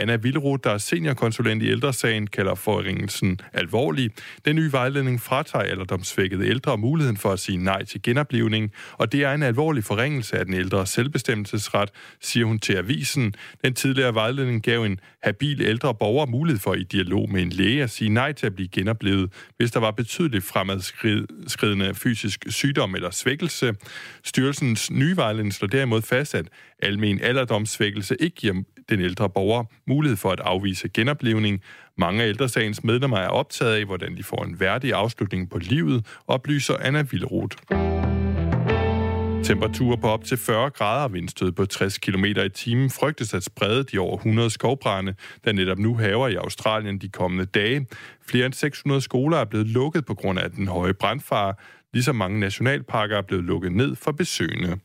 Anna 0.00 0.16
Villeroth, 0.16 0.60
der 0.64 0.70
er 0.70 0.78
seniorkonsulent 0.78 1.62
i 1.62 1.70
ældresagen, 1.70 2.26
kalder 2.26 2.54
forringelsen 2.54 3.40
alvorlig. 3.52 4.10
Den 4.44 4.56
nye 4.56 4.72
vejledning 4.72 5.20
fratager 5.20 5.64
alderdomsvækkede 5.64 6.46
ældre 6.46 6.78
muligheden 6.78 7.16
for 7.16 7.32
at 7.32 7.40
sige 7.40 7.58
nej 7.58 7.84
til 7.84 8.02
genoplevning, 8.02 8.72
og 8.92 9.12
det 9.12 9.24
er 9.24 9.32
en 9.32 9.42
alvorlig 9.42 9.84
forringelse 9.84 10.38
af 10.38 10.44
den 10.44 10.54
ældre 10.54 10.86
selvbestemmelsesret, 10.86 11.90
siger 12.20 12.46
hun 12.46 12.58
til 12.58 12.72
avisen. 12.76 13.34
Den 13.64 13.74
tidligere 13.74 14.14
vejledning 14.14 14.62
gav 14.62 14.84
en 14.84 15.00
habil 15.22 15.62
ældre 15.62 15.94
borger 15.94 16.26
mulighed 16.26 16.60
for 16.60 16.74
i 16.74 16.82
dialog 16.82 17.30
med 17.30 17.42
en 17.42 17.50
læge 17.50 17.82
at 17.82 17.90
sige 17.90 18.10
nej 18.10 18.32
til 18.32 18.46
at 18.46 18.54
blive 18.54 18.68
genoplevet, 18.68 19.32
hvis 19.56 19.70
der 19.70 19.80
var 19.80 19.90
betydeligt 19.90 20.44
fremadskridende 20.44 21.94
fysisk 21.94 22.44
sygdom 22.48 22.94
eller 22.94 23.10
svækkelse. 23.10 23.74
Styrelsens 24.24 24.90
nye 24.90 25.16
vejledning 25.16 25.54
slår 25.54 25.68
derimod 25.68 26.02
fast, 26.02 26.34
at 26.34 26.46
almen 26.82 27.20
alderdomssvækkelse 27.20 28.16
ikke 28.20 28.36
giver 28.36 28.54
den 28.90 29.00
ældre 29.00 29.30
borger 29.30 29.64
mulighed 29.86 30.16
for 30.16 30.30
at 30.30 30.40
afvise 30.40 30.88
genoplevning. 30.88 31.60
Mange 31.98 32.22
af 32.22 32.28
ældresagens 32.28 32.84
medlemmer 32.84 33.16
er 33.16 33.28
optaget 33.28 33.74
af, 33.74 33.84
hvordan 33.84 34.16
de 34.16 34.22
får 34.22 34.44
en 34.44 34.60
værdig 34.60 34.92
afslutning 34.92 35.50
på 35.50 35.58
livet, 35.58 36.06
oplyser 36.26 36.74
Anna 36.80 37.02
Villeroth. 37.10 37.56
Temperaturer 39.44 39.96
på 39.96 40.08
op 40.08 40.24
til 40.24 40.36
40 40.38 40.70
grader 40.70 41.04
og 41.04 41.12
vindstød 41.12 41.52
på 41.52 41.66
60 41.66 41.98
km 41.98 42.24
i 42.24 42.48
timen 42.48 42.90
frygtes 42.90 43.34
at 43.34 43.44
sprede 43.44 43.84
de 43.84 43.98
over 43.98 44.16
100 44.16 44.50
skovbrænde, 44.50 45.14
der 45.44 45.52
netop 45.52 45.78
nu 45.78 45.96
haver 45.96 46.28
i 46.28 46.34
Australien 46.34 46.98
de 46.98 47.08
kommende 47.08 47.44
dage. 47.44 47.86
Flere 48.28 48.46
end 48.46 48.54
600 48.54 49.00
skoler 49.00 49.36
er 49.36 49.44
blevet 49.44 49.66
lukket 49.66 50.04
på 50.04 50.14
grund 50.14 50.38
af 50.38 50.50
den 50.50 50.68
høje 50.68 50.94
brandfare, 50.94 51.54
ligesom 51.92 52.16
mange 52.16 52.40
nationalparker 52.40 53.16
er 53.16 53.22
blevet 53.22 53.44
lukket 53.44 53.72
ned 53.72 53.96
for 53.96 54.12
besøgende. 54.12 54.78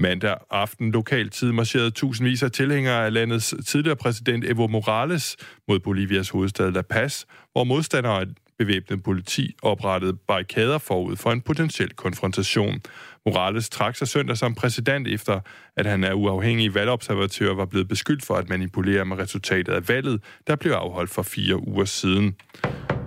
Mandag 0.00 0.36
aften 0.50 0.92
lokal 0.92 1.30
tid 1.30 1.52
marcherede 1.52 1.90
tusindvis 1.90 2.42
af 2.42 2.50
tilhængere 2.50 3.06
af 3.06 3.12
landets 3.12 3.54
tidligere 3.66 3.96
præsident 3.96 4.44
Evo 4.44 4.66
Morales 4.66 5.36
mod 5.68 5.78
Bolivias 5.78 6.28
hovedstad 6.28 6.70
La 6.72 6.82
Paz, 6.82 7.24
hvor 7.52 7.64
modstandere 7.64 8.20
af 8.20 8.26
bevæbnet 8.58 9.02
politi 9.02 9.54
oprettede 9.62 10.12
barrikader 10.28 10.78
forud 10.78 11.16
for 11.16 11.30
en 11.30 11.40
potentiel 11.40 11.90
konfrontation. 11.90 12.80
Morales 13.26 13.68
trak 13.68 13.96
sig 13.96 14.08
søndag 14.08 14.36
som 14.36 14.54
præsident 14.54 15.08
efter, 15.08 15.40
at 15.76 15.86
han 15.86 16.04
er 16.04 16.12
uafhængig 16.12 16.74
valgobservatør 16.74 17.54
var 17.54 17.64
blevet 17.64 17.88
beskyldt 17.88 18.24
for 18.24 18.34
at 18.34 18.48
manipulere 18.48 19.04
med 19.04 19.18
resultatet 19.18 19.72
af 19.72 19.88
valget, 19.88 20.20
der 20.46 20.56
blev 20.56 20.72
afholdt 20.72 21.10
for 21.10 21.22
fire 21.22 21.68
uger 21.68 21.84
siden. 21.84 22.36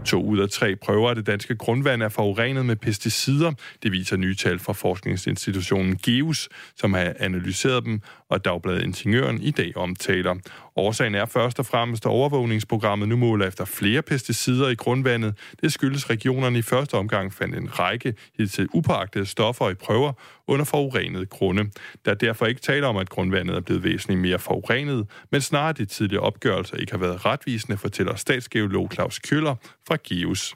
To 0.05 0.23
ud 0.23 0.39
af 0.39 0.49
tre 0.49 0.75
prøver 0.75 1.09
af 1.09 1.15
det 1.15 1.27
danske 1.27 1.55
grundvand 1.55 2.03
er 2.03 2.09
forurenet 2.09 2.65
med 2.65 2.75
pesticider. 2.75 3.51
Det 3.83 3.91
viser 3.91 4.17
nye 4.17 4.35
tal 4.35 4.59
fra 4.59 4.73
forskningsinstitutionen 4.73 5.97
GEUS, 5.97 6.49
som 6.75 6.93
har 6.93 7.13
analyseret 7.19 7.85
dem, 7.85 8.01
og 8.31 8.45
Dagbladet 8.45 8.83
Ingeniøren 8.83 9.41
i 9.41 9.51
dag 9.51 9.77
omtaler. 9.77 10.35
Årsagen 10.75 11.15
er 11.15 11.25
først 11.25 11.59
og 11.59 11.65
fremmest, 11.65 12.05
at 12.05 12.09
overvågningsprogrammet 12.09 13.09
nu 13.09 13.17
måler 13.17 13.47
efter 13.47 13.65
flere 13.65 14.01
pesticider 14.01 14.69
i 14.69 14.75
grundvandet. 14.75 15.37
Det 15.61 15.73
skyldes 15.73 16.09
regionerne 16.09 16.59
i 16.59 16.61
første 16.61 16.93
omgang 16.93 17.33
fandt 17.33 17.55
en 17.55 17.79
række 17.79 18.13
hidtil 18.37 18.67
upåagtede 18.73 19.25
stoffer 19.25 19.69
i 19.69 19.73
prøver 19.73 20.13
under 20.47 20.65
forurenede 20.65 21.25
grunde. 21.25 21.63
Der 22.05 22.11
er 22.11 22.15
derfor 22.15 22.45
ikke 22.45 22.61
tale 22.61 22.87
om, 22.87 22.97
at 22.97 23.09
grundvandet 23.09 23.55
er 23.55 23.61
blevet 23.61 23.83
væsentligt 23.83 24.21
mere 24.21 24.39
forurenet, 24.39 25.07
men 25.31 25.41
snarere 25.41 25.69
at 25.69 25.77
de 25.77 25.85
tidligere 25.85 26.23
opgørelser 26.23 26.77
ikke 26.77 26.91
har 26.91 26.99
været 26.99 27.25
retvisende, 27.25 27.77
fortæller 27.77 28.15
statsgeolog 28.15 28.89
Claus 28.93 29.19
Køller 29.19 29.55
fra 29.87 29.97
GEUS. 30.07 30.55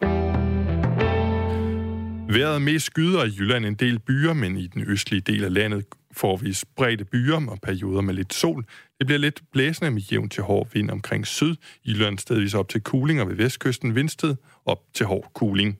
Været 2.30 2.62
mest 2.62 2.86
skyder 2.86 3.24
i 3.24 3.32
Jylland 3.40 3.66
en 3.66 3.74
del 3.74 4.00
byer, 4.00 4.34
men 4.34 4.58
i 4.58 4.68
den 4.68 4.84
østlige 4.88 5.22
del 5.22 5.44
af 5.44 5.54
landet 5.54 5.86
får 6.18 6.38
vi 6.38 6.54
spredte 6.54 7.06
byer 7.06 7.50
og 7.50 7.60
perioder 7.64 8.02
med 8.02 8.14
lidt 8.14 8.34
sol. 8.34 8.66
Det 9.00 9.08
bliver 9.08 9.20
lidt 9.20 9.42
blæsende 9.52 9.92
med 9.92 10.02
jævn 10.02 10.30
til 10.30 10.44
hård 10.44 10.68
vind 10.74 10.90
omkring 10.92 11.28
syd. 11.28 11.56
I 11.84 11.92
Jylland 11.92 12.20
stedvis 12.20 12.54
op 12.54 12.70
til 12.70 12.82
kuling 12.82 13.22
og 13.22 13.28
ved 13.28 13.36
vestkysten 13.36 13.96
vindsted 13.96 14.36
op 14.66 14.80
til 14.94 15.06
hård 15.06 15.32
kuling. 15.34 15.80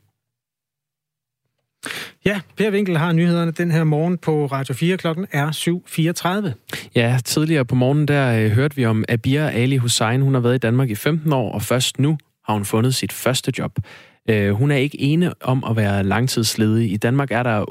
Ja, 2.26 2.42
Per 2.58 2.72
Winkel 2.72 2.98
har 2.98 3.12
nyhederne 3.12 3.52
den 3.52 3.72
her 3.72 3.84
morgen 3.84 4.18
på 4.18 4.46
Radio 4.46 4.74
4. 4.74 4.98
Klokken 4.98 5.28
er 5.32 5.52
7.34. 6.52 6.90
Ja, 6.96 7.20
tidligere 7.26 7.66
på 7.66 7.76
morgenen 7.76 8.08
der 8.08 8.40
øh, 8.40 8.52
hørte 8.52 8.76
vi 8.76 8.86
om 8.86 9.04
Abir 9.10 9.42
Ali 9.42 9.78
Hussein. 9.78 10.22
Hun 10.22 10.34
har 10.34 10.42
været 10.42 10.56
i 10.56 10.58
Danmark 10.58 10.90
i 10.90 10.96
15 10.96 11.34
år, 11.34 11.52
og 11.52 11.62
først 11.62 12.00
nu 12.00 12.18
har 12.46 12.54
hun 12.54 12.66
fundet 12.66 12.96
sit 12.96 13.14
første 13.14 13.52
job. 13.58 13.80
Øh, 14.30 14.52
hun 14.52 14.72
er 14.72 14.76
ikke 14.76 15.02
ene 15.02 15.34
om 15.42 15.64
at 15.70 15.76
være 15.76 16.04
langtidsledig. 16.04 16.92
I 16.92 16.98
Danmark 16.98 17.32
er 17.32 17.44
der 17.44 17.62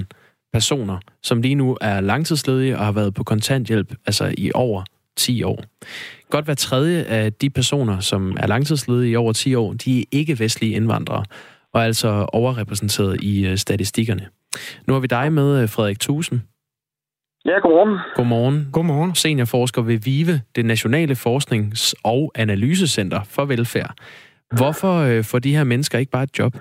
8.319 0.00 0.19
personer, 0.52 0.98
som 1.22 1.42
lige 1.42 1.54
nu 1.54 1.76
er 1.80 2.00
langtidsledige 2.00 2.78
og 2.78 2.84
har 2.84 2.92
været 2.92 3.14
på 3.14 3.24
kontanthjælp 3.24 3.94
altså 4.06 4.34
i 4.38 4.50
over 4.54 4.84
10 5.16 5.42
år. 5.42 5.64
Godt 6.30 6.44
hver 6.44 6.54
tredje 6.54 7.02
af 7.02 7.32
de 7.32 7.50
personer, 7.50 8.00
som 8.00 8.36
er 8.40 8.46
langtidsledige 8.46 9.12
i 9.12 9.16
over 9.16 9.32
10 9.32 9.54
år, 9.54 9.72
de 9.72 10.00
er 10.00 10.04
ikke 10.12 10.38
vestlige 10.38 10.74
indvandrere, 10.74 11.24
og 11.72 11.80
er 11.80 11.84
altså 11.84 12.26
overrepræsenteret 12.32 13.22
i 13.22 13.46
øh, 13.46 13.56
statistikkerne. 13.56 14.28
Nu 14.86 14.92
har 14.92 15.00
vi 15.00 15.06
dig 15.06 15.32
med, 15.32 15.62
øh, 15.62 15.68
Frederik 15.68 16.00
Thusen. 16.00 16.42
Ja, 17.44 17.58
godmorgen. 17.62 17.98
Godmorgen. 18.14 18.68
Godmorgen. 18.72 19.14
Seniorforsker 19.14 19.82
ved 19.82 19.98
VIVE, 19.98 20.40
det 20.56 20.64
Nationale 20.64 21.14
Forsknings- 21.14 21.94
og 22.02 22.32
Analysecenter 22.34 23.22
for 23.24 23.44
Velfærd. 23.44 23.94
Hvorfor 24.56 24.98
øh, 24.98 25.24
får 25.24 25.38
de 25.38 25.56
her 25.56 25.64
mennesker 25.64 25.98
ikke 25.98 26.12
bare 26.12 26.22
et 26.22 26.38
job? 26.38 26.56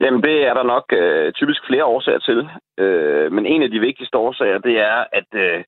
Jamen, 0.00 0.22
det 0.22 0.46
er 0.46 0.54
der 0.54 0.62
nok 0.62 0.84
øh, 0.92 1.32
typisk 1.32 1.60
flere 1.66 1.84
årsager 1.84 2.18
til. 2.18 2.48
Øh, 2.78 3.32
men 3.32 3.46
en 3.46 3.62
af 3.62 3.70
de 3.70 3.80
vigtigste 3.80 4.16
årsager, 4.18 4.58
det 4.58 4.76
er, 4.78 5.04
at 5.12 5.28
øh, 5.34 5.64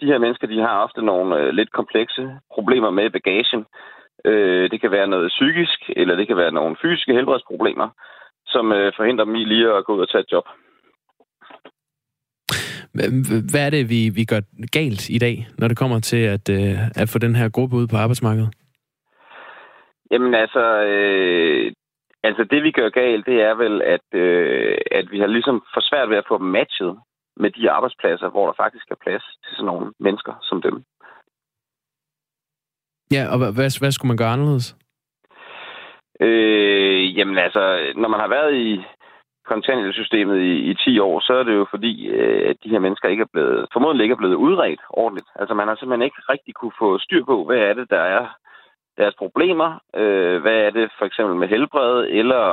de 0.00 0.06
her 0.06 0.18
mennesker, 0.18 0.46
de 0.46 0.60
har 0.60 0.82
ofte 0.84 1.02
nogle 1.02 1.36
øh, 1.38 1.48
lidt 1.48 1.72
komplekse 1.72 2.22
problemer 2.54 2.90
med 2.90 3.10
bagagen. 3.10 3.64
Øh, 4.24 4.70
det 4.70 4.80
kan 4.80 4.90
være 4.90 5.06
noget 5.06 5.28
psykisk, 5.28 5.90
eller 5.96 6.14
det 6.16 6.26
kan 6.26 6.36
være 6.36 6.52
nogle 6.52 6.76
fysiske 6.82 7.12
helbredsproblemer, 7.12 7.88
som 8.46 8.72
øh, 8.72 8.92
forhindrer 8.96 9.24
dem 9.24 9.34
i 9.34 9.44
lige 9.44 9.72
at 9.72 9.84
gå 9.84 9.94
ud 9.94 10.00
og 10.00 10.10
tage 10.10 10.22
et 10.22 10.32
job. 10.32 10.46
Hvad 13.52 13.66
er 13.66 13.70
det, 13.70 13.90
vi, 13.90 14.00
vi 14.14 14.24
gør 14.24 14.40
galt 14.72 15.08
i 15.08 15.18
dag, 15.18 15.46
når 15.58 15.68
det 15.68 15.78
kommer 15.78 16.00
til 16.00 16.22
at, 16.34 16.48
øh, 16.50 16.78
at 17.02 17.08
få 17.12 17.18
den 17.18 17.34
her 17.36 17.48
gruppe 17.48 17.76
ud 17.76 17.86
på 17.86 17.96
arbejdsmarkedet? 17.96 18.50
Jamen 20.10 20.34
altså, 20.34 20.64
øh, 20.82 21.72
altså 22.22 22.44
det 22.44 22.62
vi 22.62 22.70
gør 22.70 22.88
galt, 22.88 23.26
det 23.26 23.42
er 23.42 23.54
vel, 23.54 23.82
at, 23.82 24.06
øh, 24.12 24.78
at 24.90 25.10
vi 25.10 25.18
har 25.20 25.26
ligesom 25.26 25.62
for 25.74 25.80
svært 25.80 26.10
ved 26.10 26.16
at 26.16 26.28
få 26.28 26.38
dem 26.38 26.46
matchet 26.46 26.98
med 27.36 27.50
de 27.50 27.70
arbejdspladser, 27.70 28.28
hvor 28.28 28.46
der 28.46 28.62
faktisk 28.62 28.86
er 28.90 29.02
plads 29.04 29.24
til 29.44 29.52
sådan 29.56 29.66
nogle 29.66 29.92
mennesker 30.00 30.34
som 30.42 30.62
dem. 30.62 30.84
Ja, 33.12 33.22
og 33.32 33.38
hvad, 33.38 33.78
hvad 33.80 33.90
skulle 33.92 34.08
man 34.08 34.16
gøre 34.16 34.34
anderledes? 34.36 34.76
Øh, 36.20 37.18
jamen 37.18 37.38
altså, 37.38 37.62
når 37.96 38.08
man 38.08 38.20
har 38.20 38.28
været 38.28 38.54
i 38.54 38.82
kontanthjælpssystemet 39.52 40.38
i, 40.52 40.54
i 40.70 40.74
10 40.74 40.98
år, 40.98 41.20
så 41.20 41.32
er 41.40 41.42
det 41.42 41.54
jo 41.60 41.66
fordi, 41.70 41.92
øh, 42.06 42.50
at 42.50 42.56
de 42.64 42.70
her 42.70 42.78
mennesker 42.78 43.08
ikke 43.08 43.26
er 43.28 43.32
blevet, 43.32 43.66
formodentlig 43.72 44.04
ikke 44.04 44.12
er 44.12 44.22
blevet 44.22 44.42
udredt 44.46 44.82
ordentligt. 44.90 45.28
Altså 45.40 45.54
man 45.54 45.68
har 45.68 45.76
simpelthen 45.76 46.06
ikke 46.06 46.22
rigtig 46.34 46.54
kunne 46.54 46.76
få 46.78 46.98
styr 46.98 47.24
på, 47.24 47.36
hvad 47.44 47.58
er 47.68 47.74
det, 47.74 47.86
der 47.90 48.02
er 48.16 48.24
deres 49.02 49.14
problemer, 49.22 49.70
øh, 50.00 50.36
hvad 50.42 50.58
er 50.66 50.70
det 50.78 50.86
for 50.98 51.04
eksempel 51.06 51.34
med 51.36 51.48
helbred, 51.48 52.06
eller 52.20 52.44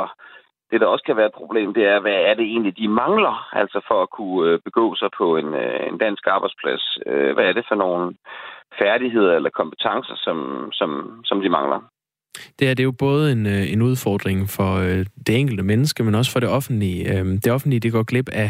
det, 0.71 0.81
der 0.81 0.87
også 0.87 1.05
kan 1.05 1.17
være 1.17 1.31
et 1.31 1.39
problem, 1.41 1.73
det 1.73 1.85
er, 1.93 1.99
hvad 1.99 2.17
er 2.29 2.33
det 2.33 2.45
egentlig, 2.45 2.77
de 2.77 2.87
mangler, 2.87 3.35
altså 3.61 3.79
for 3.87 3.97
at 4.03 4.09
kunne 4.17 4.51
øh, 4.51 4.59
begå 4.67 4.95
sig 4.95 5.09
på 5.17 5.37
en, 5.37 5.49
øh, 5.63 5.79
en 5.89 5.97
dansk 5.97 6.23
arbejdsplads. 6.27 6.83
Øh, 7.05 7.33
hvad 7.33 7.45
er 7.45 7.53
det 7.53 7.65
for 7.69 7.75
nogle 7.75 8.13
færdigheder 8.81 9.33
eller 9.35 9.49
kompetencer, 9.49 10.15
som, 10.25 10.37
som, 10.73 11.21
som 11.25 11.41
de 11.41 11.49
mangler? 11.49 11.79
Det 12.59 12.69
er, 12.69 12.73
det 12.73 12.79
er 12.79 12.91
jo 12.91 13.03
både 13.07 13.31
en, 13.31 13.45
øh, 13.45 13.73
en 13.73 13.81
udfordring 13.81 14.39
for 14.57 14.71
det 15.27 15.39
enkelte 15.39 15.63
menneske, 15.63 16.03
men 16.03 16.15
også 16.15 16.31
for 16.31 16.39
det 16.39 16.49
offentlige. 16.49 16.99
Øhm, 17.11 17.39
det 17.43 17.51
offentlige 17.51 17.79
det 17.79 17.91
går 17.91 18.03
glip 18.03 18.29
af, 18.33 18.49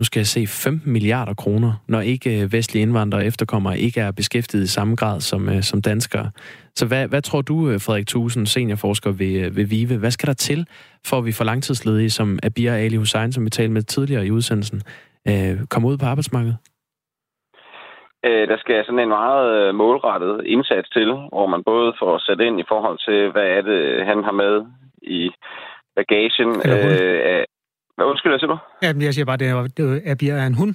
nu 0.00 0.04
skal 0.04 0.20
jeg 0.20 0.26
se, 0.26 0.46
15 0.46 0.92
milliarder 0.92 1.34
kroner, 1.34 1.72
når 1.88 2.00
ikke 2.00 2.42
øh, 2.42 2.52
vestlige 2.52 2.82
indvandrere 2.82 3.24
efterkommere 3.24 3.78
ikke 3.78 4.00
er 4.00 4.12
beskæftiget 4.12 4.64
i 4.64 4.74
samme 4.78 4.96
grad 4.96 5.20
som, 5.20 5.48
øh, 5.48 5.62
som 5.62 5.82
danskere. 5.82 6.30
Så 6.74 6.84
hvad, 6.88 7.08
hvad 7.08 7.22
tror 7.22 7.42
du, 7.42 7.70
øh, 7.70 7.80
Frederik 7.80 8.06
Thusen, 8.06 8.46
seniorforsker 8.46 9.10
ved, 9.10 9.50
ved 9.56 9.64
VIVE, 9.64 9.98
hvad 9.98 10.10
skal 10.10 10.26
der 10.26 10.32
til, 10.48 10.66
for 11.06 11.16
at 11.18 11.26
vi 11.26 11.32
får 11.32 11.44
langtidsledige, 11.44 12.10
som 12.10 12.38
Abir 12.42 12.72
Ali 12.72 12.96
Hussein, 12.96 13.32
som 13.32 13.44
vi 13.44 13.50
talte 13.50 13.72
med 13.72 13.82
tidligere 13.82 14.26
i 14.26 14.30
udsendelsen, 14.30 14.80
øh, 15.28 15.54
komme 15.70 15.88
ud 15.88 15.96
på 15.98 16.06
arbejdsmarkedet? 16.06 16.56
Der 18.50 18.58
skal 18.58 18.84
sådan 18.84 18.98
en 18.98 19.08
meget 19.08 19.74
målrettet 19.74 20.46
indsats 20.46 20.88
til, 20.88 21.08
hvor 21.34 21.46
man 21.46 21.62
både 21.66 21.92
får 21.98 22.18
sat 22.18 22.40
ind 22.40 22.60
i 22.60 22.68
forhold 22.68 22.98
til, 23.06 23.30
hvad 23.32 23.48
er 23.56 23.62
det, 23.62 24.06
han 24.06 24.24
har 24.24 24.32
med 24.32 24.54
i 25.02 25.30
bagagen. 25.96 26.50
Øh, 26.70 27.44
hvad 28.00 28.10
undskyld, 28.12 28.32
hvad 28.32 28.40
siger 28.42 28.52
du? 28.54 28.58
Jamen, 28.82 29.02
jeg 29.06 29.14
siger 29.14 29.26
bare, 29.30 29.40
det 29.42 29.48
er, 29.48 30.14
det 30.20 30.28
er, 30.30 30.36
er 30.44 30.46
en 30.52 30.60
hund. 30.62 30.74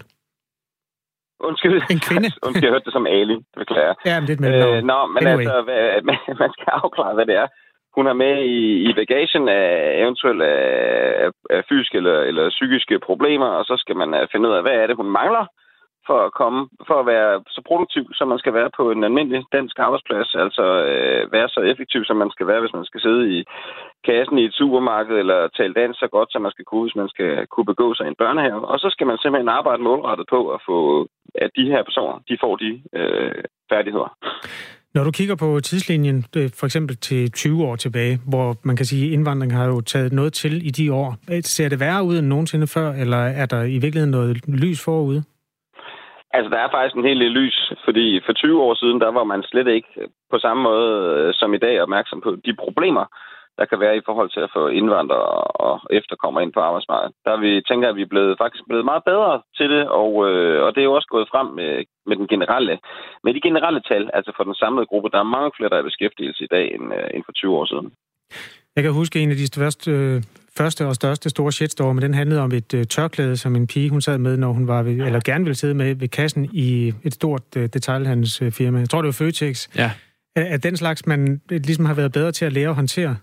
Undskyld. 1.49 1.77
En 1.95 2.01
kvinde. 2.07 2.29
Undskyld, 2.45 2.65
jeg 2.67 2.73
hørte 2.75 2.87
det 2.87 2.95
som 2.97 3.07
Ali. 3.07 3.35
Det 3.51 3.59
beklager 3.63 3.93
Ja, 4.09 4.15
men 4.19 4.27
det 4.27 4.33
er 4.35 4.41
med 4.45 4.53
øh, 4.67 4.83
Nå, 4.91 4.99
men 5.13 5.19
anyway. 5.21 5.45
altså, 5.45 5.61
hvad, 5.67 6.15
man 6.43 6.51
skal 6.55 6.69
afklare, 6.81 7.13
hvad 7.17 7.25
det 7.29 7.35
er. 7.43 7.47
Hun 7.95 8.05
har 8.09 8.17
med 8.23 8.35
i, 8.57 8.59
i 8.87 8.89
bagagen 8.99 9.43
af 9.59 9.65
eventuelle 10.03 10.45
af, 11.25 11.29
af 11.55 11.61
fysiske 11.69 11.97
eller, 12.01 12.17
eller 12.29 12.43
psykiske 12.57 12.95
problemer, 13.07 13.49
og 13.59 13.63
så 13.69 13.75
skal 13.83 13.95
man 14.01 14.09
øh, 14.13 14.27
finde 14.31 14.45
ud 14.49 14.53
af, 14.57 14.61
hvad 14.65 14.75
er 14.81 14.87
det, 14.87 14.95
hun 15.01 15.09
mangler, 15.19 15.45
for 16.09 16.19
at 16.25 16.33
komme, 16.41 16.61
for 16.87 16.97
at 16.99 17.05
være 17.13 17.31
så 17.55 17.61
produktiv, 17.69 18.03
som 18.17 18.27
man 18.27 18.41
skal 18.43 18.53
være 18.59 18.69
på 18.77 18.83
en 18.91 19.03
almindelig 19.03 19.41
dansk 19.57 19.75
arbejdsplads. 19.79 20.29
Altså 20.43 20.65
øh, 20.91 21.31
være 21.35 21.49
så 21.49 21.59
effektiv, 21.71 22.01
som 22.05 22.17
man 22.23 22.31
skal 22.35 22.47
være, 22.47 22.61
hvis 22.61 22.77
man 22.77 22.85
skal 22.89 23.01
sidde 23.01 23.23
i 23.37 23.39
kassen 24.09 24.37
i 24.37 24.45
et 24.45 24.57
supermarked, 24.59 25.15
eller 25.21 25.39
tale 25.47 25.73
dansk 25.73 25.99
så 25.99 26.07
godt, 26.15 26.29
som 26.31 26.41
man 26.41 26.51
skal 26.55 26.65
kunne, 26.65 26.85
hvis 26.85 27.01
man 27.01 27.09
skal 27.13 27.31
kunne 27.51 27.69
begå 27.71 27.87
sig 27.93 28.05
i 28.05 28.11
en 28.13 28.21
børnehave. 28.23 28.67
Og 28.71 28.79
så 28.79 28.87
skal 28.91 29.07
man 29.07 29.17
simpelthen 29.17 29.55
arbejde 29.59 29.81
målrettet 29.83 30.27
på 30.29 30.39
at 30.55 30.59
få, 30.69 30.77
at 31.35 31.49
de 31.57 31.65
her 31.73 31.83
personer, 31.83 32.15
de 32.29 32.37
får 32.43 32.55
de 32.55 32.71
øh, 32.99 33.43
færdigheder. 33.71 34.09
Når 34.95 35.03
du 35.03 35.11
kigger 35.11 35.35
på 35.35 35.59
tidslinjen, 35.59 36.25
øh, 36.37 36.49
for 36.59 36.65
eksempel 36.65 36.97
til 36.97 37.31
20 37.31 37.63
år 37.63 37.75
tilbage, 37.75 38.19
hvor 38.27 38.55
man 38.63 38.75
kan 38.75 38.85
sige, 38.85 39.05
at 39.05 39.11
indvandring 39.11 39.53
har 39.53 39.65
jo 39.65 39.81
taget 39.81 40.13
noget 40.13 40.33
til 40.33 40.67
i 40.67 40.69
de 40.69 40.93
år. 40.93 41.17
Øh, 41.31 41.43
ser 41.43 41.69
det 41.69 41.79
værre 41.79 42.03
ud 42.03 42.17
end 42.17 42.27
nogensinde 42.27 42.67
før, 42.67 42.91
eller 42.93 43.17
er 43.17 43.45
der 43.45 43.63
i 43.63 43.77
virkeligheden 43.77 44.11
noget 44.11 44.47
lys 44.47 44.83
forude? 44.83 45.23
Altså, 46.35 46.49
der 46.49 46.59
er 46.61 46.69
faktisk 46.71 46.95
en 46.95 47.09
helt 47.09 47.21
lille 47.23 47.39
lys, 47.41 47.57
fordi 47.85 48.21
for 48.25 48.33
20 48.33 48.61
år 48.61 48.73
siden, 48.73 49.01
der 49.01 49.11
var 49.11 49.23
man 49.23 49.43
slet 49.43 49.67
ikke 49.67 49.91
øh, 49.97 50.07
på 50.31 50.37
samme 50.39 50.63
måde 50.63 50.89
øh, 51.13 51.33
som 51.33 51.53
i 51.53 51.57
dag 51.65 51.81
opmærksom 51.81 52.21
på 52.21 52.31
de 52.45 52.53
problemer, 52.63 53.05
der 53.57 53.65
kan 53.65 53.79
være 53.79 53.97
i 53.97 54.05
forhold 54.05 54.29
til 54.29 54.39
at 54.39 54.53
få 54.55 54.67
indvandrere 54.67 55.43
og 55.67 55.75
efterkommere 55.89 56.43
ind 56.43 56.53
på 56.53 56.59
arbejdsmarkedet. 56.59 57.15
Der 57.25 57.37
vi 57.37 57.61
tænker, 57.69 57.89
at 57.89 57.95
vi 57.95 58.01
er 58.01 58.13
blevet, 58.13 58.37
faktisk 58.37 58.63
blevet 58.67 58.85
meget 58.85 59.03
bedre 59.03 59.41
til 59.57 59.69
det, 59.69 59.83
og, 59.89 60.11
øh, 60.29 60.63
og 60.65 60.69
det 60.75 60.81
er 60.81 60.89
jo 60.89 60.97
også 60.97 61.07
gået 61.11 61.31
frem 61.33 61.47
med, 61.59 61.83
med, 62.05 62.15
den 62.15 62.27
generelle, 62.27 62.79
med 63.23 63.33
de 63.33 63.41
generelle 63.41 63.81
tal, 63.89 64.09
altså 64.13 64.31
for 64.35 64.43
den 64.43 64.55
samlede 64.55 64.85
gruppe. 64.85 65.09
Der 65.09 65.19
er 65.19 65.33
mange 65.37 65.51
flere, 65.55 65.69
der 65.69 65.75
er 65.75 65.83
i 65.83 65.89
beskæftigelse 65.91 66.43
i 66.43 66.47
dag 66.55 66.65
end, 66.75 66.85
øh, 66.97 67.07
end 67.13 67.23
for 67.25 67.31
20 67.31 67.57
år 67.59 67.65
siden. 67.65 67.87
Jeg 68.75 68.83
kan 68.83 68.93
huske 68.93 69.19
en 69.19 69.31
af 69.31 69.35
de 69.35 69.47
største, 69.47 69.91
øh, 69.91 70.21
første 70.57 70.87
og 70.87 70.95
største 70.95 71.29
store 71.29 71.51
shitstorm, 71.51 71.97
den 71.97 72.13
handlede 72.13 72.41
om 72.41 72.51
et 72.51 72.73
øh, 72.73 72.83
tørklæde, 72.83 73.37
som 73.37 73.55
en 73.55 73.67
pige 73.67 73.89
hun 73.89 74.01
sad 74.01 74.17
med, 74.17 74.37
når 74.37 74.51
hun 74.57 74.67
var 74.67 74.83
ved, 74.83 74.91
eller 75.07 75.19
gerne 75.25 75.43
ville 75.43 75.55
sidde 75.55 75.73
med 75.73 75.95
ved 75.95 76.07
kassen 76.07 76.49
i 76.53 76.93
et 77.03 77.13
stort 77.13 77.47
øh, 77.57 77.63
detaljhandelsfirma. 77.63 78.79
Jeg 78.79 78.89
tror, 78.89 79.01
det 79.01 79.07
var 79.07 79.21
Føtex. 79.25 79.77
Ja. 79.77 79.89
Er, 80.35 80.45
er 80.53 80.57
den 80.57 80.77
slags, 80.77 81.07
man 81.07 81.41
ligesom 81.49 81.85
har 81.85 81.95
været 81.95 82.11
bedre 82.13 82.31
til 82.31 82.45
at 82.45 82.53
lære 82.53 82.69
at 82.69 82.75
håndtere? 82.75 83.15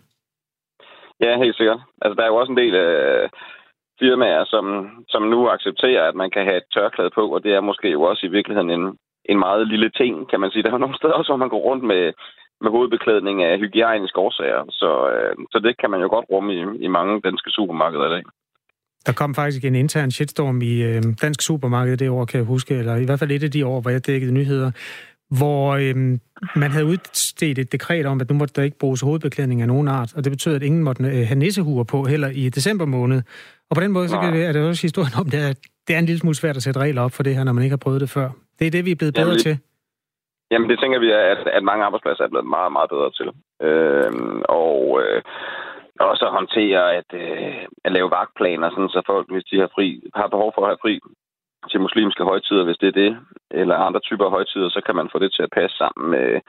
Ja, 1.21 1.38
helt 1.45 1.57
sikkert. 1.57 1.81
Altså, 2.03 2.15
der 2.17 2.23
er 2.23 2.33
jo 2.33 2.37
også 2.37 2.53
en 2.53 2.62
del 2.62 2.75
øh, 2.75 3.29
firmaer, 4.01 4.45
som, 4.45 4.65
som 5.09 5.23
nu 5.23 5.49
accepterer, 5.49 6.09
at 6.09 6.15
man 6.15 6.31
kan 6.31 6.45
have 6.45 6.57
et 6.57 6.69
tørklæde 6.75 7.11
på, 7.15 7.35
og 7.35 7.43
det 7.45 7.53
er 7.55 7.61
måske 7.61 7.88
jo 7.91 8.03
også 8.03 8.27
i 8.27 8.35
virkeligheden 8.37 8.71
en, 8.71 8.85
en 9.25 9.38
meget 9.38 9.69
lille 9.69 9.91
ting, 9.91 10.31
kan 10.31 10.41
man 10.41 10.51
sige. 10.51 10.62
Der 10.62 10.69
er 10.69 10.79
jo 10.79 10.87
nogle 10.87 10.97
steder 11.01 11.12
også, 11.12 11.31
hvor 11.33 11.45
man 11.45 11.53
går 11.55 11.62
rundt 11.69 11.85
med 11.85 12.12
med 12.62 12.70
hovedbeklædning 12.70 13.37
af 13.42 13.59
hygiejniske 13.59 14.18
årsager. 14.18 14.62
Så, 14.81 14.90
øh, 15.14 15.35
så 15.53 15.59
det 15.59 15.75
kan 15.81 15.90
man 15.90 16.01
jo 16.01 16.09
godt 16.09 16.27
rumme 16.33 16.51
i, 16.55 16.61
i 16.87 16.88
mange 16.88 17.20
danske 17.20 17.51
supermarkeder 17.51 18.07
i 18.07 18.14
dag. 18.16 18.25
Der 19.07 19.12
kom 19.12 19.35
faktisk 19.35 19.64
en 19.64 19.75
intern 19.75 20.11
shitstorm 20.11 20.62
i 20.62 20.83
øh, 20.83 21.03
dansk 21.22 21.42
supermarked 21.42 21.96
det 21.96 22.11
år, 22.11 22.25
kan 22.25 22.38
jeg 22.38 22.46
huske, 22.46 22.75
eller 22.75 22.96
i 22.96 23.05
hvert 23.05 23.18
fald 23.18 23.31
et 23.31 23.42
af 23.42 23.51
de 23.51 23.66
år, 23.66 23.81
hvor 23.81 23.90
jeg 23.90 24.07
dækkede 24.07 24.33
nyheder, 24.33 24.70
hvor 25.38 25.72
øh, 25.72 25.96
man 26.57 26.70
havde 26.70 26.87
udstedt 26.87 27.59
et 27.59 27.72
dekret 27.72 28.07
om, 28.07 28.20
at 28.20 28.31
nu 28.31 28.37
måtte 28.37 28.55
der 28.57 28.62
ikke 28.62 28.79
bruges 28.79 29.01
hovedbeklædning 29.01 29.62
af 29.62 29.68
nogen 29.68 29.88
art, 29.88 30.12
og 30.16 30.25
det 30.25 30.33
betød, 30.33 30.55
at 30.55 30.62
ingen 30.62 30.83
måtte 30.83 31.05
øh, 31.05 31.27
have 31.27 31.38
nissehuer 31.38 31.85
på 31.85 32.05
heller 32.05 32.29
i 32.29 32.48
december 32.48 32.85
måned. 32.85 33.22
Og 33.70 33.77
på 33.77 33.81
den 33.81 33.92
måde 33.92 34.09
så 34.09 34.20
kan 34.20 34.33
det, 34.33 34.44
er 34.44 34.53
det 34.53 34.62
også 34.62 34.83
historien 34.83 35.12
om, 35.20 35.27
at 35.27 35.59
det 35.88 35.94
er 35.94 35.98
en 35.98 36.07
lille 36.07 36.20
smule 36.20 36.35
svært 36.35 36.57
at 36.57 36.62
sætte 36.62 36.81
regler 36.81 37.03
op 37.03 37.12
for 37.12 37.22
det 37.22 37.37
her, 37.37 37.44
når 37.44 37.53
man 37.53 37.64
ikke 37.64 37.72
har 37.72 37.85
prøvet 37.87 38.01
det 38.01 38.11
før. 38.11 38.31
Det 38.59 38.66
er 38.66 38.70
det, 38.70 38.85
vi 38.85 38.90
er 38.90 38.94
blevet 38.94 39.14
bedre 39.14 39.27
Jamen, 39.27 39.38
til. 39.38 39.59
Jamen, 40.53 40.71
det 40.71 40.79
tænker 40.81 40.99
vi, 40.99 41.11
at, 41.11 41.43
at 41.57 41.65
mange 41.71 41.85
arbejdspladser 41.85 42.25
er 42.25 42.33
blevet 42.33 42.55
meget, 42.57 42.73
meget 42.73 42.91
bedre 42.95 43.11
til. 43.19 43.29
Øhm, 43.69 44.37
øh, 44.38 44.43
og 44.61 44.77
øh, 45.03 45.23
også 46.01 46.25
at 46.27 46.37
håndtere 46.38 46.83
at, 46.99 47.11
øh, 47.23 47.65
at 47.85 47.93
lave 47.93 48.11
vagtplaner, 48.11 48.71
sådan, 48.71 48.88
så 48.88 49.03
folk, 49.07 49.27
hvis 49.33 49.45
de 49.51 49.57
har, 49.62 49.71
fri, 49.75 49.88
har 50.15 50.27
behov 50.35 50.53
for 50.55 50.62
at 50.62 50.71
have 50.71 50.83
fri 50.85 50.95
til 51.71 51.81
muslimske 51.81 52.25
højtider, 52.25 52.65
hvis 52.65 52.81
det 52.83 52.88
er 52.88 53.01
det, 53.03 53.11
eller 53.51 53.77
andre 53.77 54.01
typer 54.01 54.25
af 54.25 54.31
højtider, 54.31 54.69
så 54.69 54.81
kan 54.87 54.97
man 54.97 55.09
få 55.12 55.19
det 55.19 55.31
til 55.33 55.43
at 55.43 55.55
passe 55.59 55.77
sammen 55.77 56.11
med, 56.11 56.41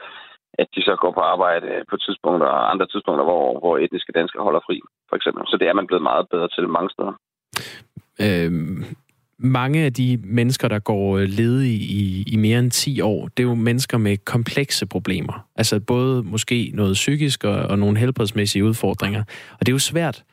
at 0.61 0.67
de 0.75 0.81
så 0.83 0.95
går 0.95 1.11
på 1.11 1.19
arbejde 1.33 1.83
på 1.89 1.97
tidspunkter 1.97 2.47
og 2.47 2.71
andre 2.71 2.87
tidspunkter, 2.87 3.23
hvor, 3.23 3.59
hvor 3.59 3.77
etniske 3.77 4.11
danskere 4.11 4.43
holder 4.43 4.61
fri, 4.67 4.77
for 5.09 5.15
eksempel. 5.15 5.43
Så 5.47 5.57
det 5.59 5.67
er 5.67 5.73
man 5.73 5.87
blevet 5.87 6.03
meget 6.03 6.25
bedre 6.29 6.49
til 6.55 6.69
mange 6.69 6.89
steder. 6.95 7.13
Øhm, 8.25 8.77
mange 9.39 9.83
af 9.83 9.93
de 9.93 10.19
mennesker, 10.23 10.67
der 10.67 10.79
går 10.79 11.17
øh, 11.17 11.29
ledige 11.29 11.79
i, 11.79 12.23
i 12.27 12.35
mere 12.35 12.59
end 12.59 12.71
10 12.71 13.01
år, 13.01 13.27
det 13.27 13.43
er 13.43 13.47
jo 13.47 13.55
mennesker 13.55 13.97
med 13.97 14.17
komplekse 14.17 14.85
problemer. 14.85 15.47
Altså 15.55 15.79
både 15.79 16.23
måske 16.23 16.71
noget 16.73 16.93
psykisk 16.93 17.43
og, 17.43 17.55
og 17.55 17.79
nogle 17.79 17.97
helbredsmæssige 17.97 18.65
udfordringer. 18.65 19.23
Og 19.51 19.59
det 19.59 19.67
er 19.67 19.73
jo 19.73 19.79
svært 19.79 20.23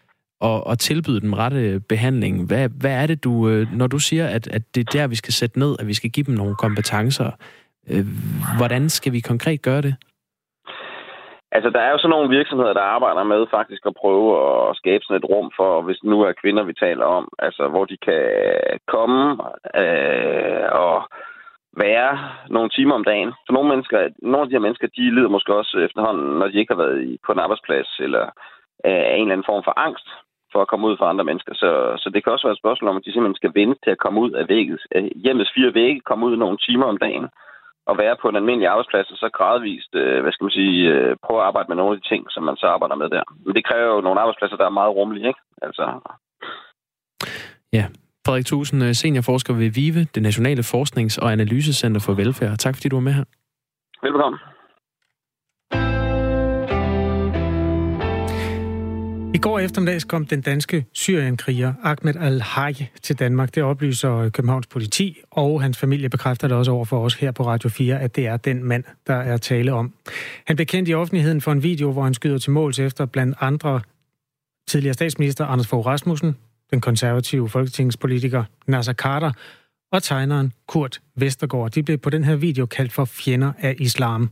at, 0.44 0.62
at 0.70 0.78
tilbyde 0.78 1.20
den 1.20 1.38
rette 1.38 1.80
behandling. 1.88 2.46
Hvad, 2.46 2.68
hvad 2.68 2.92
er 2.92 3.06
det, 3.06 3.24
du, 3.24 3.48
øh, 3.48 3.72
når 3.72 3.86
du 3.86 3.98
siger, 3.98 4.26
at, 4.26 4.46
at 4.46 4.74
det 4.74 4.80
er 4.80 4.92
der, 4.92 5.06
vi 5.06 5.14
skal 5.14 5.32
sætte 5.32 5.58
ned, 5.58 5.76
at 5.78 5.86
vi 5.86 5.94
skal 5.94 6.10
give 6.10 6.24
dem 6.24 6.34
nogle 6.34 6.54
kompetencer, 6.56 7.30
øh, 7.88 8.06
hvordan 8.56 8.90
skal 8.90 9.12
vi 9.12 9.20
konkret 9.20 9.62
gøre 9.62 9.82
det? 9.82 9.94
Altså, 11.52 11.70
der 11.70 11.80
er 11.80 11.90
jo 11.90 11.98
sådan 11.98 12.10
nogle 12.10 12.36
virksomheder, 12.36 12.72
der 12.72 12.94
arbejder 12.96 13.24
med 13.24 13.46
faktisk 13.50 13.82
at 13.86 13.98
prøve 14.02 14.28
at 14.68 14.76
skabe 14.76 15.04
sådan 15.04 15.16
et 15.16 15.30
rum 15.32 15.50
for, 15.56 15.82
hvis 15.82 16.00
nu 16.04 16.22
er 16.22 16.40
kvinder, 16.42 16.62
vi 16.62 16.74
taler 16.74 17.04
om, 17.04 17.28
altså, 17.38 17.68
hvor 17.68 17.84
de 17.84 17.96
kan 17.96 18.22
komme 18.86 19.20
øh, 19.82 20.66
og 20.72 20.96
være 21.76 22.18
nogle 22.48 22.70
timer 22.70 22.94
om 22.94 23.04
dagen. 23.04 23.32
For 23.46 23.52
nogle 23.52 23.68
mennesker, 23.68 24.08
nogle 24.22 24.42
af 24.42 24.48
de 24.48 24.54
her 24.54 24.66
mennesker, 24.66 24.88
de 24.96 25.14
lider 25.14 25.28
måske 25.28 25.54
også 25.54 25.78
efterhånden, 25.78 26.38
når 26.38 26.48
de 26.48 26.58
ikke 26.58 26.74
har 26.74 26.82
været 26.84 27.18
på 27.26 27.32
en 27.32 27.38
arbejdsplads, 27.38 27.90
eller 28.00 28.24
øh, 28.86 29.04
en 29.16 29.22
eller 29.22 29.32
anden 29.32 29.50
form 29.50 29.64
for 29.64 29.74
angst 29.86 30.08
for 30.52 30.60
at 30.62 30.68
komme 30.68 30.86
ud 30.88 30.96
for 30.96 31.04
andre 31.04 31.24
mennesker. 31.24 31.54
Så, 31.54 31.70
så 32.02 32.10
det 32.10 32.24
kan 32.24 32.32
også 32.32 32.46
være 32.46 32.52
et 32.52 32.62
spørgsmål 32.62 32.90
om, 32.90 32.96
at 32.96 33.04
de 33.04 33.12
simpelthen 33.12 33.40
skal 33.40 33.54
vente 33.60 33.78
til 33.84 33.90
at 33.90 34.02
komme 34.04 34.20
ud 34.20 34.30
af 34.30 34.48
vægget. 34.48 34.80
Øh, 34.94 35.10
hjemmets 35.24 35.50
fire 35.54 35.74
vægge, 35.74 36.00
komme 36.00 36.26
ud 36.26 36.36
nogle 36.36 36.58
timer 36.58 36.86
om 36.86 36.98
dagen 36.98 37.28
at 37.90 37.98
være 38.02 38.16
på 38.22 38.28
en 38.28 38.36
almindelig 38.36 38.68
arbejdsplads, 38.68 39.10
og 39.10 39.16
så 39.16 39.28
gradvist, 39.38 39.94
øh, 39.94 40.20
hvad 40.22 40.32
skal 40.32 40.44
man 40.44 40.58
sige, 40.60 40.76
øh, 40.94 41.16
prøve 41.24 41.40
at 41.40 41.46
arbejde 41.46 41.68
med 41.68 41.76
nogle 41.76 41.94
af 41.94 42.00
de 42.00 42.08
ting, 42.08 42.22
som 42.30 42.42
man 42.42 42.56
så 42.56 42.66
arbejder 42.66 42.96
med 43.02 43.08
der. 43.10 43.22
Men 43.44 43.54
det 43.56 43.64
kræver 43.68 43.94
jo 43.94 44.00
nogle 44.00 44.20
arbejdspladser, 44.20 44.56
der 44.56 44.66
er 44.66 44.78
meget 44.80 44.94
rummelige, 44.96 45.28
ikke? 45.28 45.40
Altså... 45.62 45.84
Ja, 47.72 47.84
Frederik 48.26 48.46
Thusen, 48.46 48.82
øh, 48.82 48.94
seniorforsker 48.94 49.54
ved 49.54 49.70
VIVE, 49.70 50.04
det 50.14 50.22
Nationale 50.22 50.62
Forsknings- 50.62 51.18
og 51.22 51.32
Analysecenter 51.32 52.00
for 52.06 52.12
Velfærd. 52.12 52.58
Tak 52.58 52.74
fordi 52.74 52.88
du 52.88 52.96
var 52.96 53.06
med 53.08 53.12
her. 53.12 53.24
Velbekomme. 54.02 54.38
I 59.34 59.38
går 59.38 59.58
eftermiddags 59.58 60.04
kom 60.04 60.26
den 60.26 60.40
danske 60.40 60.86
syrienkriger 60.92 61.74
Ahmed 61.82 62.16
al-Haj 62.16 62.74
til 63.02 63.18
Danmark. 63.18 63.54
Det 63.54 63.62
oplyser 63.62 64.28
Københavns 64.28 64.66
politi, 64.66 65.20
og 65.30 65.62
hans 65.62 65.78
familie 65.78 66.08
bekræfter 66.08 66.48
det 66.48 66.56
også 66.56 66.70
over 66.70 66.84
for 66.84 67.04
os 67.04 67.14
her 67.14 67.32
på 67.32 67.46
Radio 67.46 67.68
4, 67.68 68.00
at 68.00 68.16
det 68.16 68.26
er 68.26 68.36
den 68.36 68.64
mand, 68.64 68.84
der 69.06 69.14
er 69.14 69.36
tale 69.36 69.72
om. 69.72 69.94
Han 70.46 70.56
blev 70.56 70.66
kendt 70.66 70.88
i 70.88 70.94
offentligheden 70.94 71.40
for 71.40 71.52
en 71.52 71.62
video, 71.62 71.92
hvor 71.92 72.02
han 72.02 72.14
skyder 72.14 72.38
til 72.38 72.50
måls 72.50 72.78
efter 72.78 73.06
blandt 73.06 73.36
andre 73.40 73.80
tidligere 74.68 74.94
statsminister 74.94 75.46
Anders 75.46 75.66
Fogh 75.66 75.86
Rasmussen, 75.86 76.36
den 76.70 76.80
konservative 76.80 77.48
folketingspolitiker 77.48 78.44
Nasser 78.66 78.92
Carter 78.92 79.32
og 79.92 80.02
tegneren 80.02 80.52
Kurt 80.68 81.00
Vestergaard. 81.16 81.70
De 81.70 81.82
blev 81.82 81.98
på 81.98 82.10
den 82.10 82.24
her 82.24 82.36
video 82.36 82.66
kaldt 82.66 82.92
for 82.92 83.04
fjender 83.04 83.52
af 83.58 83.74
islam. 83.78 84.30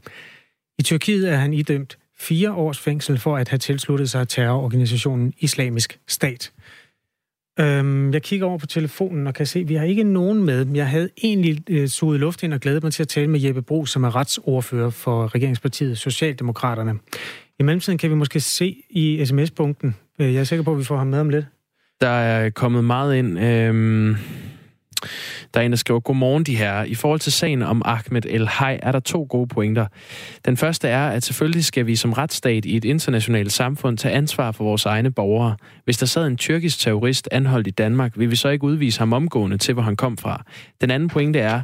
I 0.78 0.82
Tyrkiet 0.82 1.32
er 1.32 1.36
han 1.36 1.55
idømt 1.55 1.99
fire 2.20 2.52
års 2.52 2.78
fængsel 2.78 3.18
for 3.18 3.36
at 3.36 3.48
have 3.48 3.58
tilsluttet 3.58 4.10
sig 4.10 4.28
terrororganisationen 4.28 5.32
Islamisk 5.38 5.98
Stat. 6.08 6.52
Øhm, 7.60 8.12
jeg 8.12 8.22
kigger 8.22 8.46
over 8.46 8.58
på 8.58 8.66
telefonen 8.66 9.26
og 9.26 9.34
kan 9.34 9.46
se, 9.46 9.60
at 9.60 9.68
vi 9.68 9.74
har 9.74 9.84
ikke 9.84 10.04
nogen 10.04 10.44
med. 10.44 10.66
Jeg 10.74 10.88
havde 10.88 11.08
egentlig 11.22 11.70
øh, 11.70 11.88
suget 11.88 12.20
luft 12.20 12.42
ind 12.42 12.54
og 12.54 12.60
glædet 12.60 12.82
mig 12.82 12.92
til 12.92 13.02
at 13.02 13.08
tale 13.08 13.26
med 13.26 13.40
Jeppe 13.40 13.62
Bro, 13.62 13.86
som 13.86 14.04
er 14.04 14.16
retsordfører 14.16 14.90
for 14.90 15.34
regeringspartiet 15.34 15.98
Socialdemokraterne. 15.98 16.98
I 17.58 17.62
mellemtiden 17.62 17.98
kan 17.98 18.10
vi 18.10 18.14
måske 18.14 18.40
se 18.40 18.76
i 18.90 19.24
sms-punkten. 19.24 19.96
Øh, 20.18 20.34
jeg 20.34 20.40
er 20.40 20.44
sikker 20.44 20.62
på, 20.62 20.72
at 20.72 20.78
vi 20.78 20.84
får 20.84 20.96
ham 20.96 21.06
med 21.06 21.20
om 21.20 21.28
lidt. 21.28 21.46
Der 22.00 22.08
er 22.08 22.50
kommet 22.50 22.84
meget 22.84 23.16
ind. 23.16 23.40
Øhm 23.40 24.16
der 25.55 25.61
er 25.61 25.64
en, 25.64 25.70
der 25.70 25.76
skriver, 25.76 26.01
Godmorgen 26.01 26.44
de 26.44 26.57
her. 26.57 26.82
I 26.82 26.94
forhold 26.94 27.20
til 27.20 27.32
sagen 27.32 27.62
om 27.62 27.82
Ahmed 27.84 28.22
El 28.26 28.49
Hay 28.49 28.78
er 28.82 28.92
der 28.92 29.01
to 29.01 29.26
gode 29.30 29.46
pointer. 29.46 29.86
Den 30.44 30.57
første 30.57 30.88
er, 30.88 31.09
at 31.09 31.22
selvfølgelig 31.22 31.64
skal 31.64 31.86
vi 31.86 31.96
som 31.96 32.12
retsstat 32.12 32.64
i 32.64 32.76
et 32.76 32.84
internationalt 32.84 33.53
samfund 33.53 33.99
tage 33.99 34.14
ansvar 34.14 34.53
for 34.53 34.64
vores 34.64 34.86
egne 34.86 35.11
borgere. 35.11 35.57
Hvis 35.84 35.99
der 35.99 36.07
sad 36.07 36.26
en 36.26 36.36
tyrkisk 36.36 36.78
terrorist 36.78 37.28
anholdt 37.32 37.66
i 37.66 37.70
Danmark, 37.70 38.18
vil 38.18 38.30
vi 38.30 38.36
så 38.36 38.49
ikke 38.49 38.64
udvise 38.64 38.99
ham 38.99 39.12
omgående 39.12 39.59
til, 39.59 39.74
hvor 39.74 39.82
han 39.82 39.96
kom 39.96 40.16
fra. 40.16 40.44
Den 40.80 40.90
anden 40.90 41.09
pointe 41.09 41.38
er, 41.38 41.62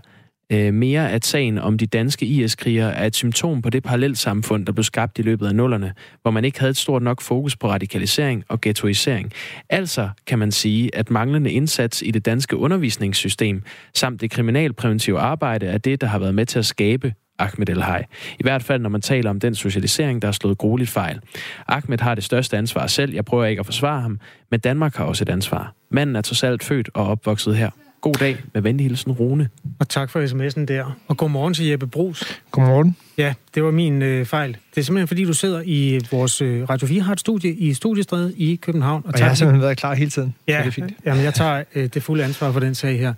øh, 0.54 0.74
mere, 0.74 1.10
at 1.10 1.26
sagen 1.26 1.58
om 1.58 1.78
de 1.78 1.86
danske 1.86 2.26
IS-krigere 2.26 2.94
er 2.94 3.06
et 3.06 3.16
symptom 3.16 3.62
på 3.62 3.70
det 3.70 3.82
parallelsamfund, 3.82 4.66
der 4.66 4.72
blev 4.72 4.84
skabt 4.84 5.18
i 5.18 5.22
løbet 5.22 5.46
af 5.46 5.54
nullerne, 5.54 5.92
hvor 6.22 6.30
man 6.30 6.44
ikke 6.44 6.60
havde 6.60 6.70
et 6.70 6.76
stort 6.76 7.02
nok 7.02 7.20
fokus 7.20 7.56
på 7.56 7.68
radikalisering 7.68 8.44
og 8.48 8.60
ghettoisering. 8.60 9.32
Altså 9.70 10.08
kan 10.26 10.38
man 10.38 10.52
sige, 10.52 10.94
at 10.94 11.10
manglende 11.10 11.52
indsats 11.52 12.02
i 12.02 12.10
det 12.10 12.24
danske 12.24 12.56
undervisningssystem 12.56 13.62
samt 13.94 14.20
det 14.20 14.30
kriminalpræventive 14.30 15.18
arbejde 15.18 15.66
er 15.66 15.78
det, 15.78 16.00
der 16.00 16.06
har 16.06 16.18
været 16.18 16.34
med 16.34 16.46
til 16.46 16.58
at 16.58 16.66
skabe 16.66 17.14
Ahmed 17.38 17.68
El 17.68 17.82
Hay. 17.82 18.00
I 18.38 18.42
hvert 18.42 18.62
fald, 18.62 18.82
når 18.82 18.90
man 18.90 19.00
taler 19.00 19.30
om 19.30 19.40
den 19.40 19.54
socialisering, 19.54 20.22
der 20.22 20.28
er 20.28 20.32
slået 20.32 20.58
grueligt 20.58 20.90
fejl. 20.90 21.20
Ahmed 21.68 21.98
har 22.00 22.14
det 22.14 22.24
største 22.24 22.56
ansvar 22.56 22.86
selv. 22.86 23.14
Jeg 23.14 23.24
prøver 23.24 23.44
ikke 23.44 23.60
at 23.60 23.66
forsvare 23.66 24.00
ham, 24.00 24.20
men 24.50 24.60
Danmark 24.60 24.96
har 24.96 25.04
også 25.04 25.24
et 25.24 25.28
ansvar. 25.28 25.74
Manden 25.90 26.16
er 26.16 26.20
trods 26.20 26.42
alt 26.42 26.64
født 26.64 26.90
og 26.94 27.06
opvokset 27.06 27.56
her. 27.56 27.70
God 28.04 28.14
dag 28.14 28.36
med 28.54 28.62
venlig 28.62 28.86
hilsen, 28.86 29.12
Rune. 29.12 29.48
Og 29.78 29.88
tak 29.88 30.10
for 30.10 30.26
sms'en 30.26 30.64
der. 30.64 30.98
Og 31.08 31.16
godmorgen 31.16 31.54
til 31.54 31.66
Jeppe 31.66 31.86
Brugs. 31.86 32.40
Godmorgen. 32.50 32.96
Ja, 33.18 33.34
det 33.54 33.64
var 33.64 33.70
min 33.70 34.02
øh, 34.02 34.26
fejl. 34.26 34.56
Det 34.74 34.80
er 34.80 34.84
simpelthen, 34.84 35.08
fordi 35.08 35.24
du 35.24 35.32
sidder 35.32 35.62
i 35.64 36.00
vores 36.10 36.42
øh, 36.42 36.68
Radio 36.70 36.86
4 36.86 37.02
har 37.02 37.12
et 37.12 37.20
studie 37.20 37.54
i 37.54 37.74
Studiestræde 37.74 38.34
i 38.36 38.56
København. 38.56 39.02
Og, 39.04 39.12
og 39.14 39.18
jeg 39.18 39.28
har 39.28 39.34
simpelthen 39.34 39.62
været 39.62 39.76
klar 39.76 39.94
hele 39.94 40.10
tiden. 40.10 40.34
Ja, 40.48 40.58
det 40.58 40.66
er 40.66 40.70
fint. 40.70 40.92
Jamen, 41.04 41.24
jeg 41.24 41.34
tager 41.34 41.64
øh, 41.74 41.88
det 41.94 42.02
fulde 42.02 42.24
ansvar 42.24 42.52
for 42.52 42.60
den 42.60 42.74
sag 42.74 42.98
her. 42.98 43.14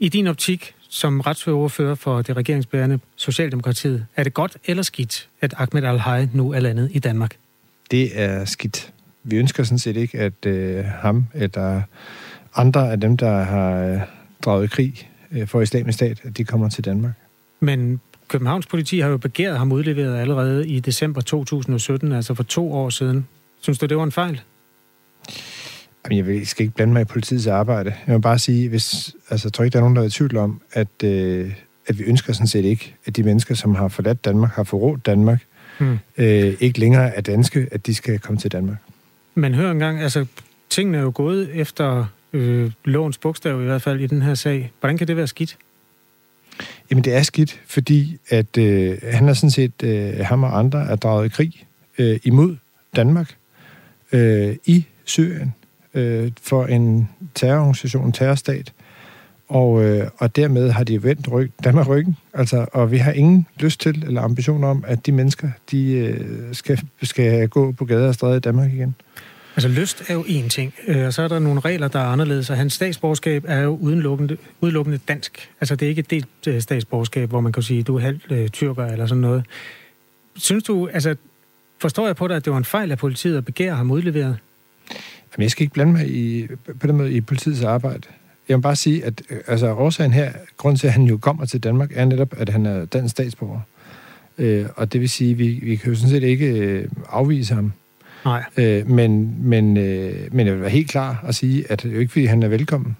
I 0.00 0.08
din 0.08 0.26
optik, 0.26 0.74
som 0.88 1.20
retsfører 1.20 1.94
for 1.94 2.22
det 2.22 2.36
regeringsbærende 2.36 2.98
Socialdemokratiet, 3.16 4.06
er 4.16 4.22
det 4.22 4.34
godt 4.34 4.56
eller 4.66 4.82
skidt, 4.82 5.28
at 5.40 5.54
Ahmed 5.56 5.84
al 6.06 6.28
nu 6.32 6.52
er 6.52 6.60
landet 6.60 6.88
i 6.92 6.98
Danmark? 6.98 7.36
Det 7.90 8.20
er 8.20 8.44
skidt. 8.44 8.92
Vi 9.24 9.36
ønsker 9.36 9.62
sådan 9.62 9.78
set 9.78 9.96
ikke, 9.96 10.18
at 10.18 10.46
øh, 10.46 10.84
ham 10.84 11.26
eller 11.34 11.82
andre 12.54 12.92
af 12.92 13.00
dem, 13.00 13.16
der 13.16 13.42
har 13.42 13.72
øh, 13.76 14.00
draget 14.42 14.64
i 14.64 14.66
krig 14.66 15.10
øh, 15.32 15.46
for 15.46 15.60
islamisk 15.60 15.96
stat, 15.96 16.20
at 16.24 16.36
de 16.36 16.44
kommer 16.44 16.68
til 16.68 16.84
Danmark. 16.84 17.12
Men 17.60 18.00
Københavns 18.28 18.66
politi 18.66 19.00
har 19.00 19.08
jo 19.08 19.16
begæret 19.16 19.58
ham 19.58 19.72
udleveret 19.72 20.16
allerede 20.16 20.68
i 20.68 20.80
december 20.80 21.20
2017, 21.20 22.12
altså 22.12 22.34
for 22.34 22.42
to 22.42 22.72
år 22.72 22.90
siden. 22.90 23.26
Synes 23.60 23.78
du, 23.78 23.86
det 23.86 23.96
var 23.96 24.04
en 24.04 24.12
fejl? 24.12 24.40
Jamen, 26.10 26.38
jeg 26.38 26.46
skal 26.46 26.62
ikke 26.64 26.74
blande 26.74 26.92
mig 26.92 27.02
i 27.02 27.04
politiets 27.04 27.46
arbejde. 27.46 27.94
Jeg 28.06 28.14
vil 28.14 28.20
bare 28.20 28.38
sige, 28.38 28.68
hvis, 28.68 29.14
altså, 29.30 29.48
jeg 29.48 29.52
tror 29.52 29.64
ikke, 29.64 29.72
der 29.72 29.78
er 29.78 29.82
nogen, 29.82 29.96
der 29.96 30.02
er 30.02 30.06
i 30.06 30.10
tvivl 30.10 30.36
om, 30.36 30.60
at, 30.72 31.02
øh, 31.04 31.52
at 31.86 31.98
vi 31.98 32.04
ønsker 32.04 32.32
sådan 32.32 32.46
set 32.46 32.64
ikke, 32.64 32.94
at 33.04 33.16
de 33.16 33.22
mennesker, 33.22 33.54
som 33.54 33.74
har 33.74 33.88
forladt 33.88 34.24
Danmark, 34.24 34.50
har 34.50 34.64
forrådt 34.64 35.06
Danmark, 35.06 35.44
hmm. 35.78 35.98
øh, 36.18 36.54
ikke 36.60 36.80
længere 36.80 37.14
er 37.16 37.20
danske, 37.20 37.68
at 37.72 37.86
de 37.86 37.94
skal 37.94 38.18
komme 38.18 38.40
til 38.40 38.52
Danmark. 38.52 38.76
Men 39.34 39.54
hør 39.54 39.70
engang, 39.70 40.00
altså, 40.00 40.26
tingene 40.70 40.98
er 40.98 41.02
jo 41.02 41.12
gået 41.14 41.50
efter 41.54 42.06
øh, 42.34 42.70
lovens 42.84 43.18
bogstav 43.18 43.62
i 43.62 43.64
hvert 43.64 43.82
fald 43.82 44.00
i 44.00 44.06
den 44.06 44.22
her 44.22 44.34
sag. 44.34 44.72
Hvordan 44.80 44.98
kan 44.98 45.08
det 45.08 45.16
være 45.16 45.26
skidt? 45.26 45.56
Jamen 46.90 47.04
det 47.04 47.14
er 47.14 47.22
skidt, 47.22 47.60
fordi 47.66 48.18
at 48.28 48.58
øh, 48.58 48.98
han 49.12 49.28
er 49.28 49.32
sådan 49.32 49.50
set, 49.50 49.82
øh, 49.82 50.18
ham 50.20 50.42
og 50.42 50.58
andre 50.58 50.86
er 50.86 50.96
draget 50.96 51.26
i 51.26 51.28
krig 51.28 51.66
øh, 51.98 52.20
imod 52.24 52.56
Danmark 52.96 53.36
øh, 54.12 54.56
i 54.64 54.86
Syrien 55.04 55.54
øh, 55.94 56.30
for 56.42 56.66
en 56.66 57.08
terrororganisation, 57.34 58.06
en 58.06 58.12
terrorstat. 58.12 58.72
Og, 59.48 59.84
øh, 59.84 60.08
og 60.18 60.36
dermed 60.36 60.70
har 60.70 60.84
de 60.84 61.02
vendt 61.02 61.32
ryg, 61.32 61.52
Danmark 61.64 61.88
ryggen. 61.88 62.16
Altså, 62.34 62.66
og 62.72 62.90
vi 62.90 62.98
har 62.98 63.12
ingen 63.12 63.46
lyst 63.56 63.80
til 63.80 64.04
eller 64.06 64.22
ambition 64.22 64.64
om, 64.64 64.84
at 64.86 65.06
de 65.06 65.12
mennesker 65.12 65.48
de, 65.70 65.92
øh, 65.92 66.54
skal, 66.54 66.80
skal 67.02 67.48
gå 67.48 67.72
på 67.72 67.84
gader 67.84 68.08
og 68.08 68.14
stræder 68.14 68.36
i 68.36 68.40
Danmark 68.40 68.72
igen. 68.72 68.94
Altså 69.56 69.68
lyst 69.68 70.02
er 70.08 70.14
jo 70.14 70.22
én 70.22 70.48
ting, 70.48 70.74
øh, 70.88 71.06
og 71.06 71.14
så 71.14 71.22
er 71.22 71.28
der 71.28 71.38
nogle 71.38 71.60
regler, 71.60 71.88
der 71.88 71.98
er 71.98 72.04
anderledes, 72.04 72.50
og 72.50 72.56
hans 72.56 72.72
statsborgerskab 72.72 73.44
er 73.48 73.60
jo 73.60 73.76
udelukkende, 73.76 74.36
udelukkende 74.60 74.98
dansk. 75.08 75.50
Altså 75.60 75.76
det 75.76 75.86
er 75.86 75.88
ikke 75.88 76.00
et 76.00 76.10
delt 76.10 76.28
øh, 76.48 76.60
statsborgerskab, 76.60 77.28
hvor 77.28 77.40
man 77.40 77.52
kan 77.52 77.62
sige, 77.62 77.82
du 77.82 77.96
er 77.96 78.00
halvt 78.00 78.32
øh, 78.32 78.48
tyrker 78.48 78.86
eller 78.86 79.06
sådan 79.06 79.22
noget. 79.22 79.44
Synes 80.36 80.64
du, 80.64 80.88
altså 80.92 81.16
forstår 81.78 82.06
jeg 82.06 82.16
på 82.16 82.28
dig, 82.28 82.36
at 82.36 82.44
det 82.44 82.52
var 82.52 82.58
en 82.58 82.64
fejl 82.64 82.90
af 82.90 82.98
politiet 82.98 83.36
at 83.36 83.44
begære 83.44 83.74
ham 83.74 83.90
udleveret? 83.90 84.36
Jamen, 85.32 85.42
jeg 85.42 85.50
skal 85.50 85.62
ikke 85.62 85.74
blande 85.74 85.92
mig 85.92 86.08
i, 86.08 86.46
på 86.80 86.86
den 86.86 86.96
måde 86.96 87.12
i 87.12 87.20
politiets 87.20 87.62
arbejde. 87.62 88.02
Jeg 88.48 88.56
vil 88.56 88.62
bare 88.62 88.76
sige, 88.76 89.04
at 89.04 89.22
øh, 89.30 89.40
altså, 89.46 89.72
årsagen 89.72 90.12
her, 90.12 90.32
grunden 90.56 90.78
til, 90.78 90.86
at 90.86 90.92
han 90.92 91.02
jo 91.02 91.16
kommer 91.16 91.46
til 91.46 91.60
Danmark, 91.60 91.90
er 91.94 92.04
netop, 92.04 92.34
at 92.36 92.48
han 92.48 92.66
er 92.66 92.84
dansk 92.84 93.12
statsborger. 93.12 93.60
Øh, 94.38 94.66
og 94.76 94.92
det 94.92 95.00
vil 95.00 95.10
sige, 95.10 95.30
at 95.30 95.38
vi, 95.38 95.60
vi 95.62 95.76
kan 95.76 95.92
jo 95.92 95.96
sådan 95.96 96.10
set 96.10 96.22
ikke 96.22 96.46
øh, 96.46 96.88
afvise 97.08 97.54
ham 97.54 97.72
Nej. 98.24 98.44
Øh, 98.56 98.90
men, 98.90 99.34
men, 99.38 99.76
øh, 99.76 100.14
men 100.32 100.46
jeg 100.46 100.54
vil 100.54 100.60
være 100.60 100.70
helt 100.70 100.90
klar 100.90 101.24
at 101.28 101.34
sige, 101.34 101.72
at 101.72 101.82
det 101.82 101.88
er 101.88 101.94
jo 101.94 102.00
ikke, 102.00 102.12
fordi 102.12 102.24
han 102.24 102.42
er 102.42 102.48
velkommen. 102.48 102.96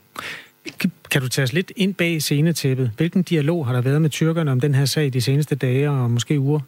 Kan 1.10 1.20
du 1.20 1.28
tage 1.28 1.42
os 1.42 1.52
lidt 1.52 1.72
ind 1.76 1.94
bag 1.94 2.22
scenetæppet? 2.22 2.90
Hvilken 2.96 3.22
dialog 3.22 3.66
har 3.66 3.72
der 3.72 3.80
været 3.80 4.02
med 4.02 4.10
tyrkerne 4.10 4.52
om 4.52 4.60
den 4.60 4.74
her 4.74 4.84
sag 4.84 5.12
de 5.12 5.20
seneste 5.20 5.54
dage 5.54 5.90
og 5.90 6.10
måske 6.10 6.40
uger? 6.40 6.60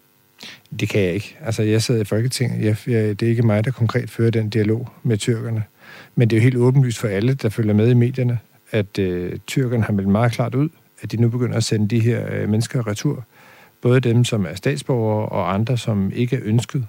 Det 0.81 0.89
kan 0.89 1.01
jeg 1.01 1.15
ikke. 1.15 1.37
Altså, 1.41 1.63
jeg 1.63 1.83
sidder 1.83 2.01
i 2.01 2.05
Folketinget. 2.05 2.65
Jeg, 2.65 2.77
jeg, 2.87 3.21
det 3.21 3.27
er 3.27 3.31
ikke 3.31 3.43
mig, 3.43 3.65
der 3.65 3.71
konkret 3.71 4.11
fører 4.11 4.31
den 4.31 4.51
dialog 4.51 4.89
med 5.03 5.19
tyrkerne. 5.19 5.63
Men 6.15 6.31
det 6.31 6.37
er 6.37 6.41
jo 6.41 6.43
helt 6.43 6.57
åbenlyst 6.57 6.99
for 6.99 7.09
alle, 7.09 7.35
der 7.35 7.49
følger 7.49 7.75
med 7.75 7.91
i 7.91 7.95
medierne, 7.95 8.39
at 8.71 8.99
øh, 8.99 9.33
tyrkerne 9.47 9.83
har 9.83 9.93
meldt 9.93 10.09
meget 10.09 10.33
klart 10.33 10.55
ud, 10.55 10.69
at 11.03 11.13
de 11.13 11.17
nu 11.17 11.29
begynder 11.29 11.57
at 11.57 11.65
sende 11.65 11.89
de 11.89 12.01
her 12.01 12.35
øh, 12.35 12.49
mennesker 12.49 12.87
retur. 12.87 13.25
Både 13.83 14.01
dem, 14.01 14.25
som 14.25 14.47
er 14.47 14.55
statsborgere, 14.55 15.29
og 15.29 15.55
andre, 15.55 15.79
som 15.79 16.13
ikke 16.15 16.37
er 16.37 16.41
ønsket. 16.45 16.87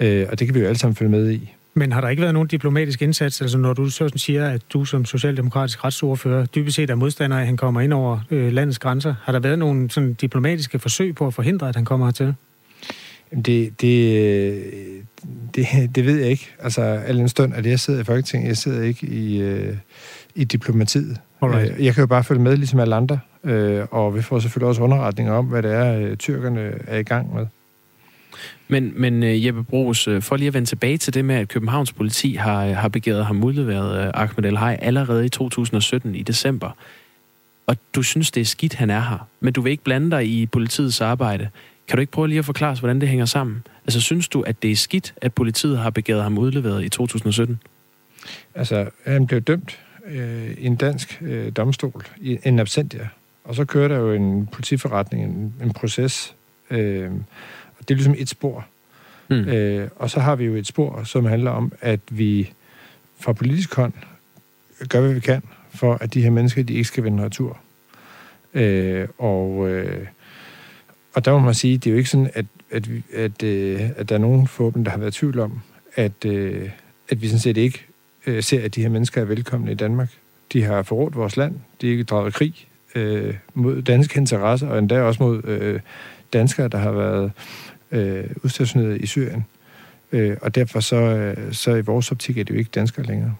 Øh, 0.00 0.26
og 0.30 0.38
det 0.38 0.46
kan 0.46 0.54
vi 0.54 0.60
jo 0.60 0.66
alle 0.66 0.78
sammen 0.78 0.96
følge 0.96 1.10
med 1.10 1.30
i. 1.30 1.54
Men 1.74 1.92
har 1.92 2.00
der 2.00 2.08
ikke 2.08 2.22
været 2.22 2.34
nogen 2.34 2.48
diplomatisk 2.48 3.02
indsats, 3.02 3.40
altså 3.40 3.58
når 3.58 3.72
du 3.72 3.90
så 3.90 4.10
siger, 4.16 4.48
at 4.48 4.62
du 4.72 4.84
som 4.84 5.04
socialdemokratisk 5.04 5.84
retsordfører 5.84 6.46
dybest 6.46 6.76
set 6.76 6.90
er 6.90 6.94
modstander 6.94 7.36
af, 7.36 7.40
at 7.40 7.46
han 7.46 7.56
kommer 7.56 7.80
ind 7.80 7.92
over 7.92 8.20
øh, 8.30 8.52
landets 8.52 8.78
grænser, 8.78 9.14
har 9.22 9.32
der 9.32 9.40
været 9.40 9.58
nogle 9.58 9.90
sådan, 9.90 10.12
diplomatiske 10.12 10.78
forsøg 10.78 11.14
på 11.14 11.26
at 11.26 11.34
forhindre, 11.34 11.68
at 11.68 11.76
han 11.76 11.84
kommer 11.84 12.06
hertil? 12.06 12.34
Det, 13.46 13.80
det, 13.80 14.62
det, 15.54 15.66
det 15.94 16.06
ved 16.06 16.18
jeg 16.18 16.28
ikke. 16.30 16.50
Altså, 16.60 16.82
al 16.82 17.20
en 17.20 17.28
stund, 17.28 17.54
at 17.54 17.66
jeg 17.66 17.80
sidder 17.80 18.00
i 18.00 18.04
Folketinget, 18.04 18.48
jeg 18.48 18.56
sidder 18.56 18.82
ikke 18.82 19.06
i, 19.06 19.40
øh, 19.40 19.76
i 20.34 20.44
diplomatiet. 20.44 21.16
Alright. 21.42 21.72
Øh, 21.78 21.84
Jeg 21.84 21.94
kan 21.94 22.02
jo 22.02 22.06
bare 22.06 22.24
følge 22.24 22.42
med, 22.42 22.56
ligesom 22.56 22.80
alle 22.80 22.94
andre, 22.94 23.18
øh, 23.44 23.84
og 23.90 24.16
vi 24.16 24.22
får 24.22 24.38
selvfølgelig 24.38 24.68
også 24.68 24.82
underretninger 24.82 25.32
om, 25.32 25.46
hvad 25.46 25.62
det 25.62 25.72
er, 25.72 25.98
øh, 25.98 26.16
tyrkerne 26.16 26.72
er 26.86 26.98
i 26.98 27.02
gang 27.02 27.34
med. 27.34 27.46
Men, 28.68 28.92
men 28.96 29.22
øh, 29.22 29.46
Jeppe 29.46 29.64
Brugs, 29.64 30.08
øh, 30.08 30.22
for 30.22 30.36
lige 30.36 30.48
at 30.48 30.54
vende 30.54 30.68
tilbage 30.68 30.98
til 30.98 31.14
det 31.14 31.24
med, 31.24 31.34
at 31.34 31.48
Københavns 31.48 31.92
politi 31.92 32.34
har, 32.34 32.66
øh, 32.66 32.76
har 32.76 32.88
begæret 32.88 33.26
ham 33.26 33.44
udleveret 33.44 34.10
Ahmed 34.14 34.44
El 34.44 34.56
Hay 34.56 34.76
allerede 34.78 35.26
i 35.26 35.28
2017 35.28 36.14
i 36.14 36.22
december. 36.22 36.70
Og 37.66 37.76
du 37.94 38.02
synes, 38.02 38.30
det 38.30 38.40
er 38.40 38.44
skidt, 38.44 38.74
han 38.74 38.90
er 38.90 39.00
her. 39.00 39.28
Men 39.40 39.52
du 39.52 39.60
vil 39.60 39.70
ikke 39.70 39.84
blande 39.84 40.10
dig 40.10 40.26
i 40.26 40.46
politiets 40.46 41.00
arbejde. 41.00 41.48
Kan 41.88 41.96
du 41.96 42.00
ikke 42.00 42.12
prøve 42.12 42.28
lige 42.28 42.38
at 42.38 42.44
forklare 42.44 42.72
os, 42.72 42.78
hvordan 42.78 43.00
det 43.00 43.08
hænger 43.08 43.26
sammen? 43.26 43.62
Altså, 43.84 44.00
synes 44.00 44.28
du, 44.28 44.40
at 44.42 44.62
det 44.62 44.70
er 44.70 44.76
skidt, 44.76 45.14
at 45.16 45.34
politiet 45.34 45.78
har 45.78 45.90
begæret 45.90 46.22
ham 46.22 46.38
udleveret 46.38 46.84
i 46.84 46.88
2017? 46.88 47.60
Altså, 48.54 48.90
han 49.06 49.26
blev 49.26 49.40
dømt 49.40 49.80
øh, 50.06 50.50
i 50.58 50.66
en 50.66 50.76
dansk 50.76 51.22
øh, 51.22 51.52
domstol, 51.52 52.06
i 52.20 52.38
en 52.44 52.58
absentia. 52.58 53.08
Og 53.44 53.54
så 53.54 53.64
kører 53.64 53.88
der 53.88 53.96
jo 53.96 54.12
en 54.12 54.46
politiforretning, 54.46 55.24
en, 55.24 55.54
en 55.62 55.72
proces. 55.72 56.34
Øh, 56.70 57.10
det 57.88 57.90
er 57.90 57.94
ligesom 57.94 58.14
et 58.18 58.28
spor. 58.28 58.66
Mm. 59.28 59.36
Øh, 59.36 59.88
og 59.96 60.10
så 60.10 60.20
har 60.20 60.36
vi 60.36 60.44
jo 60.44 60.54
et 60.54 60.66
spor, 60.66 61.04
som 61.04 61.24
handler 61.24 61.50
om, 61.50 61.72
at 61.80 62.00
vi 62.10 62.52
fra 63.20 63.32
politisk 63.32 63.74
hånd 63.74 63.92
gør, 64.88 65.00
hvad 65.00 65.14
vi 65.14 65.20
kan, 65.20 65.42
for 65.74 65.94
at 65.94 66.14
de 66.14 66.22
her 66.22 66.30
mennesker, 66.30 66.62
de 66.62 66.72
ikke 66.72 66.84
skal 66.84 67.04
vende 67.04 67.24
retur. 67.24 67.58
Øh, 68.54 69.08
og, 69.18 69.68
øh, 69.68 70.06
og 71.14 71.24
der 71.24 71.32
må 71.32 71.38
man 71.38 71.54
sige, 71.54 71.78
det 71.78 71.86
er 71.86 71.90
jo 71.90 71.96
ikke 71.96 72.10
sådan, 72.10 72.30
at, 72.34 72.46
at, 72.70 72.88
at, 73.14 73.42
øh, 73.42 73.80
at 73.96 74.08
der 74.08 74.14
er 74.14 74.18
nogen 74.18 74.46
forhåbentlig, 74.46 74.84
der 74.84 74.90
har 74.90 74.98
været 74.98 75.14
tvivl 75.14 75.38
om, 75.38 75.60
at, 75.94 76.24
øh, 76.26 76.70
at 77.08 77.22
vi 77.22 77.26
sådan 77.26 77.40
set 77.40 77.56
ikke 77.56 77.86
øh, 78.26 78.42
ser, 78.42 78.64
at 78.64 78.74
de 78.74 78.82
her 78.82 78.88
mennesker 78.88 79.20
er 79.20 79.24
velkomne 79.24 79.72
i 79.72 79.74
Danmark. 79.74 80.08
De 80.52 80.62
har 80.62 80.82
forrådt 80.82 81.16
vores 81.16 81.36
land, 81.36 81.54
de 81.80 81.86
har 81.86 81.92
ikke 81.92 82.04
draget 82.04 82.34
krig 82.34 82.66
øh, 82.94 83.34
mod 83.54 83.82
danske 83.82 84.18
interesser, 84.18 84.68
og 84.68 84.78
endda 84.78 85.02
også 85.02 85.22
mod 85.22 85.44
øh, 85.44 85.80
danskere, 86.32 86.68
der 86.68 86.78
har 86.78 86.92
været 86.92 87.32
øh, 87.92 88.24
udstationeret 88.42 89.00
i 89.00 89.06
Syrien. 89.06 89.44
Øh, 90.12 90.36
og 90.42 90.54
derfor 90.54 90.80
så, 90.80 90.96
øh, 90.96 91.52
så 91.52 91.74
i 91.74 91.80
vores 91.80 92.12
optik 92.12 92.38
er 92.38 92.44
det 92.44 92.54
jo 92.54 92.58
ikke 92.58 92.70
danskere 92.74 93.06
længere. 93.06 93.34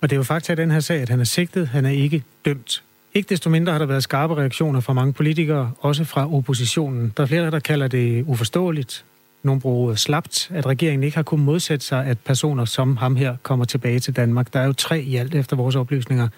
Og 0.00 0.10
det 0.10 0.16
er 0.16 0.18
jo 0.18 0.22
faktisk 0.22 0.50
i 0.50 0.54
den 0.54 0.70
her 0.70 0.80
sag, 0.80 1.00
at 1.00 1.08
han 1.08 1.20
er 1.20 1.24
sigtet, 1.24 1.68
han 1.68 1.86
er 1.86 1.90
ikke 1.90 2.22
dømt. 2.44 2.82
Ikke 3.14 3.28
desto 3.28 3.50
mindre 3.50 3.72
har 3.72 3.78
der 3.78 3.86
været 3.86 4.02
skarpe 4.02 4.34
reaktioner 4.34 4.80
fra 4.80 4.92
mange 4.92 5.12
politikere, 5.12 5.72
også 5.78 6.04
fra 6.04 6.34
oppositionen. 6.34 7.12
Der 7.16 7.22
er 7.22 7.26
flere, 7.26 7.50
der 7.50 7.58
kalder 7.58 7.88
det 7.88 8.24
uforståeligt. 8.26 9.04
Nogle 9.42 9.60
bruger 9.60 9.86
ordet 9.86 9.98
slapt, 9.98 10.50
at 10.54 10.66
regeringen 10.66 11.02
ikke 11.02 11.16
har 11.16 11.22
kunnet 11.22 11.44
modsætte 11.44 11.86
sig, 11.86 12.06
at 12.06 12.18
personer 12.18 12.64
som 12.64 12.96
ham 12.96 13.16
her 13.16 13.36
kommer 13.42 13.64
tilbage 13.64 14.00
til 14.00 14.16
Danmark. 14.16 14.52
Der 14.52 14.60
er 14.60 14.66
jo 14.66 14.72
tre 14.72 15.00
i 15.00 15.16
alt 15.16 15.34
efter 15.34 15.56
vores 15.56 15.74
oplysninger. 15.74 16.28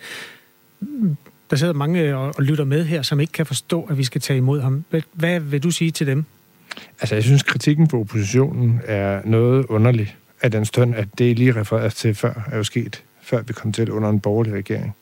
Der 1.51 1.57
sidder 1.57 1.73
mange 1.73 2.17
og 2.17 2.43
lytter 2.43 2.65
med 2.65 2.85
her, 2.85 3.03
som 3.03 3.21
ikke 3.21 3.33
kan 3.33 3.47
forstå, 3.47 3.83
at 3.83 3.99
vi 3.99 4.05
skal 4.05 4.21
tage 4.21 4.37
imod 4.37 4.61
ham. 4.61 4.85
Hvad 5.13 5.41
vil 5.41 5.63
du 5.63 5.71
sige 5.71 5.91
til 5.91 6.07
dem? 6.07 6.25
Altså, 7.01 7.15
jeg 7.15 7.25
synes, 7.25 7.43
kritikken 7.43 7.89
for 7.89 8.01
oppositionen 8.01 8.81
er 8.85 9.21
noget 9.25 9.67
underlig, 9.67 10.17
af 10.43 10.51
den 10.51 10.65
stund, 10.65 10.95
at 10.95 11.09
det 11.19 11.39
lige 11.39 11.61
refereret 11.61 11.93
til 11.93 12.15
før, 12.15 12.49
er 12.53 12.57
jo 12.57 12.65
sket, 12.65 13.03
før 13.23 13.43
vi 13.43 13.53
kom 13.53 13.73
til 13.73 13.91
under 13.91 14.09
en 14.09 14.21
borgerlig 14.21 14.53
regering. 14.53 14.97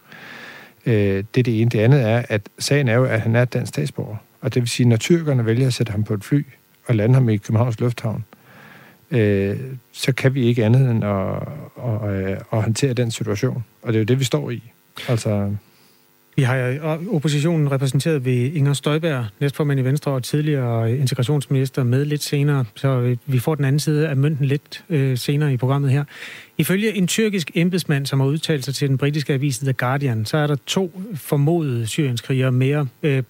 Øh, 0.86 1.24
det 1.34 1.40
er 1.40 1.42
det 1.42 1.60
ene. 1.60 1.70
Det 1.70 1.78
andet 1.78 2.02
er, 2.02 2.22
at 2.28 2.42
sagen 2.58 2.88
er 2.88 2.94
jo, 2.94 3.04
at 3.04 3.20
han 3.20 3.36
er 3.36 3.44
dansk 3.44 3.68
statsborger. 3.68 4.16
Og 4.40 4.54
det 4.54 4.62
vil 4.62 4.68
sige, 4.68 4.88
når 4.88 4.96
tyrkerne 4.96 5.46
vælger 5.46 5.66
at 5.66 5.74
sætte 5.74 5.90
ham 5.90 6.04
på 6.04 6.14
et 6.14 6.24
fly 6.24 6.46
og 6.86 6.94
lande 6.94 7.14
ham 7.14 7.28
i 7.28 7.36
Københavns 7.36 7.80
Lufthavn, 7.80 8.24
øh, 9.10 9.56
så 9.92 10.12
kan 10.12 10.34
vi 10.34 10.46
ikke 10.46 10.64
andet 10.64 10.90
end 10.90 11.04
at, 11.04 11.36
at, 11.84 12.10
at, 12.10 12.42
at 12.52 12.62
håndtere 12.62 12.92
den 12.92 13.10
situation. 13.10 13.64
Og 13.82 13.92
det 13.92 13.98
er 13.98 14.00
jo 14.00 14.04
det, 14.04 14.18
vi 14.18 14.24
står 14.24 14.50
i. 14.50 14.62
Altså, 15.08 15.50
vi 16.36 16.42
har 16.42 16.56
øh, 16.56 17.14
oppositionen 17.14 17.72
repræsenteret 17.72 18.24
ved 18.24 18.52
Inger 18.52 18.72
Støjberg, 18.72 19.26
næstformand 19.40 19.80
i 19.80 19.84
Venstre 19.84 20.12
og 20.12 20.22
tidligere 20.22 20.92
øh, 20.92 21.00
integrationsminister 21.00 21.84
med 21.84 22.04
lidt 22.04 22.22
senere, 22.22 22.64
så 22.74 22.88
øh, 22.88 23.16
vi 23.26 23.38
får 23.38 23.54
den 23.54 23.64
anden 23.64 23.80
side 23.80 24.08
af 24.08 24.16
mønten 24.16 24.46
lidt 24.46 24.84
øh, 24.88 25.18
senere 25.18 25.52
i 25.52 25.56
programmet 25.56 25.90
her. 25.90 26.04
Ifølge 26.58 26.94
en 26.94 27.06
tyrkisk 27.06 27.50
embedsmand, 27.54 28.06
som 28.06 28.20
har 28.20 28.26
udtalt 28.26 28.64
sig 28.64 28.74
til 28.74 28.88
den 28.88 28.98
britiske 28.98 29.32
avis 29.32 29.58
The 29.58 29.72
Guardian, 29.72 30.24
så 30.24 30.36
er 30.36 30.46
der 30.46 30.56
to 30.66 31.00
formodede 31.14 31.86
syrienskrigere 31.86 32.52
mere 32.52 32.86
øh, 33.02 33.22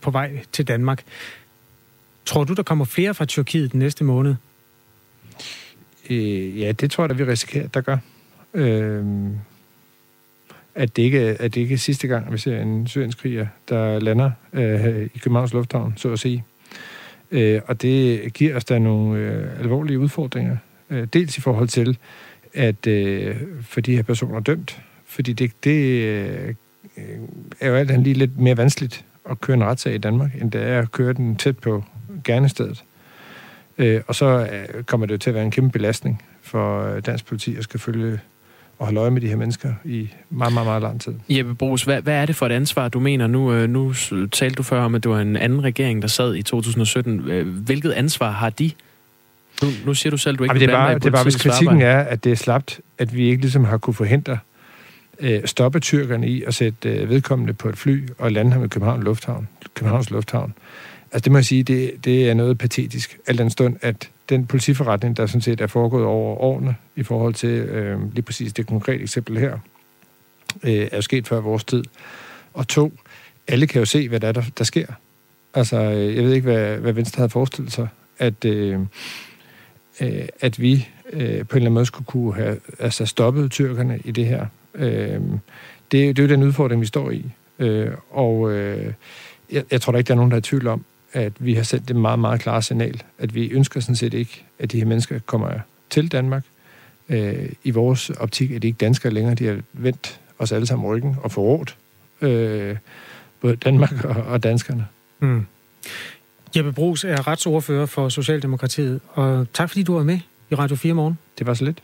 på 0.00 0.10
vej 0.10 0.30
til 0.52 0.68
Danmark. 0.68 1.02
Tror 2.24 2.44
du, 2.44 2.52
der 2.52 2.62
kommer 2.62 2.84
flere 2.84 3.14
fra 3.14 3.24
Tyrkiet 3.24 3.72
den 3.72 3.78
næste 3.78 4.04
måned? 4.04 4.34
Øh, 6.10 6.60
ja, 6.60 6.72
det 6.72 6.90
tror 6.90 7.04
jeg 7.04 7.10
da, 7.10 7.14
vi 7.14 7.24
risikerer, 7.24 7.68
der 7.68 7.80
gør. 7.80 7.98
Øh, 8.54 9.04
at, 10.74 10.96
det 10.96 11.02
ikke, 11.02 11.20
er- 11.28 11.36
at 11.40 11.54
det 11.54 11.60
ikke 11.60 11.74
er 11.74 11.78
sidste 11.78 12.08
gang, 12.08 12.32
vi 12.32 12.38
ser 12.38 12.60
en 12.62 12.86
syrienskriger, 12.86 13.46
der 13.68 14.00
lander 14.00 14.30
øh, 14.52 15.08
i 15.14 15.18
Københavns 15.18 15.52
Lufthavn, 15.52 15.92
så 15.96 16.12
at 16.12 16.18
sige. 16.18 16.44
Øh, 17.30 17.60
og 17.66 17.82
det 17.82 18.32
giver 18.32 18.56
os 18.56 18.64
da 18.64 18.78
nogle 18.78 19.18
øh, 19.20 19.60
alvorlige 19.60 19.98
udfordringer. 19.98 20.56
Øh, 20.90 21.06
dels 21.12 21.38
i 21.38 21.40
forhold 21.40 21.68
til, 21.68 21.98
at 22.54 22.86
øh, 22.86 23.36
for 23.62 23.80
de 23.80 23.96
her 23.96 24.02
personer 24.02 24.36
er 24.36 24.40
dømt, 24.40 24.82
fordi 25.06 25.32
det, 25.32 25.52
det 25.64 26.02
øh, 26.04 26.54
er 27.60 27.68
jo 27.68 27.74
alt 27.74 27.90
andet 27.90 28.04
lige 28.04 28.14
lidt 28.14 28.38
mere 28.38 28.56
vanskeligt 28.56 29.04
at 29.30 29.40
køre 29.40 29.56
en 29.56 29.64
retssag 29.64 29.94
i 29.94 29.98
Danmark, 29.98 30.30
end 30.40 30.50
det 30.50 30.62
er 30.62 30.78
at 30.78 30.92
køre 30.92 31.12
den 31.12 31.36
tæt 31.36 31.58
på 31.58 31.84
gerningsstedet. 32.24 32.84
Øh, 33.78 34.00
og 34.06 34.14
så 34.14 34.48
øh, 34.52 34.84
kommer 34.84 35.06
det 35.06 35.12
jo 35.12 35.18
til 35.18 35.30
at 35.30 35.34
være 35.34 35.44
en 35.44 35.50
kæmpe 35.50 35.72
belastning 35.72 36.22
for 36.42 36.82
øh, 36.94 37.02
dansk 37.06 37.26
politi 37.26 37.56
at 37.56 37.64
skal 37.64 37.80
følge 37.80 38.20
og 38.82 38.86
holde 38.86 39.00
øje 39.00 39.10
med 39.10 39.20
de 39.20 39.28
her 39.28 39.36
mennesker 39.36 39.72
i 39.84 40.10
meget, 40.30 40.52
meget, 40.54 40.66
meget 40.66 40.82
lang 40.82 41.00
tid. 41.00 41.14
Jeppe 41.28 41.54
Brugs, 41.54 41.82
hvad, 41.82 42.02
hvad 42.02 42.14
er 42.14 42.26
det 42.26 42.36
for 42.36 42.46
et 42.46 42.52
ansvar, 42.52 42.88
du 42.88 43.00
mener? 43.00 43.26
Nu, 43.26 43.52
øh, 43.52 43.68
nu 43.68 43.92
talte 44.32 44.54
du 44.54 44.62
før 44.62 44.80
om, 44.82 44.94
at 44.94 45.02
det 45.02 45.10
var 45.10 45.20
en 45.20 45.36
anden 45.36 45.64
regering, 45.64 46.02
der 46.02 46.08
sad 46.08 46.34
i 46.34 46.42
2017. 46.42 47.30
Øh, 47.30 47.48
Hvilket 47.48 47.92
ansvar 47.92 48.30
har 48.30 48.50
de? 48.50 48.70
Nu, 49.62 49.68
nu 49.86 49.94
siger 49.94 50.10
du 50.10 50.16
selv, 50.16 50.34
at 50.34 50.38
du 50.38 50.44
ikke 50.44 50.54
Jamen, 50.54 50.68
det, 50.68 50.74
er 50.74 50.78
bare, 50.78 50.94
det 50.94 51.06
er 51.06 51.10
bare, 51.10 51.22
hvis 51.22 51.36
kritikken 51.36 51.82
arbejde. 51.82 51.92
er, 51.92 52.00
at 52.00 52.24
det 52.24 52.32
er 52.32 52.36
slapt, 52.36 52.80
at 52.98 53.16
vi 53.16 53.28
ikke 53.28 53.40
ligesom 53.40 53.64
har 53.64 53.78
kunne 53.78 53.94
forhindre, 53.94 54.38
øh, 55.20 55.40
stoppe 55.44 55.80
tyrkerne 55.80 56.28
i 56.28 56.42
at 56.42 56.54
sætte 56.54 56.88
øh, 56.88 57.08
vedkommende 57.10 57.52
på 57.52 57.68
et 57.68 57.78
fly 57.78 58.08
og 58.18 58.32
lande 58.32 58.52
ham 58.52 58.64
i 58.64 58.68
København 58.68 59.02
Lufthavn, 59.02 59.48
Københavns 59.74 60.10
Lufthavn. 60.10 60.54
Altså 61.12 61.24
det 61.24 61.32
må 61.32 61.38
jeg 61.38 61.44
sige, 61.44 61.62
det, 61.62 61.92
det 62.04 62.30
er 62.30 62.34
noget 62.34 62.58
patetisk, 62.58 63.18
al 63.26 63.38
den 63.38 63.50
stund, 63.50 63.76
at 63.82 64.08
den 64.32 64.46
politiforretning, 64.46 65.16
der 65.16 65.26
sådan 65.26 65.40
set 65.40 65.60
er 65.60 65.66
foregået 65.66 66.04
over 66.04 66.36
årene 66.36 66.76
i 66.96 67.02
forhold 67.02 67.34
til 67.34 67.48
øh, 67.48 68.12
lige 68.12 68.22
præcis 68.22 68.52
det 68.52 68.66
konkrete 68.66 69.02
eksempel 69.02 69.38
her, 69.38 69.58
øh, 70.62 70.88
er 70.92 70.96
jo 70.96 71.02
sket 71.02 71.28
før 71.28 71.40
vores 71.40 71.64
tid. 71.64 71.84
Og 72.54 72.68
to, 72.68 72.92
alle 73.48 73.66
kan 73.66 73.78
jo 73.78 73.84
se, 73.84 74.08
hvad 74.08 74.20
der, 74.20 74.28
er, 74.28 74.32
der, 74.32 74.42
der 74.58 74.64
sker. 74.64 74.86
Altså, 75.54 75.76
øh, 75.76 76.16
jeg 76.16 76.24
ved 76.24 76.32
ikke, 76.32 76.50
hvad, 76.50 76.76
hvad 76.76 76.92
Venstre 76.92 77.20
havde 77.20 77.30
forestillet 77.30 77.72
sig, 77.72 77.88
at, 78.18 78.44
øh, 78.44 78.80
øh, 80.00 80.28
at 80.40 80.60
vi 80.60 80.88
øh, 81.12 81.20
på 81.20 81.26
en 81.26 81.34
eller 81.34 81.46
anden 81.56 81.72
måde 81.72 81.86
skulle 81.86 82.06
kunne 82.06 82.34
have 82.34 82.58
altså, 82.78 83.06
stoppet 83.06 83.50
tyrkerne 83.50 84.00
i 84.04 84.10
det 84.10 84.26
her. 84.26 84.46
Øh, 84.74 85.20
det, 85.92 86.16
det 86.16 86.18
er 86.18 86.22
jo 86.22 86.28
den 86.28 86.42
udfordring, 86.42 86.80
vi 86.80 86.86
står 86.86 87.10
i. 87.10 87.24
Øh, 87.58 87.90
og 88.10 88.52
øh, 88.52 88.92
jeg, 89.52 89.64
jeg 89.70 89.80
tror 89.80 89.92
da 89.92 89.98
ikke, 89.98 90.08
der 90.08 90.14
er 90.14 90.16
nogen, 90.16 90.30
der 90.30 90.36
er 90.36 90.40
i 90.40 90.42
tvivl 90.42 90.66
om, 90.66 90.84
at 91.12 91.32
vi 91.38 91.54
har 91.54 91.62
sendt 91.62 91.88
det 91.88 91.96
meget, 91.96 92.18
meget 92.18 92.40
klare 92.40 92.62
signal, 92.62 93.02
at 93.18 93.34
vi 93.34 93.48
ønsker 93.48 93.80
sådan 93.80 93.96
set 93.96 94.14
ikke, 94.14 94.44
at 94.58 94.72
de 94.72 94.78
her 94.78 94.86
mennesker 94.86 95.18
kommer 95.26 95.50
til 95.90 96.12
Danmark. 96.12 96.44
Øh, 97.08 97.48
I 97.64 97.70
vores 97.70 98.10
optik 98.10 98.52
er 98.52 98.58
de 98.58 98.66
ikke 98.66 98.76
danskere 98.76 99.12
længere, 99.12 99.34
de 99.34 99.46
har 99.46 99.58
vendt 99.72 100.20
os 100.38 100.52
alle 100.52 100.66
sammen 100.66 100.88
ryggen 100.88 101.16
og 101.22 101.32
forrådt 101.32 101.76
øh, 102.20 102.76
både 103.40 103.56
Danmark 103.56 104.04
og, 104.04 104.22
og 104.22 104.42
danskerne. 104.42 104.86
Mm. 105.20 105.46
Jeppe 106.56 106.72
Brugs 106.72 107.04
er 107.04 107.28
retsordfører 107.28 107.86
for 107.86 108.08
Socialdemokratiet, 108.08 109.00
og 109.08 109.46
tak 109.52 109.68
fordi 109.68 109.82
du 109.82 109.94
var 109.94 110.02
med 110.02 110.18
i 110.50 110.54
Radio 110.54 110.76
4 110.76 110.94
morgen. 110.94 111.18
Det 111.38 111.46
var 111.46 111.54
så 111.54 111.64
lidt. 111.64 111.82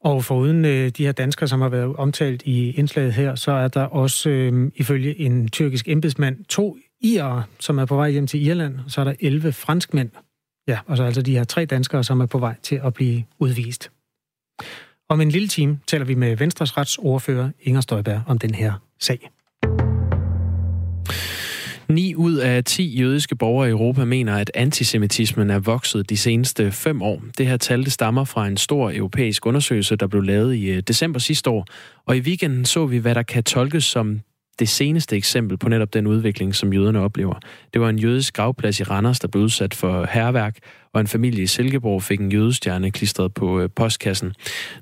Og 0.00 0.24
foruden 0.24 0.64
øh, 0.64 0.88
de 0.88 1.04
her 1.04 1.12
danskere, 1.12 1.48
som 1.48 1.60
har 1.60 1.68
været 1.68 1.96
omtalt 1.96 2.42
i 2.44 2.70
indslaget 2.70 3.12
her, 3.12 3.34
så 3.34 3.52
er 3.52 3.68
der 3.68 3.82
også 3.82 4.30
øh, 4.30 4.70
ifølge 4.74 5.20
en 5.20 5.48
tyrkisk 5.48 5.88
embedsmand 5.88 6.44
to 6.44 6.78
irer, 7.06 7.42
som 7.60 7.78
er 7.78 7.84
på 7.84 7.96
vej 7.96 8.10
hjem 8.10 8.26
til 8.26 8.46
Irland, 8.46 8.78
og 8.84 8.90
så 8.90 9.00
er 9.00 9.04
der 9.04 9.14
11 9.20 9.52
franskmænd. 9.52 10.10
Ja, 10.68 10.78
og 10.86 10.96
så 10.96 11.04
altså 11.04 11.22
de 11.22 11.32
her 11.32 11.44
tre 11.44 11.64
danskere, 11.64 12.04
som 12.04 12.20
er 12.20 12.26
på 12.26 12.38
vej 12.38 12.54
til 12.62 12.80
at 12.84 12.94
blive 12.94 13.24
udvist. 13.38 13.90
Om 15.08 15.20
en 15.20 15.30
lille 15.30 15.48
time 15.48 15.80
taler 15.86 16.04
vi 16.04 16.14
med 16.14 16.36
Venstres 16.36 16.76
retsordfører 16.76 17.50
Inger 17.60 17.80
Støjberg 17.80 18.22
om 18.26 18.38
den 18.38 18.54
her 18.54 18.72
sag. 19.00 19.30
9 21.88 22.14
ud 22.14 22.34
af 22.34 22.64
10 22.64 22.98
jødiske 22.98 23.36
borgere 23.36 23.68
i 23.68 23.70
Europa 23.70 24.04
mener, 24.04 24.36
at 24.36 24.50
antisemitismen 24.54 25.50
er 25.50 25.58
vokset 25.58 26.10
de 26.10 26.16
seneste 26.16 26.72
fem 26.72 27.02
år. 27.02 27.22
Det 27.38 27.46
her 27.46 27.56
tal 27.56 27.84
det 27.84 27.92
stammer 27.92 28.24
fra 28.24 28.46
en 28.46 28.56
stor 28.56 28.92
europæisk 28.94 29.46
undersøgelse, 29.46 29.96
der 29.96 30.06
blev 30.06 30.22
lavet 30.22 30.54
i 30.54 30.70
øh, 30.70 30.82
december 30.82 31.18
sidste 31.18 31.50
år. 31.50 31.66
Og 32.06 32.16
i 32.16 32.20
weekenden 32.20 32.64
så 32.64 32.86
vi, 32.86 32.98
hvad 32.98 33.14
der 33.14 33.22
kan 33.22 33.44
tolkes 33.44 33.84
som 33.84 34.20
det 34.58 34.68
seneste 34.68 35.16
eksempel 35.16 35.58
på 35.58 35.68
netop 35.68 35.94
den 35.94 36.06
udvikling, 36.06 36.54
som 36.54 36.72
jøderne 36.72 37.00
oplever. 37.00 37.34
Det 37.72 37.80
var 37.80 37.88
en 37.88 37.98
jødisk 37.98 38.34
gravplads 38.34 38.80
i 38.80 38.82
Randers, 38.82 39.20
der 39.20 39.28
blev 39.28 39.42
udsat 39.42 39.74
for 39.74 40.06
herværk, 40.10 40.58
og 40.92 41.00
en 41.00 41.06
familie 41.06 41.42
i 41.42 41.46
Silkeborg 41.46 42.02
fik 42.02 42.20
en 42.20 42.32
jødestjerne 42.32 42.90
klistret 42.90 43.34
på 43.34 43.60
øh, 43.60 43.68
postkassen. 43.76 44.34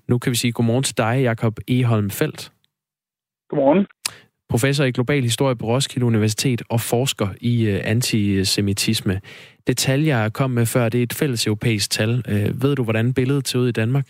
Nu 0.09 0.19
kan 0.19 0.31
vi 0.31 0.37
sige 0.37 0.53
godmorgen 0.53 0.83
til 0.83 0.99
dig, 0.99 1.23
Jakob 1.23 1.59
Eholm 1.69 2.11
Felt. 2.11 2.53
Godmorgen. 3.51 3.87
Professor 4.49 4.85
i 4.85 4.91
global 4.91 5.23
historie 5.23 5.57
på 5.57 5.67
Roskilde 5.67 6.07
Universitet 6.07 6.63
og 6.69 6.81
forsker 6.81 7.29
i 7.41 7.67
øh, 7.67 7.81
antisemitisme. 7.85 9.21
Det 9.67 9.77
tal, 9.77 10.03
jeg 10.03 10.33
kom 10.33 10.51
med 10.51 10.67
før, 10.67 10.89
det 10.89 10.99
er 10.99 11.03
et 11.03 11.13
fælles 11.13 11.47
europæisk 11.47 11.91
tal. 11.91 12.23
Øh, 12.29 12.63
ved 12.63 12.77
du, 12.77 12.83
hvordan 12.85 13.15
billedet 13.15 13.49
ser 13.49 13.59
ud 13.59 13.69
i 13.69 13.73
Danmark? 13.73 14.09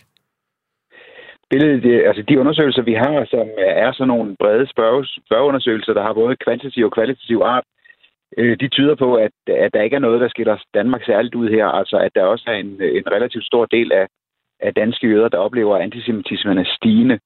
Billedet, 1.49 2.07
altså 2.07 2.21
de 2.29 2.39
undersøgelser, 2.39 2.81
vi 2.81 2.93
har, 2.93 3.25
som 3.29 3.47
øh, 3.63 3.73
er 3.85 3.91
sådan 3.91 4.07
nogle 4.07 4.35
brede 4.39 4.67
spørge, 4.67 5.05
spørgeundersøgelser, 5.25 5.93
der 5.93 6.03
har 6.03 6.13
både 6.13 6.35
kvantitativ 6.35 6.85
og 6.85 6.91
kvalitativ 6.91 7.37
art, 7.45 7.63
øh, 8.37 8.57
de 8.59 8.67
tyder 8.67 8.95
på, 8.95 9.15
at, 9.15 9.31
at 9.47 9.73
der 9.73 9.81
ikke 9.81 9.95
er 9.95 10.05
noget, 10.07 10.21
der 10.21 10.29
skiller 10.29 10.57
Danmark 10.73 11.03
særligt 11.05 11.35
ud 11.35 11.49
her. 11.49 11.65
Altså 11.65 11.97
at 11.97 12.11
der 12.15 12.23
også 12.23 12.45
er 12.47 12.53
en, 12.55 12.81
en 12.99 13.11
relativt 13.15 13.45
stor 13.45 13.65
del 13.65 13.91
af, 13.91 14.07
af 14.59 14.73
danske 14.73 15.07
jøder, 15.07 15.29
der 15.29 15.37
oplever, 15.37 15.75
at 15.75 15.81
antisemitismen 15.81 16.57
er 16.57 16.65
stigende. 16.77 17.19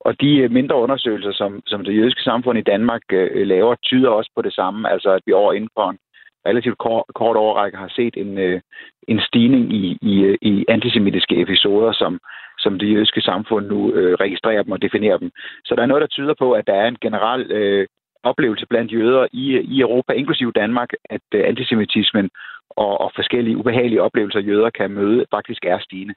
Og 0.00 0.20
de 0.20 0.36
øh, 0.38 0.50
mindre 0.50 0.76
undersøgelser, 0.76 1.32
som, 1.32 1.62
som 1.66 1.84
det 1.84 1.96
jødiske 1.96 2.22
samfund 2.22 2.58
i 2.58 2.68
Danmark 2.72 3.02
øh, 3.12 3.46
laver, 3.46 3.74
tyder 3.74 4.10
også 4.10 4.30
på 4.36 4.42
det 4.42 4.52
samme. 4.54 4.90
Altså 4.90 5.10
at 5.10 5.22
vi 5.26 5.32
over 5.32 5.52
inden 5.52 5.70
for 5.76 5.90
en 5.90 5.98
relativt 6.46 6.78
kort, 6.78 7.04
kort 7.14 7.36
overrække 7.36 7.78
har 7.78 7.92
set 7.96 8.14
en, 8.16 8.38
øh, 8.38 8.60
en 9.08 9.20
stigning 9.20 9.72
i, 9.72 9.98
i, 10.02 10.22
øh, 10.22 10.38
i 10.42 10.64
antisemitiske 10.68 11.40
episoder, 11.40 11.92
som, 11.92 12.18
som 12.64 12.78
det 12.78 12.92
jødiske 12.94 13.20
samfund 13.20 13.64
nu 13.66 13.80
øh, 13.98 14.14
registrerer 14.24 14.62
dem 14.62 14.72
og 14.72 14.82
definerer 14.82 15.18
dem. 15.18 15.30
Så 15.64 15.74
der 15.76 15.82
er 15.82 15.90
noget, 15.90 16.04
der 16.04 16.14
tyder 16.16 16.34
på, 16.38 16.52
at 16.52 16.66
der 16.66 16.76
er 16.82 16.88
en 16.88 17.02
generel 17.04 17.42
øh, 17.58 17.86
oplevelse 18.30 18.66
blandt 18.70 18.92
jøder 18.92 19.26
i, 19.32 19.44
i 19.74 19.80
Europa, 19.80 20.12
inklusive 20.12 20.52
Danmark, 20.52 20.90
at 21.10 21.26
øh, 21.34 21.42
antisemitismen 21.50 22.30
og, 22.70 23.00
og 23.00 23.10
forskellige 23.14 23.56
ubehagelige 23.56 24.02
oplevelser, 24.02 24.40
jøder 24.40 24.70
kan 24.70 24.90
møde, 24.90 25.24
faktisk 25.30 25.62
er 25.64 25.78
stigende. 25.78 26.14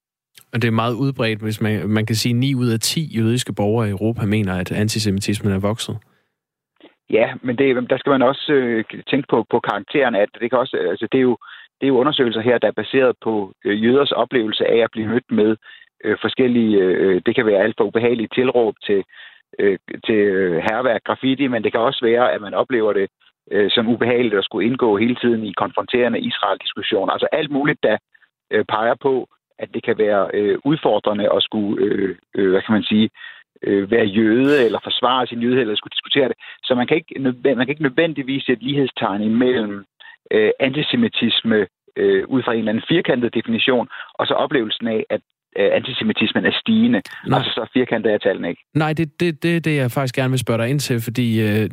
Og 0.53 0.61
det 0.61 0.67
er 0.67 0.81
meget 0.83 0.95
udbredt, 0.95 1.41
hvis 1.41 1.61
man, 1.61 1.89
man 1.89 2.05
kan 2.05 2.15
sige, 2.15 2.33
at 2.33 2.39
9 2.39 2.55
ud 2.55 2.69
af 2.69 2.79
10 2.79 3.17
jødiske 3.17 3.53
borgere 3.53 3.87
i 3.87 3.91
Europa 3.91 4.25
mener, 4.25 4.53
at 4.53 4.71
antisemitismen 4.71 5.53
er 5.53 5.59
vokset. 5.59 5.97
Ja, 7.09 7.27
men 7.41 7.57
det, 7.57 7.89
der 7.89 7.97
skal 7.97 8.09
man 8.09 8.21
også 8.21 8.53
øh, 8.53 8.83
tænke 9.09 9.27
på, 9.29 9.45
på 9.51 9.59
karakteren 9.59 10.15
af 10.15 10.25
det. 10.27 10.41
Det, 10.41 10.49
kan 10.49 10.59
også, 10.59 10.77
altså, 10.89 11.07
det, 11.11 11.17
er 11.17 11.27
jo, 11.31 11.37
det 11.79 11.85
er 11.85 11.87
jo 11.87 11.99
undersøgelser 11.99 12.41
her, 12.41 12.57
der 12.57 12.67
er 12.67 12.81
baseret 12.81 13.15
på 13.23 13.53
øh, 13.65 13.83
jøders 13.83 14.11
oplevelse 14.11 14.65
af 14.65 14.77
at 14.77 14.91
blive 14.91 15.07
mødt 15.07 15.31
med 15.31 15.55
øh, 16.03 16.17
forskellige... 16.21 16.77
Øh, 16.77 17.21
det 17.25 17.35
kan 17.35 17.45
være 17.45 17.63
alt 17.63 17.75
fra 17.77 17.85
ubehagelige 17.85 18.29
tilråb 18.35 18.75
til, 18.85 19.03
øh, 19.59 19.77
til 20.05 20.15
øh, 20.15 20.57
herværk, 20.69 21.03
graffiti, 21.03 21.47
men 21.47 21.63
det 21.63 21.71
kan 21.71 21.81
også 21.81 22.05
være, 22.05 22.31
at 22.33 22.41
man 22.41 22.53
oplever 22.53 22.93
det 22.93 23.07
øh, 23.51 23.71
som 23.71 23.87
ubehageligt 23.87 24.35
at 24.35 24.43
skulle 24.43 24.67
indgå 24.67 24.97
hele 24.97 25.15
tiden 25.15 25.43
i 25.43 25.51
konfronterende 25.51 26.19
Israel-diskussioner. 26.19 27.13
Altså 27.13 27.27
alt 27.31 27.51
muligt, 27.51 27.83
der 27.83 27.97
øh, 28.51 28.65
peger 28.65 28.95
på, 29.01 29.27
at 29.59 29.69
det 29.73 29.83
kan 29.83 29.97
være 29.97 30.29
øh, 30.33 30.57
udfordrende 30.65 31.33
at 31.35 31.43
skulle, 31.43 31.85
øh, 31.85 32.15
øh, 32.35 32.51
hvad 32.51 32.61
kan 32.61 32.73
man 32.73 32.83
sige, 32.83 33.09
øh, 33.63 33.91
være 33.91 34.05
jøde 34.05 34.65
eller 34.65 34.79
forsvare 34.83 35.27
sin 35.27 35.41
jøde 35.41 35.61
eller 35.61 35.75
skulle 35.75 35.95
diskutere 35.95 36.27
det. 36.27 36.37
Så 36.63 36.75
man 36.75 36.87
kan 36.87 36.97
ikke, 36.97 37.19
man 37.43 37.65
kan 37.65 37.69
ikke 37.69 37.87
nødvendigvis 37.89 38.43
sætte 38.43 38.63
lighedstegn 38.63 39.21
imellem 39.21 39.85
øh, 40.31 40.51
antisemitisme 40.59 41.67
øh, 41.95 42.27
ud 42.27 42.43
fra 42.43 42.53
en 42.53 42.59
eller 42.59 42.71
anden 42.71 42.87
firkantet 42.87 43.33
definition, 43.33 43.87
og 44.13 44.27
så 44.27 44.33
oplevelsen 44.33 44.87
af, 44.87 45.05
at 45.09 45.21
øh, 45.57 45.69
antisemitismen 45.73 46.45
er 46.45 46.51
stigende. 46.61 47.01
Nej. 47.27 47.37
Altså 47.37 47.51
så 47.55 47.69
firkantet 47.73 48.13
er 48.13 48.17
tallene 48.17 48.49
ikke. 48.49 48.61
Nej, 48.73 48.93
det, 48.93 49.19
det, 49.19 49.43
det, 49.43 49.65
det 49.65 49.75
jeg 49.77 49.91
faktisk 49.91 50.15
gerne 50.15 50.29
vil 50.29 50.39
spørge 50.39 50.59
dig 50.61 50.69
ind 50.69 50.79
til, 50.79 51.01
fordi 51.01 51.41
øh, 51.41 51.63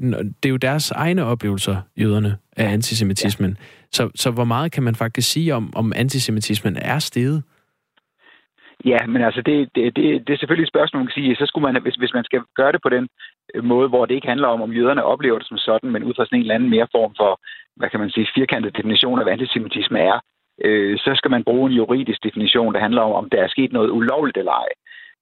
det 0.43 0.45
er 0.45 0.49
jo 0.49 0.57
deres 0.57 0.91
egne 0.91 1.25
oplevelser, 1.25 1.77
jøderne, 1.97 2.37
af 2.57 2.73
antisemitismen. 2.73 3.51
Ja. 3.51 3.65
Så, 3.93 4.11
så 4.15 4.31
hvor 4.31 4.45
meget 4.45 4.73
kan 4.73 4.83
man 4.83 4.95
faktisk 4.95 5.33
sige 5.33 5.55
om, 5.55 5.73
om 5.77 5.93
antisemitismen 5.97 6.77
er 6.77 6.99
steget? 6.99 7.43
Ja, 8.85 9.07
men 9.07 9.23
altså, 9.23 9.43
det, 9.49 9.69
det, 9.75 9.97
det, 9.97 10.05
det 10.27 10.33
er 10.33 10.39
selvfølgelig 10.39 10.67
et 10.67 10.75
spørgsmål, 10.75 11.01
man 11.01 11.07
kan 11.07 11.23
sige. 11.23 11.37
Så 11.37 11.47
skulle 11.47 11.67
man, 11.67 11.83
hvis, 11.83 11.95
hvis 11.95 12.15
man 12.15 12.25
skal 12.25 12.41
gøre 12.57 12.73
det 12.73 12.83
på 12.83 12.89
den 12.89 13.09
øh, 13.55 13.65
måde, 13.65 13.89
hvor 13.89 14.07
det 14.07 14.15
ikke 14.15 14.33
handler 14.33 14.49
om, 14.49 14.63
om 14.63 14.73
jøderne 14.73 15.05
oplever 15.05 15.39
det 15.39 15.49
som 15.49 15.59
sådan, 15.59 15.91
men 15.91 16.05
ud 16.05 16.15
fra 16.15 16.25
sådan 16.25 16.39
en 16.39 16.43
eller 16.43 16.55
anden 16.55 16.71
mere 16.71 16.89
form 16.97 17.13
for, 17.21 17.41
hvad 17.77 17.89
kan 17.91 18.01
man 18.01 18.11
sige, 18.11 18.35
firkantet 18.35 18.77
definition 18.77 19.19
af, 19.19 19.25
hvad 19.25 19.33
antisemitisme 19.33 19.99
er, 19.99 20.19
øh, 20.65 20.99
så 20.99 21.13
skal 21.15 21.31
man 21.31 21.45
bruge 21.45 21.71
en 21.71 21.77
juridisk 21.77 22.25
definition, 22.25 22.75
der 22.75 22.81
handler 22.81 23.03
om, 23.03 23.13
om 23.13 23.31
der 23.31 23.43
er 23.43 23.49
sket 23.49 23.73
noget 23.73 23.91
ulovligt 23.91 24.37
eller 24.37 24.53
ej. 24.53 24.69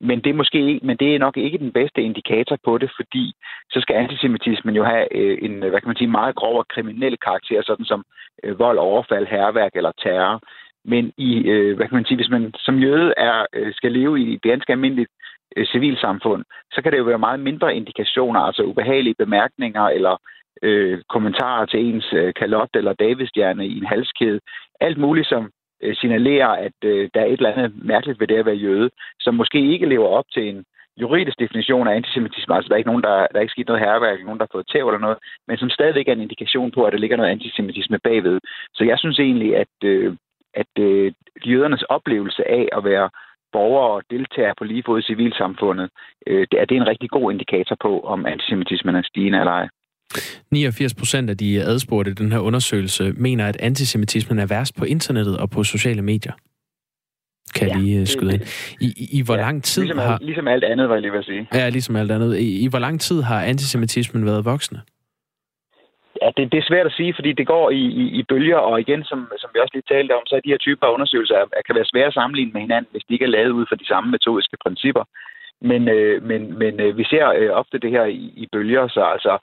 Men 0.01 0.21
det, 0.21 0.31
er 0.31 0.35
måske, 0.35 0.81
men 0.83 0.97
det 0.97 1.15
er 1.15 1.19
nok 1.19 1.37
ikke 1.37 1.59
den 1.59 1.73
bedste 1.73 2.03
indikator 2.03 2.59
på 2.65 2.79
det, 2.79 2.91
fordi 2.97 3.33
så 3.71 3.81
skal 3.81 3.97
antisemitismen 3.97 4.75
jo 4.75 4.85
have 4.85 5.17
øh, 5.17 5.39
en 5.43 5.59
hvad 5.59 5.81
kan 5.81 5.89
man 5.89 5.97
sige, 5.97 6.17
meget 6.19 6.35
grov 6.35 6.59
og 6.59 6.69
kriminel 6.69 7.19
karakter, 7.19 7.63
sådan 7.63 7.85
som 7.85 8.05
øh, 8.45 8.59
vold, 8.59 8.79
overfald, 8.79 9.27
herværk 9.27 9.73
eller 9.75 9.93
terror. 10.03 10.41
Men 10.85 11.13
i, 11.17 11.39
øh, 11.53 11.77
hvad 11.77 11.87
kan 11.89 11.97
man 11.97 12.05
sige, 12.05 12.17
hvis 12.17 12.31
man 12.31 12.55
som 12.59 12.79
jøde 12.79 13.15
er, 13.17 13.47
øh, 13.53 13.75
skal 13.75 13.93
leve 13.93 14.21
i 14.21 14.35
et 14.35 14.43
ganske 14.43 14.73
almindeligt 14.73 15.11
øh, 15.57 15.67
civilsamfund, 15.67 16.45
så 16.73 16.83
kan 16.83 16.93
det 16.93 16.99
jo 16.99 17.05
være 17.05 17.27
meget 17.27 17.41
mindre 17.41 17.77
indikationer, 17.77 18.41
altså 18.41 18.63
ubehagelige 18.63 19.15
bemærkninger 19.19 19.83
eller 19.83 20.17
øh, 20.63 20.99
kommentarer 21.09 21.67
til 21.67 21.81
ens 21.81 22.13
øh, 22.13 22.35
kalot 22.35 22.69
eller 22.75 22.93
davidstjerne 22.93 23.67
i 23.67 23.79
en 23.79 23.87
halskæde. 23.87 24.41
Alt 24.87 24.99
muligt, 24.99 25.29
som 25.29 25.51
øh, 25.83 25.95
signalerer, 25.97 26.49
at 26.67 26.79
øh, 26.85 27.11
der 27.15 27.21
er 27.21 27.25
et 27.25 27.33
eller 27.33 27.53
andet 27.53 27.85
mærkeligt 27.85 28.21
ved 28.21 28.29
det 28.29 28.39
at 28.39 28.47
være 28.47 28.65
jøde, 28.67 28.91
som 29.21 29.35
måske 29.35 29.73
ikke 29.73 29.87
lever 29.87 30.09
op 30.19 30.25
til 30.33 30.49
en 30.49 30.65
juridisk 31.01 31.39
definition 31.39 31.89
af 31.89 31.95
antisemitisme. 31.97 32.55
Altså, 32.55 32.69
der 32.69 32.75
er 32.75 32.83
ikke 32.83 32.93
nogen, 32.93 33.03
der, 33.03 33.17
der 33.31 33.37
er 33.39 33.41
ikke 33.47 33.57
sket 33.57 33.67
noget 33.67 33.85
herværk, 33.87 34.25
nogen, 34.25 34.39
der 34.39 34.47
har 34.47 34.57
fået 34.57 34.69
tæv 34.73 34.89
eller 34.89 35.01
noget, 35.07 35.19
men 35.49 35.57
som 35.59 35.71
stadigvæk 35.71 36.09
er 36.09 36.13
en 36.13 36.27
indikation 36.27 36.71
på, 36.71 36.85
at 36.85 36.93
der 36.93 36.99
ligger 36.99 37.17
noget 37.17 37.31
antisemitisme 37.31 37.99
bagved. 38.05 38.41
Så 38.75 38.85
jeg 38.85 38.99
synes 38.99 39.19
egentlig, 39.19 39.57
at 39.57 39.75
øh, 39.85 40.17
at 40.55 40.73
øh, 40.79 41.13
jødernes 41.47 41.83
oplevelse 41.83 42.49
af 42.49 42.69
at 42.73 42.85
være 42.85 43.11
borgere 43.53 43.91
og 43.91 44.03
deltagere 44.11 44.55
på 44.59 44.65
lige 44.65 44.83
fod 44.87 44.99
i 44.99 45.03
civilsamfundet, 45.03 45.91
øh, 46.27 46.47
det 46.51 46.61
er 46.61 46.65
det 46.65 46.77
en 46.77 46.87
rigtig 46.87 47.11
god 47.11 47.33
indikator 47.33 47.77
på, 47.81 48.01
om 48.01 48.27
antisemitismen 48.27 48.95
er 48.95 49.03
stigende 49.03 49.39
eller 49.39 49.53
ej. 49.53 49.69
89 50.51 50.95
procent 50.95 51.31
af 51.31 51.37
de 51.37 51.63
adspurgte 51.63 52.11
i 52.11 52.15
den 52.15 52.33
her 52.33 52.39
undersøgelse 52.39 53.13
mener, 53.17 53.49
at 53.49 53.57
antisemitismen 53.61 54.39
er 54.39 54.47
værst 54.47 54.77
på 54.77 54.85
internettet 54.85 55.39
og 55.39 55.51
på 55.51 55.65
sociale 55.65 56.03
medier. 56.03 56.33
Kan 57.55 57.69
ja, 57.69 57.77
lige 57.77 58.07
skyde 58.07 58.35
ind. 58.35 58.43
I, 58.81 58.89
i, 58.97 59.19
i 59.19 59.23
hvor 59.23 59.35
ja, 59.35 59.41
lang 59.41 59.65
tid 59.65 59.83
ligesom, 59.83 59.99
har... 59.99 60.19
Ligesom 60.21 60.49
alt 60.49 60.65
andet, 60.65 60.89
var 60.89 60.95
jeg 60.95 61.03
lige 61.03 61.13
vil 61.13 61.25
sige. 61.25 61.49
Ja, 61.55 61.69
ligesom 61.69 61.97
alt 61.97 62.11
andet. 62.11 62.39
I, 62.39 62.65
I 62.65 62.67
hvor 62.69 62.79
lang 62.79 63.01
tid 63.01 63.23
har 63.23 63.43
antisemitismen 63.43 64.27
været 64.27 64.45
voksende? 64.45 64.81
Ja, 66.23 66.29
det, 66.37 66.53
det 66.53 66.59
er 66.59 66.71
svært 66.71 66.87
at 66.87 66.93
sige, 66.93 67.15
fordi 67.19 67.33
det 67.33 67.47
går 67.47 67.71
i, 67.71 67.83
i, 68.03 68.05
i 68.21 68.23
bølger, 68.29 68.57
og 68.57 68.81
igen, 68.81 69.05
som, 69.05 69.19
som 69.39 69.51
vi 69.55 69.61
også 69.61 69.75
lige 69.75 69.91
talte 69.95 70.17
om, 70.19 70.27
så 70.27 70.35
er 70.37 70.41
de 70.41 70.53
her 70.55 70.65
typer 70.67 70.87
af 70.87 70.95
undersøgelser 70.95 71.35
er, 71.35 71.63
kan 71.67 71.75
være 71.75 71.91
svære 71.93 72.11
at 72.11 72.19
sammenligne 72.19 72.53
med 72.53 72.61
hinanden, 72.61 72.93
hvis 72.93 73.05
de 73.05 73.15
ikke 73.15 73.25
er 73.25 73.37
lavet 73.37 73.51
ud 73.59 73.67
fra 73.69 73.77
de 73.77 73.87
samme 73.87 74.11
metodiske 74.11 74.57
principper. 74.65 75.05
Men, 75.61 75.89
øh, 75.89 76.23
men, 76.23 76.59
men 76.59 76.81
øh, 76.81 76.99
vi 76.99 77.05
ser 77.05 77.27
øh, 77.39 77.51
ofte 77.51 77.79
det 77.79 77.91
her 77.91 78.05
i, 78.05 78.23
i 78.43 78.47
bølger, 78.53 78.89
så 78.89 79.03
altså 79.15 79.33
øh, 79.33 79.41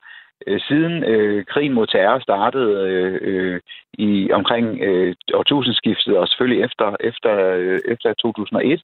Øh, 0.47 0.59
siden 0.59 1.03
øh, 1.03 1.45
krigen 1.45 1.73
mod 1.73 1.87
terror 1.87 2.19
startede 2.19 2.89
øh, 2.89 3.17
øh, 3.21 3.59
i 3.93 4.31
omkring 4.31 4.81
øh, 4.81 5.15
årtusindskiftet, 5.33 6.17
og 6.17 6.27
selvfølgelig 6.27 6.63
efter, 6.63 6.95
efter, 6.99 7.33
øh, 7.55 7.79
efter 7.85 8.13
2001, 8.13 8.81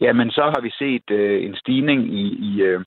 jamen 0.00 0.30
så 0.30 0.42
har 0.42 0.60
vi 0.60 0.70
set 0.78 1.10
øh, 1.10 1.44
en 1.44 1.56
stigning 1.56 2.14
i, 2.14 2.26
i, 2.48 2.62
øh, 2.62 2.80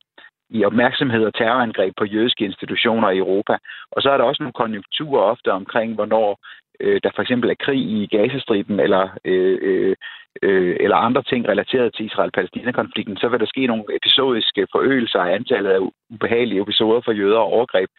i 0.50 0.66
opmærksomhed 0.66 1.26
og 1.26 1.34
terrorangreb 1.34 1.94
på 1.98 2.06
jødiske 2.06 2.46
institutioner 2.46 3.10
i 3.10 3.18
Europa. 3.18 3.58
Og 3.92 4.02
så 4.02 4.10
er 4.10 4.18
der 4.18 4.24
også 4.24 4.44
nogle 4.44 4.60
konjunkturer 4.62 5.22
ofte 5.22 5.52
omkring, 5.52 5.96
hvornår 5.96 6.40
øh, 6.80 7.00
der 7.04 7.10
for 7.16 7.22
eksempel 7.22 7.50
er 7.50 7.64
krig 7.66 7.80
i 7.80 8.08
Gazastriben 8.08 8.80
eller, 8.80 9.10
øh, 9.26 9.58
øh, 9.62 9.96
øh, 10.42 10.78
eller 10.80 10.96
andre 10.98 11.24
ting 11.24 11.48
relateret 11.48 11.94
til 11.94 12.06
Israel-Palæstina-konflikten, 12.06 13.18
så 13.18 13.28
vil 13.28 13.40
der 13.40 13.46
ske 13.46 13.68
nogle 13.68 13.84
episodiske 13.96 14.68
forøgelser 14.72 15.20
af 15.20 15.36
antallet 15.36 15.70
af 15.70 15.80
ubehagelige 16.10 16.62
episoder 16.62 17.02
for 17.06 17.12
jøder 17.12 17.38
og 17.38 17.52
overgreb 17.54 17.90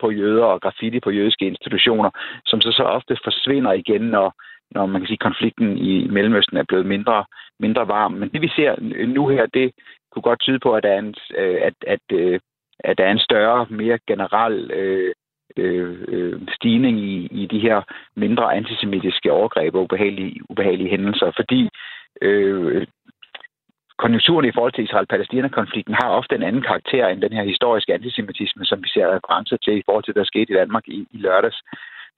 på 0.00 0.10
jøder 0.10 0.44
og 0.44 0.60
graffiti 0.60 1.00
på 1.00 1.10
jødiske 1.10 1.46
institutioner, 1.46 2.10
som 2.46 2.60
så 2.60 2.72
så 2.72 2.82
ofte 2.82 3.16
forsvinder 3.24 3.72
igen, 3.72 4.02
når, 4.02 4.34
når 4.70 4.86
man 4.86 5.00
kan 5.00 5.08
sige, 5.08 5.26
konflikten 5.28 5.78
i 5.78 6.08
Mellemøsten 6.08 6.56
er 6.56 6.64
blevet 6.68 6.86
mindre, 6.86 7.24
mindre 7.60 7.88
varm. 7.88 8.12
Men 8.12 8.28
det 8.28 8.40
vi 8.42 8.48
ser 8.48 8.74
nu 9.06 9.28
her, 9.28 9.46
det 9.46 9.72
kunne 10.12 10.22
godt 10.22 10.40
tyde 10.40 10.58
på, 10.58 10.74
at 10.74 10.82
der 10.82 10.90
er 10.90 10.98
en, 10.98 11.14
øh, 11.38 11.58
at, 11.62 11.74
at, 11.86 12.00
øh, 12.12 12.40
at 12.80 12.98
der 12.98 13.04
er 13.04 13.12
en 13.12 13.26
større, 13.28 13.66
mere 13.70 13.98
generel 14.08 14.70
øh, 14.70 15.14
Øh, 15.56 16.04
øh, 16.08 16.40
stigning 16.56 16.98
i, 16.98 17.26
i 17.30 17.46
de 17.46 17.58
her 17.58 17.82
mindre 18.14 18.56
antisemitiske 18.56 19.32
overgreb 19.32 19.74
og 19.74 19.82
ubehagelige, 19.82 20.40
ubehagelige 20.50 20.90
hændelser, 20.90 21.30
fordi 21.36 21.68
øh, 22.22 22.86
konjunkturen 23.98 24.46
i 24.48 24.52
forhold 24.54 24.72
til 24.72 24.84
Israel-Palæstina-konflikten 24.84 25.94
har 25.94 26.08
ofte 26.08 26.34
en 26.34 26.42
anden 26.42 26.62
karakter 26.62 27.08
end 27.08 27.22
den 27.22 27.32
her 27.32 27.44
historiske 27.44 27.94
antisemitisme, 27.94 28.64
som 28.64 28.82
vi 28.82 28.88
ser 28.88 29.06
referencer 29.06 29.56
til 29.56 29.78
i 29.78 29.82
forhold 29.86 30.04
til, 30.04 30.14
der 30.14 30.24
skete 30.24 30.52
i 30.52 30.56
Danmark 30.56 30.88
i, 30.88 31.06
i 31.10 31.18
lørdags 31.18 31.60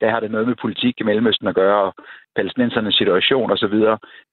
der 0.01 0.09
har 0.09 0.19
det 0.19 0.31
noget 0.31 0.47
med 0.47 0.55
politik 0.55 0.95
i 0.99 1.03
Mellemøsten 1.03 1.47
at 1.47 1.55
gøre, 1.55 1.81
og 1.87 1.93
palæstinensernes 2.35 2.95
situation 2.95 3.51
osv., 3.51 3.77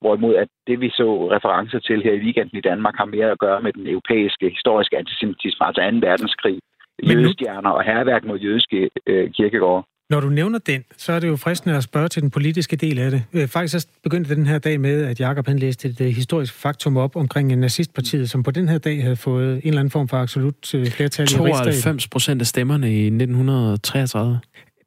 hvorimod 0.00 0.34
at 0.34 0.48
det, 0.66 0.80
vi 0.80 0.90
så 0.90 1.08
referencer 1.36 1.78
til 1.78 2.02
her 2.02 2.12
i 2.12 2.24
weekenden 2.24 2.58
i 2.58 2.66
Danmark, 2.70 2.96
har 2.96 3.04
mere 3.04 3.30
at 3.30 3.38
gøre 3.38 3.60
med 3.62 3.72
den 3.72 3.86
europæiske 3.86 4.48
historiske 4.50 4.98
antisemitisme, 4.98 5.66
altså 5.66 5.80
2. 5.80 6.06
verdenskrig, 6.08 6.58
jødestjerner 7.02 7.70
og 7.70 7.82
herværk 7.84 8.24
mod 8.24 8.38
jødiske 8.38 8.90
øh, 9.06 9.30
kirkegårde. 9.30 9.86
Når 10.10 10.20
du 10.20 10.28
nævner 10.28 10.58
den, 10.58 10.84
så 10.96 11.12
er 11.12 11.20
det 11.20 11.28
jo 11.28 11.36
fristende 11.36 11.76
at 11.76 11.82
spørge 11.82 12.08
til 12.08 12.22
den 12.22 12.30
politiske 12.30 12.76
del 12.76 12.98
af 12.98 13.10
det. 13.10 13.22
Øh, 13.34 13.48
faktisk 13.48 13.72
så 13.80 13.88
begyndte 14.02 14.34
den 14.34 14.46
her 14.46 14.58
dag 14.58 14.80
med, 14.80 15.04
at 15.04 15.20
Jakob 15.20 15.46
han 15.46 15.58
læste 15.58 15.88
et 15.88 16.14
historisk 16.14 16.62
faktum 16.62 16.96
op 16.96 17.16
omkring 17.16 17.56
nazistpartiet, 17.56 18.30
som 18.30 18.42
på 18.42 18.50
den 18.50 18.68
her 18.68 18.78
dag 18.78 19.02
havde 19.02 19.16
fået 19.16 19.52
en 19.52 19.68
eller 19.68 19.80
anden 19.80 19.90
form 19.90 20.08
for 20.08 20.16
absolut 20.16 20.74
øh, 20.74 20.86
flertal 20.86 21.26
92 21.26 22.08
procent 22.08 22.40
af 22.40 22.46
stemmerne 22.46 22.88
i 22.90 23.06
1933. 23.06 24.40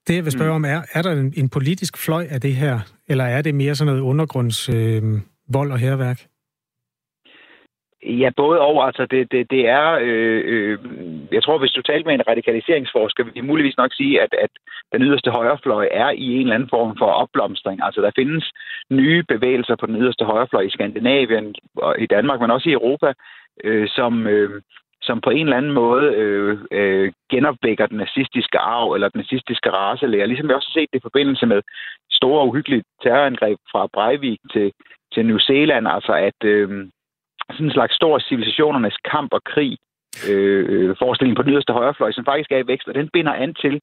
Det, 0.07 0.16
jeg 0.16 0.24
vil 0.24 0.32
spørge 0.32 0.57
mm. 0.57 0.66
om, 0.66 0.66
er, 0.66 0.82
er 0.93 1.01
der 1.01 1.12
en, 1.12 1.34
en 1.38 1.49
politisk 1.49 2.05
fløj 2.05 2.26
af 2.30 2.41
det 2.41 2.55
her, 2.55 2.80
eller 3.10 3.24
er 3.24 3.41
det 3.41 3.55
mere 3.55 3.76
sådan 3.76 3.93
noget 3.93 4.01
undergrunds 4.01 4.70
øh, 4.70 5.03
vold 5.53 5.72
og 5.72 5.80
herværk? 5.80 6.20
Ja, 8.03 8.30
både 8.38 8.60
og. 8.60 8.86
Altså, 8.88 9.07
det, 9.12 9.32
det, 9.32 9.51
det 9.51 9.68
er... 9.68 9.99
Øh, 10.01 10.41
øh, 10.45 10.78
jeg 11.32 11.43
tror, 11.43 11.57
hvis 11.57 11.71
du 11.71 11.82
talte 11.82 12.07
med 12.07 12.13
en 12.15 12.27
radikaliseringsforsker, 12.27 13.23
vil 13.23 13.36
de 13.36 13.41
muligvis 13.41 13.77
nok 13.77 13.93
sige, 13.93 14.21
at, 14.21 14.34
at 14.45 14.49
den 14.93 15.01
yderste 15.01 15.32
højrefløj 15.32 15.88
er 15.91 16.09
i 16.09 16.27
en 16.36 16.41
eller 16.41 16.55
anden 16.55 16.69
form 16.69 16.97
for 16.97 17.05
opblomstring. 17.05 17.80
Altså, 17.84 18.01
der 18.01 18.11
findes 18.15 18.51
nye 18.89 19.23
bevægelser 19.27 19.75
på 19.75 19.86
den 19.86 19.95
yderste 20.01 20.25
højrefløj 20.25 20.61
i 20.61 20.69
Skandinavien 20.69 21.55
og 21.75 21.99
i 21.99 22.05
Danmark, 22.05 22.39
men 22.41 22.51
også 22.51 22.69
i 22.69 22.73
Europa, 22.73 23.13
øh, 23.63 23.88
som... 23.89 24.27
Øh, 24.27 24.61
som 25.01 25.21
på 25.21 25.30
en 25.30 25.45
eller 25.45 25.57
anden 25.57 25.71
måde 25.71 26.05
øh, 26.15 26.57
øh, 26.71 27.11
genopvækker 27.32 27.86
den 27.86 27.97
nazistiske 27.97 28.59
arv 28.59 28.93
eller 28.93 29.09
den 29.09 29.19
nazistiske 29.19 29.69
racelære. 29.71 30.27
Ligesom 30.27 30.47
vi 30.47 30.53
også 30.53 30.69
har 30.73 30.80
set 30.80 30.89
det 30.93 30.99
i 30.99 31.07
forbindelse 31.07 31.45
med 31.45 31.61
store 32.11 32.45
uhyggelige 32.47 32.84
terrorangreb 33.03 33.57
fra 33.71 33.88
Breivik 33.93 34.39
til, 34.53 34.71
til 35.13 35.25
New 35.25 35.38
Zealand, 35.38 35.88
altså 35.88 36.13
at, 36.13 36.39
øh, 36.43 36.69
sådan 37.51 37.65
en 37.65 37.71
slags 37.71 37.95
stor 37.95 38.19
civilisationernes 38.19 38.97
kamp 39.11 39.34
og 39.34 39.41
krig 39.43 39.77
øh, 40.30 40.66
øh 40.70 40.95
forestilling 41.01 41.36
på 41.36 41.43
den 41.43 41.51
yderste 41.53 41.74
højrefløj, 41.74 42.12
som 42.12 42.26
faktisk 42.26 42.51
er 42.51 42.57
i 42.64 42.68
vækst, 42.68 42.88
og 42.88 42.95
den 42.99 43.10
binder 43.14 43.34
an 43.34 43.53
til, 43.53 43.80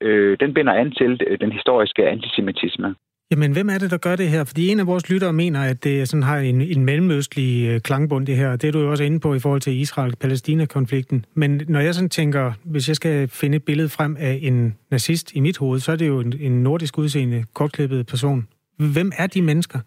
øh, 0.00 0.36
den 0.42 0.54
binder 0.54 0.72
an 0.72 0.90
til 1.00 1.20
øh, 1.26 1.38
den 1.40 1.52
historiske 1.52 2.08
antisemitisme. 2.14 2.94
Jamen, 3.32 3.52
hvem 3.52 3.68
er 3.68 3.78
det, 3.78 3.90
der 3.90 3.96
gør 3.98 4.16
det 4.16 4.28
her? 4.28 4.44
Fordi 4.44 4.68
en 4.68 4.80
af 4.80 4.86
vores 4.86 5.10
lyttere 5.10 5.32
mener, 5.32 5.60
at 5.62 5.84
det 5.84 6.08
sådan 6.08 6.22
har 6.22 6.38
en, 6.38 6.60
en 6.60 6.84
mellemøstlig 6.84 7.68
øh, 7.68 7.80
klangbund, 7.80 8.26
det 8.26 8.36
her. 8.36 8.56
Det 8.56 8.68
er 8.68 8.72
du 8.72 8.80
jo 8.80 8.90
også 8.90 9.04
inde 9.04 9.20
på 9.20 9.34
i 9.34 9.38
forhold 9.38 9.60
til 9.60 9.80
Israel-Palæstina-konflikten. 9.80 11.24
Men 11.34 11.60
når 11.68 11.80
jeg 11.80 11.94
sådan 11.94 12.08
tænker, 12.08 12.52
hvis 12.64 12.88
jeg 12.88 12.96
skal 12.96 13.28
finde 13.28 13.56
et 13.56 13.64
billede 13.64 13.88
frem 13.88 14.16
af 14.18 14.38
en 14.42 14.76
nazist 14.90 15.32
i 15.34 15.40
mit 15.40 15.58
hoved, 15.58 15.80
så 15.80 15.92
er 15.92 15.96
det 15.96 16.08
jo 16.08 16.20
en, 16.20 16.34
en 16.40 16.62
nordisk 16.62 16.98
udseende, 16.98 17.44
kortklippet 17.54 18.06
person. 18.06 18.48
Hvem 18.94 19.12
er 19.18 19.26
de 19.26 19.42
mennesker? 19.42 19.78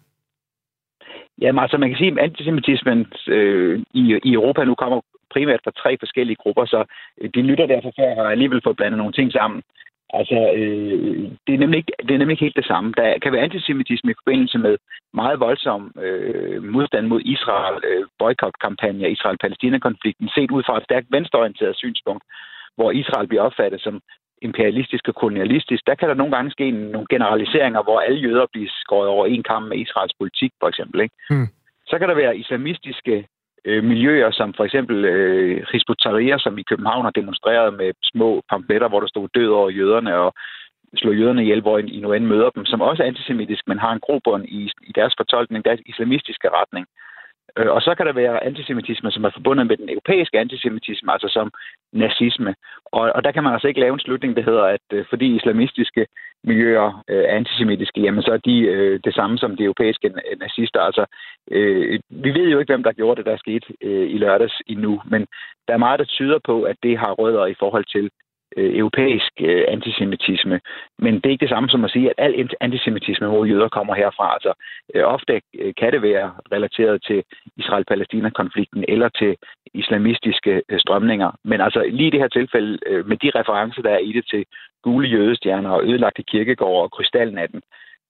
Jamen 1.40 1.62
altså, 1.62 1.76
man 1.78 1.88
kan 1.88 1.98
sige, 1.98 2.12
at 2.12 2.18
antisemitismen 2.18 3.12
øh, 3.28 3.82
i, 3.94 4.20
i 4.24 4.32
Europa 4.32 4.64
nu 4.64 4.74
kommer 4.74 5.00
primært 5.30 5.60
fra 5.64 5.78
tre 5.82 5.96
forskellige 5.98 6.40
grupper, 6.42 6.64
så 6.64 6.84
øh, 7.20 7.30
de 7.34 7.42
lytter 7.42 7.66
derfor 7.66 7.92
for 7.96 8.22
har 8.22 8.30
alligevel 8.30 8.60
fået 8.64 8.76
blandet 8.76 8.98
nogle 8.98 9.12
ting 9.12 9.32
sammen. 9.32 9.62
Altså, 10.18 10.38
øh, 10.58 11.30
det, 11.46 11.52
er 11.54 11.58
nemlig 11.62 11.78
ikke, 11.78 11.92
det 12.06 12.12
er 12.14 12.18
nemlig 12.18 12.34
ikke 12.34 12.44
helt 12.44 12.60
det 12.60 12.70
samme. 12.72 12.92
Der 12.96 13.18
kan 13.22 13.32
være 13.32 13.46
antisemitisme 13.48 14.10
i 14.10 14.20
forbindelse 14.20 14.58
med 14.58 14.74
meget 15.14 15.40
voldsom 15.40 15.82
øh, 16.06 16.62
modstand 16.62 17.06
mod 17.06 17.20
Israel, 17.34 17.76
øh, 17.88 18.06
boykotkampagner, 18.18 19.08
Israel-Palæstina-konflikten, 19.08 20.28
set 20.34 20.50
ud 20.50 20.62
fra 20.66 20.76
et 20.76 20.84
stærkt 20.84 21.06
venstreorienteret 21.10 21.76
synspunkt, 21.76 22.24
hvor 22.76 22.90
Israel 22.90 23.28
bliver 23.28 23.42
opfattet 23.42 23.80
som 23.80 24.00
imperialistisk 24.48 25.08
og 25.08 25.14
kolonialistisk, 25.14 25.82
der 25.86 25.94
kan 25.94 26.08
der 26.08 26.14
nogle 26.14 26.34
gange 26.36 26.50
ske 26.50 26.70
nogle 26.70 27.06
generaliseringer, 27.10 27.82
hvor 27.82 28.00
alle 28.00 28.18
jøder 28.26 28.46
bliver 28.52 28.70
skåret 28.82 29.08
over 29.08 29.26
en 29.26 29.42
kamp 29.42 29.68
med 29.68 29.78
Israels 29.78 30.14
politik, 30.20 30.52
for 30.60 30.68
eksempel. 30.68 31.00
Ikke? 31.00 31.14
Hmm. 31.30 31.48
Så 31.86 31.98
kan 31.98 32.08
der 32.08 32.14
være 32.14 32.38
islamistiske 32.38 33.26
øh, 33.64 33.84
miljøer, 33.84 34.30
som 34.30 34.54
for 34.54 34.64
eksempel 34.64 35.04
øh, 35.04 35.66
Hizbut 35.72 36.02
som 36.44 36.58
i 36.58 36.68
København 36.70 37.04
har 37.04 37.10
demonstreret 37.20 37.74
med 37.74 37.92
små 38.02 38.42
pamfletter, 38.50 38.88
hvor 38.88 39.00
der 39.00 39.08
stod 39.08 39.28
død 39.34 39.48
over 39.48 39.70
jøderne 39.70 40.14
og 40.16 40.34
slå 40.96 41.12
jøderne 41.12 41.42
ihjel, 41.42 41.60
hvor 41.60 41.78
I 41.78 42.00
nu 42.00 42.12
end 42.12 42.24
møder 42.24 42.50
dem, 42.50 42.64
som 42.64 42.80
også 42.80 43.02
er 43.02 43.06
antisemitisk, 43.06 43.62
men 43.68 43.78
har 43.78 43.92
en 43.92 44.04
grobund 44.06 44.44
i, 44.44 44.70
i 44.88 44.92
deres 44.94 45.14
fortolkning, 45.16 45.64
deres 45.64 45.80
islamistiske 45.86 46.48
retning. 46.48 46.86
Øh, 47.58 47.70
og 47.70 47.82
så 47.82 47.94
kan 47.94 48.06
der 48.06 48.12
være 48.12 48.44
antisemitisme, 48.44 49.10
som 49.10 49.24
er 49.24 49.30
forbundet 49.30 49.66
med 49.66 49.76
den 49.76 49.88
europæiske 49.88 50.38
antisemitisme, 50.38 51.12
altså 51.12 51.28
som 51.28 51.52
nazisme. 51.92 52.54
Og, 52.86 53.12
og 53.14 53.24
der 53.24 53.32
kan 53.32 53.42
man 53.42 53.52
altså 53.52 53.68
ikke 53.68 53.80
lave 53.80 53.94
en 53.94 54.00
slutning, 54.06 54.36
der 54.36 54.42
hedder, 54.42 54.64
at 54.64 54.86
øh, 54.92 55.04
fordi 55.10 55.36
islamistiske 55.36 56.06
miljøer 56.44 57.04
øh, 57.08 57.24
er 57.24 57.36
antisemitiske, 57.36 58.00
jamen 58.00 58.22
så 58.22 58.32
er 58.32 58.36
de 58.36 58.58
øh, 58.60 59.00
det 59.04 59.14
samme 59.14 59.38
som 59.38 59.56
de 59.56 59.64
europæiske 59.64 60.08
nazister. 60.38 60.80
Altså, 60.80 61.04
øh, 61.50 62.00
vi 62.10 62.30
ved 62.34 62.48
jo 62.48 62.58
ikke, 62.58 62.72
hvem 62.72 62.82
der 62.82 62.92
gjorde 62.92 63.18
det, 63.18 63.26
der 63.26 63.36
skete 63.36 63.66
øh, 63.82 64.10
i 64.10 64.18
lørdags 64.18 64.62
endnu, 64.66 65.00
men 65.04 65.26
der 65.68 65.74
er 65.74 65.84
meget, 65.86 65.98
der 65.98 66.04
tyder 66.04 66.38
på, 66.44 66.62
at 66.62 66.76
det 66.82 66.98
har 66.98 67.12
rødder 67.12 67.46
i 67.46 67.54
forhold 67.58 67.84
til 67.84 68.10
øh, 68.56 68.78
europæisk 68.78 69.32
øh, 69.40 69.64
antisemitisme. 69.68 70.60
Men 70.98 71.14
det 71.14 71.26
er 71.26 71.30
ikke 71.30 71.46
det 71.46 71.54
samme 71.54 71.68
som 71.68 71.84
at 71.84 71.90
sige, 71.90 72.10
at 72.10 72.14
al 72.18 72.50
antisemitisme 72.60 73.28
mod 73.28 73.48
jøder 73.48 73.68
kommer 73.68 73.94
herfra. 73.94 74.34
Altså, 74.34 74.52
øh, 74.94 75.04
ofte 75.04 75.40
øh, 75.58 75.74
kan 75.80 75.92
det 75.92 76.02
være 76.02 76.32
relateret 76.52 77.02
til 77.02 77.22
Israel-Palæstina-konflikten 77.56 78.84
eller 78.88 79.08
til 79.08 79.36
islamistiske 79.74 80.62
øh, 80.68 80.80
strømninger. 80.80 81.30
Men 81.44 81.60
altså 81.60 81.80
lige 81.90 82.08
i 82.08 82.10
det 82.10 82.20
her 82.20 82.28
tilfælde, 82.28 82.78
øh, 82.86 83.06
med 83.08 83.16
de 83.16 83.30
referencer, 83.34 83.82
der 83.82 83.90
er 83.90 83.98
i 83.98 84.12
det 84.12 84.24
til 84.30 84.44
gule 84.82 85.08
jødestjerner 85.08 85.70
og 85.70 85.84
ødelagte 85.84 86.22
kirkegårde 86.22 86.82
og 86.82 86.90
krystalnatten, 86.90 87.62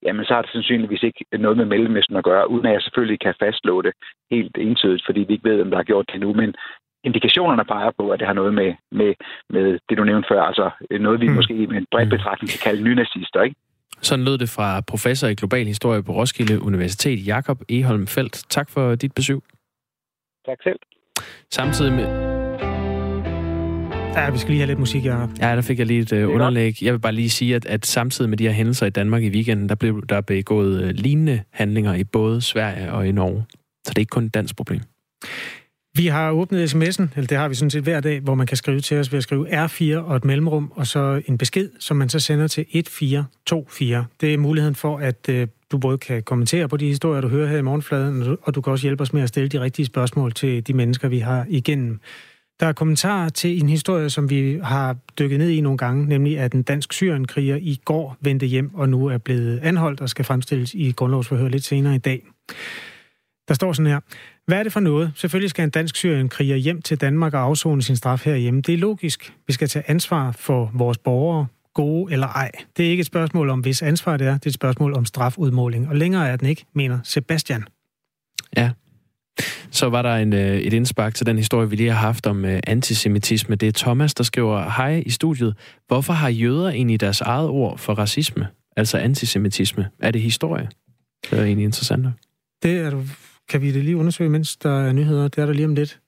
jamen 0.05 0.25
så 0.25 0.35
har 0.35 0.43
det 0.43 0.51
sandsynligvis 0.53 1.03
ikke 1.03 1.25
noget 1.33 1.57
med 1.57 1.65
Mellemøsten 1.65 2.17
at 2.17 2.25
gøre, 2.25 2.51
uden 2.51 2.67
at 2.67 2.73
jeg 2.73 2.83
selvfølgelig 2.83 3.21
kan 3.21 3.35
fastslå 3.39 3.83
det 3.83 3.93
helt 4.31 4.57
entydigt, 4.59 5.07
fordi 5.07 5.21
vi 5.21 5.33
ikke 5.33 5.51
ved, 5.51 5.63
om 5.63 5.71
der 5.71 5.77
har 5.77 5.91
gjort 5.93 6.11
det 6.13 6.21
nu. 6.21 6.33
Men 6.33 6.55
indikationerne 7.05 7.65
peger 7.65 7.91
på, 7.99 8.05
at 8.11 8.19
det 8.21 8.27
har 8.27 8.35
noget 8.35 8.55
med, 8.55 8.75
med, 8.93 9.15
med 9.51 9.79
det, 9.89 9.99
du 9.99 10.05
nævnte 10.05 10.29
før, 10.33 10.43
altså 10.43 10.71
noget, 11.01 11.21
vi 11.21 11.29
mm. 11.29 11.35
måske 11.35 11.55
med 11.55 11.77
en 11.77 11.87
bred 11.91 12.07
betragtning 12.07 12.51
kan 12.51 12.61
kalde 12.67 12.83
nynazister, 12.83 13.43
ikke? 13.43 13.57
Sådan 14.03 14.25
lød 14.25 14.39
det 14.39 14.49
fra 14.49 14.81
professor 14.81 15.29
i 15.29 15.35
global 15.35 15.67
historie 15.67 16.03
på 16.03 16.13
Roskilde 16.13 16.63
Universitet, 16.63 17.27
Jakob 17.27 17.59
Eholm 17.69 18.07
Feldt. 18.07 18.51
Tak 18.51 18.71
for 18.71 18.95
dit 18.95 19.13
besøg. 19.13 19.41
Tak 20.47 20.59
selv. 20.63 20.79
Samtidig 21.51 21.93
med... 21.93 22.35
Ja, 24.17 24.31
vi 24.31 24.39
skal 24.39 24.51
lige 24.51 24.61
have 24.61 24.67
lidt 24.67 24.79
musik, 24.79 25.05
Jacob. 25.05 25.31
Ja, 25.41 25.57
der 25.57 25.63
fik 25.63 25.79
jeg 25.79 25.87
lige 25.87 26.01
et 26.01 26.13
uh, 26.13 26.35
underlæg. 26.35 26.83
Jeg 26.83 26.93
vil 26.93 26.99
bare 27.01 27.13
lige 27.13 27.31
sige, 27.31 27.55
at, 27.55 27.67
at 27.67 27.87
samtidig 27.87 28.29
med 28.29 28.39
de 28.39 28.45
her 28.45 28.53
hændelser 28.53 28.87
i 28.87 28.91
Danmark 28.91 29.23
i 29.23 29.29
weekenden, 29.29 29.69
der 29.69 29.75
blev 29.75 30.07
der 30.07 30.21
begået 30.21 30.85
uh, 30.85 30.89
lignende 30.91 31.43
handlinger 31.53 31.95
i 31.95 32.05
både 32.05 32.41
Sverige 32.41 32.93
og 32.93 33.09
i 33.09 33.13
Norge. 33.13 33.45
Så 33.85 33.91
det 33.91 33.97
er 33.97 34.01
ikke 34.01 34.11
kun 34.11 34.25
et 34.25 34.35
dansk 34.35 34.57
problem. 34.57 34.81
Vi 35.97 36.07
har 36.07 36.31
åbnet 36.31 36.75
sms'en, 36.75 37.09
eller 37.17 37.27
det 37.27 37.39
har 37.39 37.49
vi 37.49 37.55
sådan 37.55 37.71
set 37.71 37.83
hver 37.83 38.01
dag, 38.01 38.21
hvor 38.21 38.35
man 38.35 38.47
kan 38.47 38.57
skrive 38.57 38.81
til 38.81 38.99
os 38.99 39.13
ved 39.13 39.17
at 39.17 39.23
skrive 39.23 39.65
R4 39.65 39.97
og 39.97 40.17
et 40.17 40.25
mellemrum, 40.25 40.73
og 40.75 40.87
så 40.87 41.23
en 41.27 41.39
besked, 41.39 41.71
som 41.79 41.97
man 41.97 42.09
så 42.09 42.21
sender 42.21 42.47
til 42.47 42.61
1424. 42.61 44.07
Det 44.21 44.35
er 44.35 44.39
muligheden 44.39 44.75
for, 44.75 44.99
at 44.99 45.29
øh, 45.29 45.49
du 45.73 45.79
både 45.79 45.99
kan 45.99 46.23
kommentere 46.23 46.69
på 46.69 46.77
de 46.77 46.87
historier, 46.87 47.21
du 47.21 47.29
hører 47.29 47.49
her 47.49 47.59
i 47.59 47.63
morgenfladen, 47.63 48.37
og 48.43 48.55
du 48.55 48.61
kan 48.61 48.71
også 48.71 48.87
hjælpe 48.87 49.03
os 49.03 49.13
med 49.13 49.23
at 49.23 49.29
stille 49.29 49.49
de 49.49 49.61
rigtige 49.61 49.87
spørgsmål 49.87 50.33
til 50.33 50.67
de 50.67 50.73
mennesker, 50.73 51.09
vi 51.09 51.19
har 51.19 51.47
igennem. 51.49 52.01
Der 52.61 52.67
er 52.67 52.73
kommentarer 52.73 53.29
til 53.29 53.61
en 53.61 53.69
historie, 53.69 54.11
som 54.11 54.31
vi 54.31 54.61
har 54.63 54.97
dykket 55.19 55.39
ned 55.39 55.49
i 55.49 55.61
nogle 55.61 55.79
gange, 55.79 56.07
nemlig 56.07 56.39
at 56.39 56.53
en 56.53 56.63
dansk 56.63 56.93
syrenkriger 56.93 57.57
i 57.57 57.81
går 57.85 58.17
vendte 58.21 58.47
hjem 58.47 58.75
og 58.75 58.89
nu 58.89 59.07
er 59.07 59.19
blevet 59.19 59.59
anholdt 59.63 60.01
og 60.01 60.09
skal 60.09 60.25
fremstilles 60.25 60.75
i 60.75 60.93
grundlovsforhør 60.93 61.49
lidt 61.49 61.65
senere 61.65 61.95
i 61.95 61.99
dag. 61.99 62.23
Der 63.49 63.55
står 63.55 63.73
sådan 63.73 63.91
her. 63.91 64.01
Hvad 64.47 64.59
er 64.59 64.63
det 64.63 64.73
for 64.73 64.81
noget? 64.81 65.13
Selvfølgelig 65.17 65.51
skal 65.51 65.65
en 65.65 65.71
dansk 65.71 65.97
syrienkriger 65.97 66.57
hjem 66.57 66.83
til 66.83 67.01
Danmark 67.01 67.35
og 67.35 67.41
afzone 67.41 67.83
sin 67.83 67.97
straf 67.97 68.25
herhjemme. 68.25 68.61
Det 68.61 68.75
er 68.75 68.79
logisk. 68.79 69.35
Vi 69.47 69.53
skal 69.53 69.69
tage 69.69 69.91
ansvar 69.91 70.33
for 70.33 70.71
vores 70.75 70.99
borgere, 70.99 71.47
gode 71.75 72.13
eller 72.13 72.27
ej. 72.27 72.51
Det 72.77 72.87
er 72.87 72.91
ikke 72.91 73.01
et 73.01 73.07
spørgsmål 73.07 73.51
om, 73.51 73.61
hvis 73.61 73.83
ansvar 73.83 74.17
det 74.17 74.27
er. 74.27 74.33
Det 74.33 74.47
er 74.47 74.51
et 74.51 74.55
spørgsmål 74.55 74.95
om 74.95 75.05
strafudmåling. 75.05 75.89
Og 75.89 75.97
længere 75.97 76.29
er 76.29 76.37
den 76.37 76.49
ikke, 76.49 76.65
mener 76.73 76.99
Sebastian. 77.05 77.65
Ja. 78.57 78.71
Så 79.71 79.89
var 79.89 80.03
der 80.03 80.15
en, 80.15 80.33
øh, 80.33 80.57
et 80.57 80.73
indspark 80.73 81.15
til 81.15 81.27
den 81.27 81.37
historie, 81.37 81.71
vi 81.71 81.77
lige 81.77 81.91
har 81.91 82.07
haft 82.07 82.27
om 82.27 82.45
uh, 82.45 82.51
antisemitisme. 82.67 83.57
Det 83.57 83.69
er 83.69 83.73
Thomas, 83.73 84.15
der 84.15 84.25
skriver, 84.25 84.63
hej 84.63 85.03
i 85.07 85.11
studiet. 85.11 85.57
Hvorfor 85.87 86.13
har 86.13 86.29
jøder 86.29 86.69
egentlig 86.69 87.01
deres 87.01 87.21
eget 87.21 87.49
ord 87.49 87.79
for 87.79 87.95
racisme? 87.95 88.47
Altså 88.77 88.99
antisemitisme. 88.99 89.89
Er 89.99 90.11
det 90.11 90.21
historie? 90.21 90.69
Det 91.31 91.39
er 91.39 91.45
egentlig 91.45 91.65
interessant. 91.65 92.07
Det 92.63 92.79
er 92.81 92.91
du 92.91 93.03
kan 93.49 93.63
vi 93.63 93.73
det 93.73 93.85
lige 93.85 93.97
undersøge, 93.97 94.31
mens 94.31 94.57
der 94.57 94.81
er 94.81 94.93
nyheder? 94.93 95.29
Det 95.29 95.39
er 95.39 95.47
der 95.47 95.53
lige 95.53 95.67
om 95.67 95.75
lidt. 95.75 96.01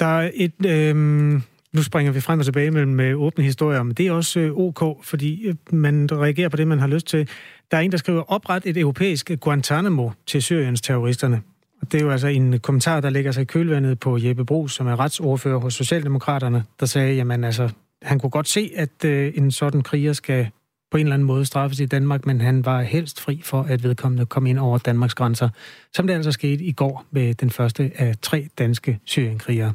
Der 0.00 0.06
er 0.06 0.30
et... 0.34 0.66
Øh, 0.66 1.40
nu 1.72 1.82
springer 1.82 2.12
vi 2.12 2.20
frem 2.20 2.38
og 2.38 2.44
tilbage 2.44 2.70
mellem 2.70 2.92
med 2.92 3.14
åbne 3.14 3.44
historier, 3.44 3.82
men 3.82 3.94
det 3.94 4.06
er 4.06 4.12
også 4.12 4.40
øh, 4.40 4.52
ok, 4.56 5.04
fordi 5.04 5.46
øh, 5.46 5.54
man 5.72 6.08
reagerer 6.12 6.48
på 6.48 6.56
det, 6.56 6.68
man 6.68 6.78
har 6.78 6.86
lyst 6.86 7.06
til. 7.06 7.28
Der 7.70 7.76
er 7.76 7.80
en, 7.80 7.92
der 7.92 7.98
skriver, 7.98 8.22
opret 8.32 8.66
et 8.66 8.76
europæisk 8.76 9.30
Guantanamo 9.40 10.10
til 10.26 10.42
Syriens 10.42 10.80
terroristerne. 10.80 11.42
Og 11.82 11.92
det 11.92 12.00
er 12.00 12.04
jo 12.04 12.10
altså 12.10 12.28
en 12.28 12.60
kommentar, 12.60 13.00
der 13.00 13.10
ligger 13.10 13.32
sig 13.32 13.42
i 13.42 13.44
kølvandet 13.44 14.00
på 14.00 14.18
Jeppe 14.18 14.44
Brugs, 14.44 14.74
som 14.74 14.86
er 14.86 15.00
retsordfører 15.00 15.58
hos 15.58 15.74
Socialdemokraterne, 15.74 16.64
der 16.80 16.86
sagde, 16.86 17.14
jamen 17.14 17.44
altså, 17.44 17.70
han 18.02 18.18
kunne 18.18 18.30
godt 18.30 18.48
se, 18.48 18.70
at 18.76 19.04
øh, 19.04 19.32
en 19.36 19.50
sådan 19.50 19.82
kriger 19.82 20.12
skal 20.12 20.48
på 20.90 20.96
en 20.96 21.06
eller 21.06 21.14
anden 21.14 21.26
måde 21.26 21.44
straffes 21.44 21.80
i 21.80 21.86
Danmark, 21.86 22.26
men 22.26 22.40
han 22.40 22.64
var 22.64 22.82
helst 22.82 23.20
fri 23.20 23.40
for, 23.44 23.62
at 23.62 23.82
vedkommende 23.82 24.26
kom 24.26 24.46
ind 24.46 24.58
over 24.58 24.78
Danmarks 24.78 25.14
grænser, 25.14 25.48
som 25.92 26.06
det 26.06 26.14
altså 26.14 26.32
skete 26.32 26.64
i 26.64 26.72
går 26.72 27.06
med 27.10 27.34
den 27.34 27.50
første 27.50 27.92
af 27.94 28.14
tre 28.22 28.48
danske 28.58 28.98
syrienkrigere. 29.04 29.72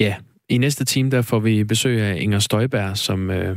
Ja, 0.00 0.16
I 0.48 0.58
næste 0.58 0.84
time, 0.84 1.10
der 1.10 1.22
får 1.22 1.38
vi 1.38 1.64
besøg 1.64 2.00
af 2.00 2.16
Inger 2.20 2.38
Støjberg, 2.38 2.96
som, 2.96 3.30
øh, 3.30 3.56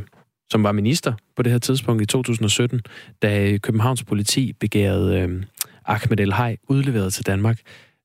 som 0.51 0.64
var 0.64 0.72
minister 0.72 1.14
på 1.36 1.43
det 1.43 1.51
her 1.51 1.59
tidspunkt 1.59 2.01
i 2.01 2.05
2017, 2.05 2.82
da 3.22 3.57
Københavns 3.57 4.03
politi 4.03 4.53
begærede 4.53 5.20
øh, 5.20 5.43
Ahmed 5.86 6.20
El 6.20 6.34
Hay 6.34 6.55
udleveret 6.70 7.14
til 7.14 7.26
Danmark. 7.26 7.59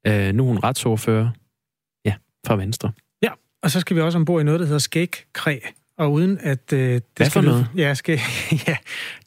Øh, 0.06 0.34
nu 0.34 0.42
er 0.42 0.48
hun 0.48 0.58
retsordfører, 0.58 1.28
ja, 2.04 2.14
fra 2.46 2.56
Venstre. 2.56 2.92
Ja, 3.22 3.30
og 3.62 3.70
så 3.70 3.80
skal 3.80 3.96
vi 3.96 4.00
også 4.00 4.18
ombord 4.18 4.40
i 4.40 4.44
noget, 4.44 4.60
der 4.60 4.66
hedder 4.66 4.78
skægkræ. 4.78 5.58
Og 5.98 6.12
uden 6.12 6.38
at... 6.40 6.72
Øh, 6.72 6.78
det 6.78 7.02
Hvad 7.16 7.26
for 7.26 7.30
skal 7.30 7.44
noget? 7.44 7.66
Ja, 7.76 7.94
skæg, 7.94 8.18
ja, 8.68 8.76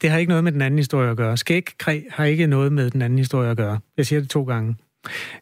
det 0.02 0.10
har 0.10 0.18
ikke 0.18 0.28
noget 0.28 0.44
med 0.44 0.52
den 0.52 0.62
anden 0.62 0.78
historie 0.78 1.10
at 1.10 1.16
gøre. 1.16 1.36
Skægkræ 1.36 2.00
har 2.10 2.24
ikke 2.24 2.46
noget 2.46 2.72
med 2.72 2.90
den 2.90 3.02
anden 3.02 3.18
historie 3.18 3.50
at 3.50 3.56
gøre. 3.56 3.78
Jeg 3.96 4.06
siger 4.06 4.20
det 4.20 4.30
to 4.30 4.44
gange. 4.44 4.76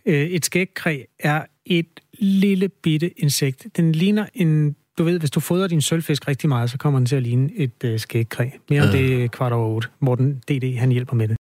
Øh, 0.07 0.26
et 0.26 0.45
skægkræ 0.45 1.03
er 1.18 1.43
et 1.66 2.01
lille 2.18 2.68
bitte 2.68 3.20
insekt. 3.20 3.66
Den 3.76 3.93
ligner 3.93 4.26
en... 4.35 4.76
Du 4.99 5.05
ved, 5.05 5.18
hvis 5.18 5.31
du 5.31 5.41
fodrer 5.41 5.68
din 5.68 5.83
sølvfisk 5.83 6.29
rigtig 6.29 6.49
meget, 6.49 6.70
så 6.70 6.79
kommer 6.79 6.99
den 7.01 7.07
til 7.07 7.16
at 7.16 7.22
ligne 7.22 7.51
et 7.57 7.85
øh, 7.85 7.99
skægkræ. 7.99 8.49
Mere 8.70 8.83
om 8.83 8.89
Øh. 8.89 8.93
det 8.95 9.31
kvart 9.31 9.53
over 9.53 9.68
otte. 9.74 9.89
Morten 10.01 10.35
D.D. 10.49 10.76
han 10.79 10.93
hjælper 10.93 11.16
med 11.16 11.29
det. 11.29 11.37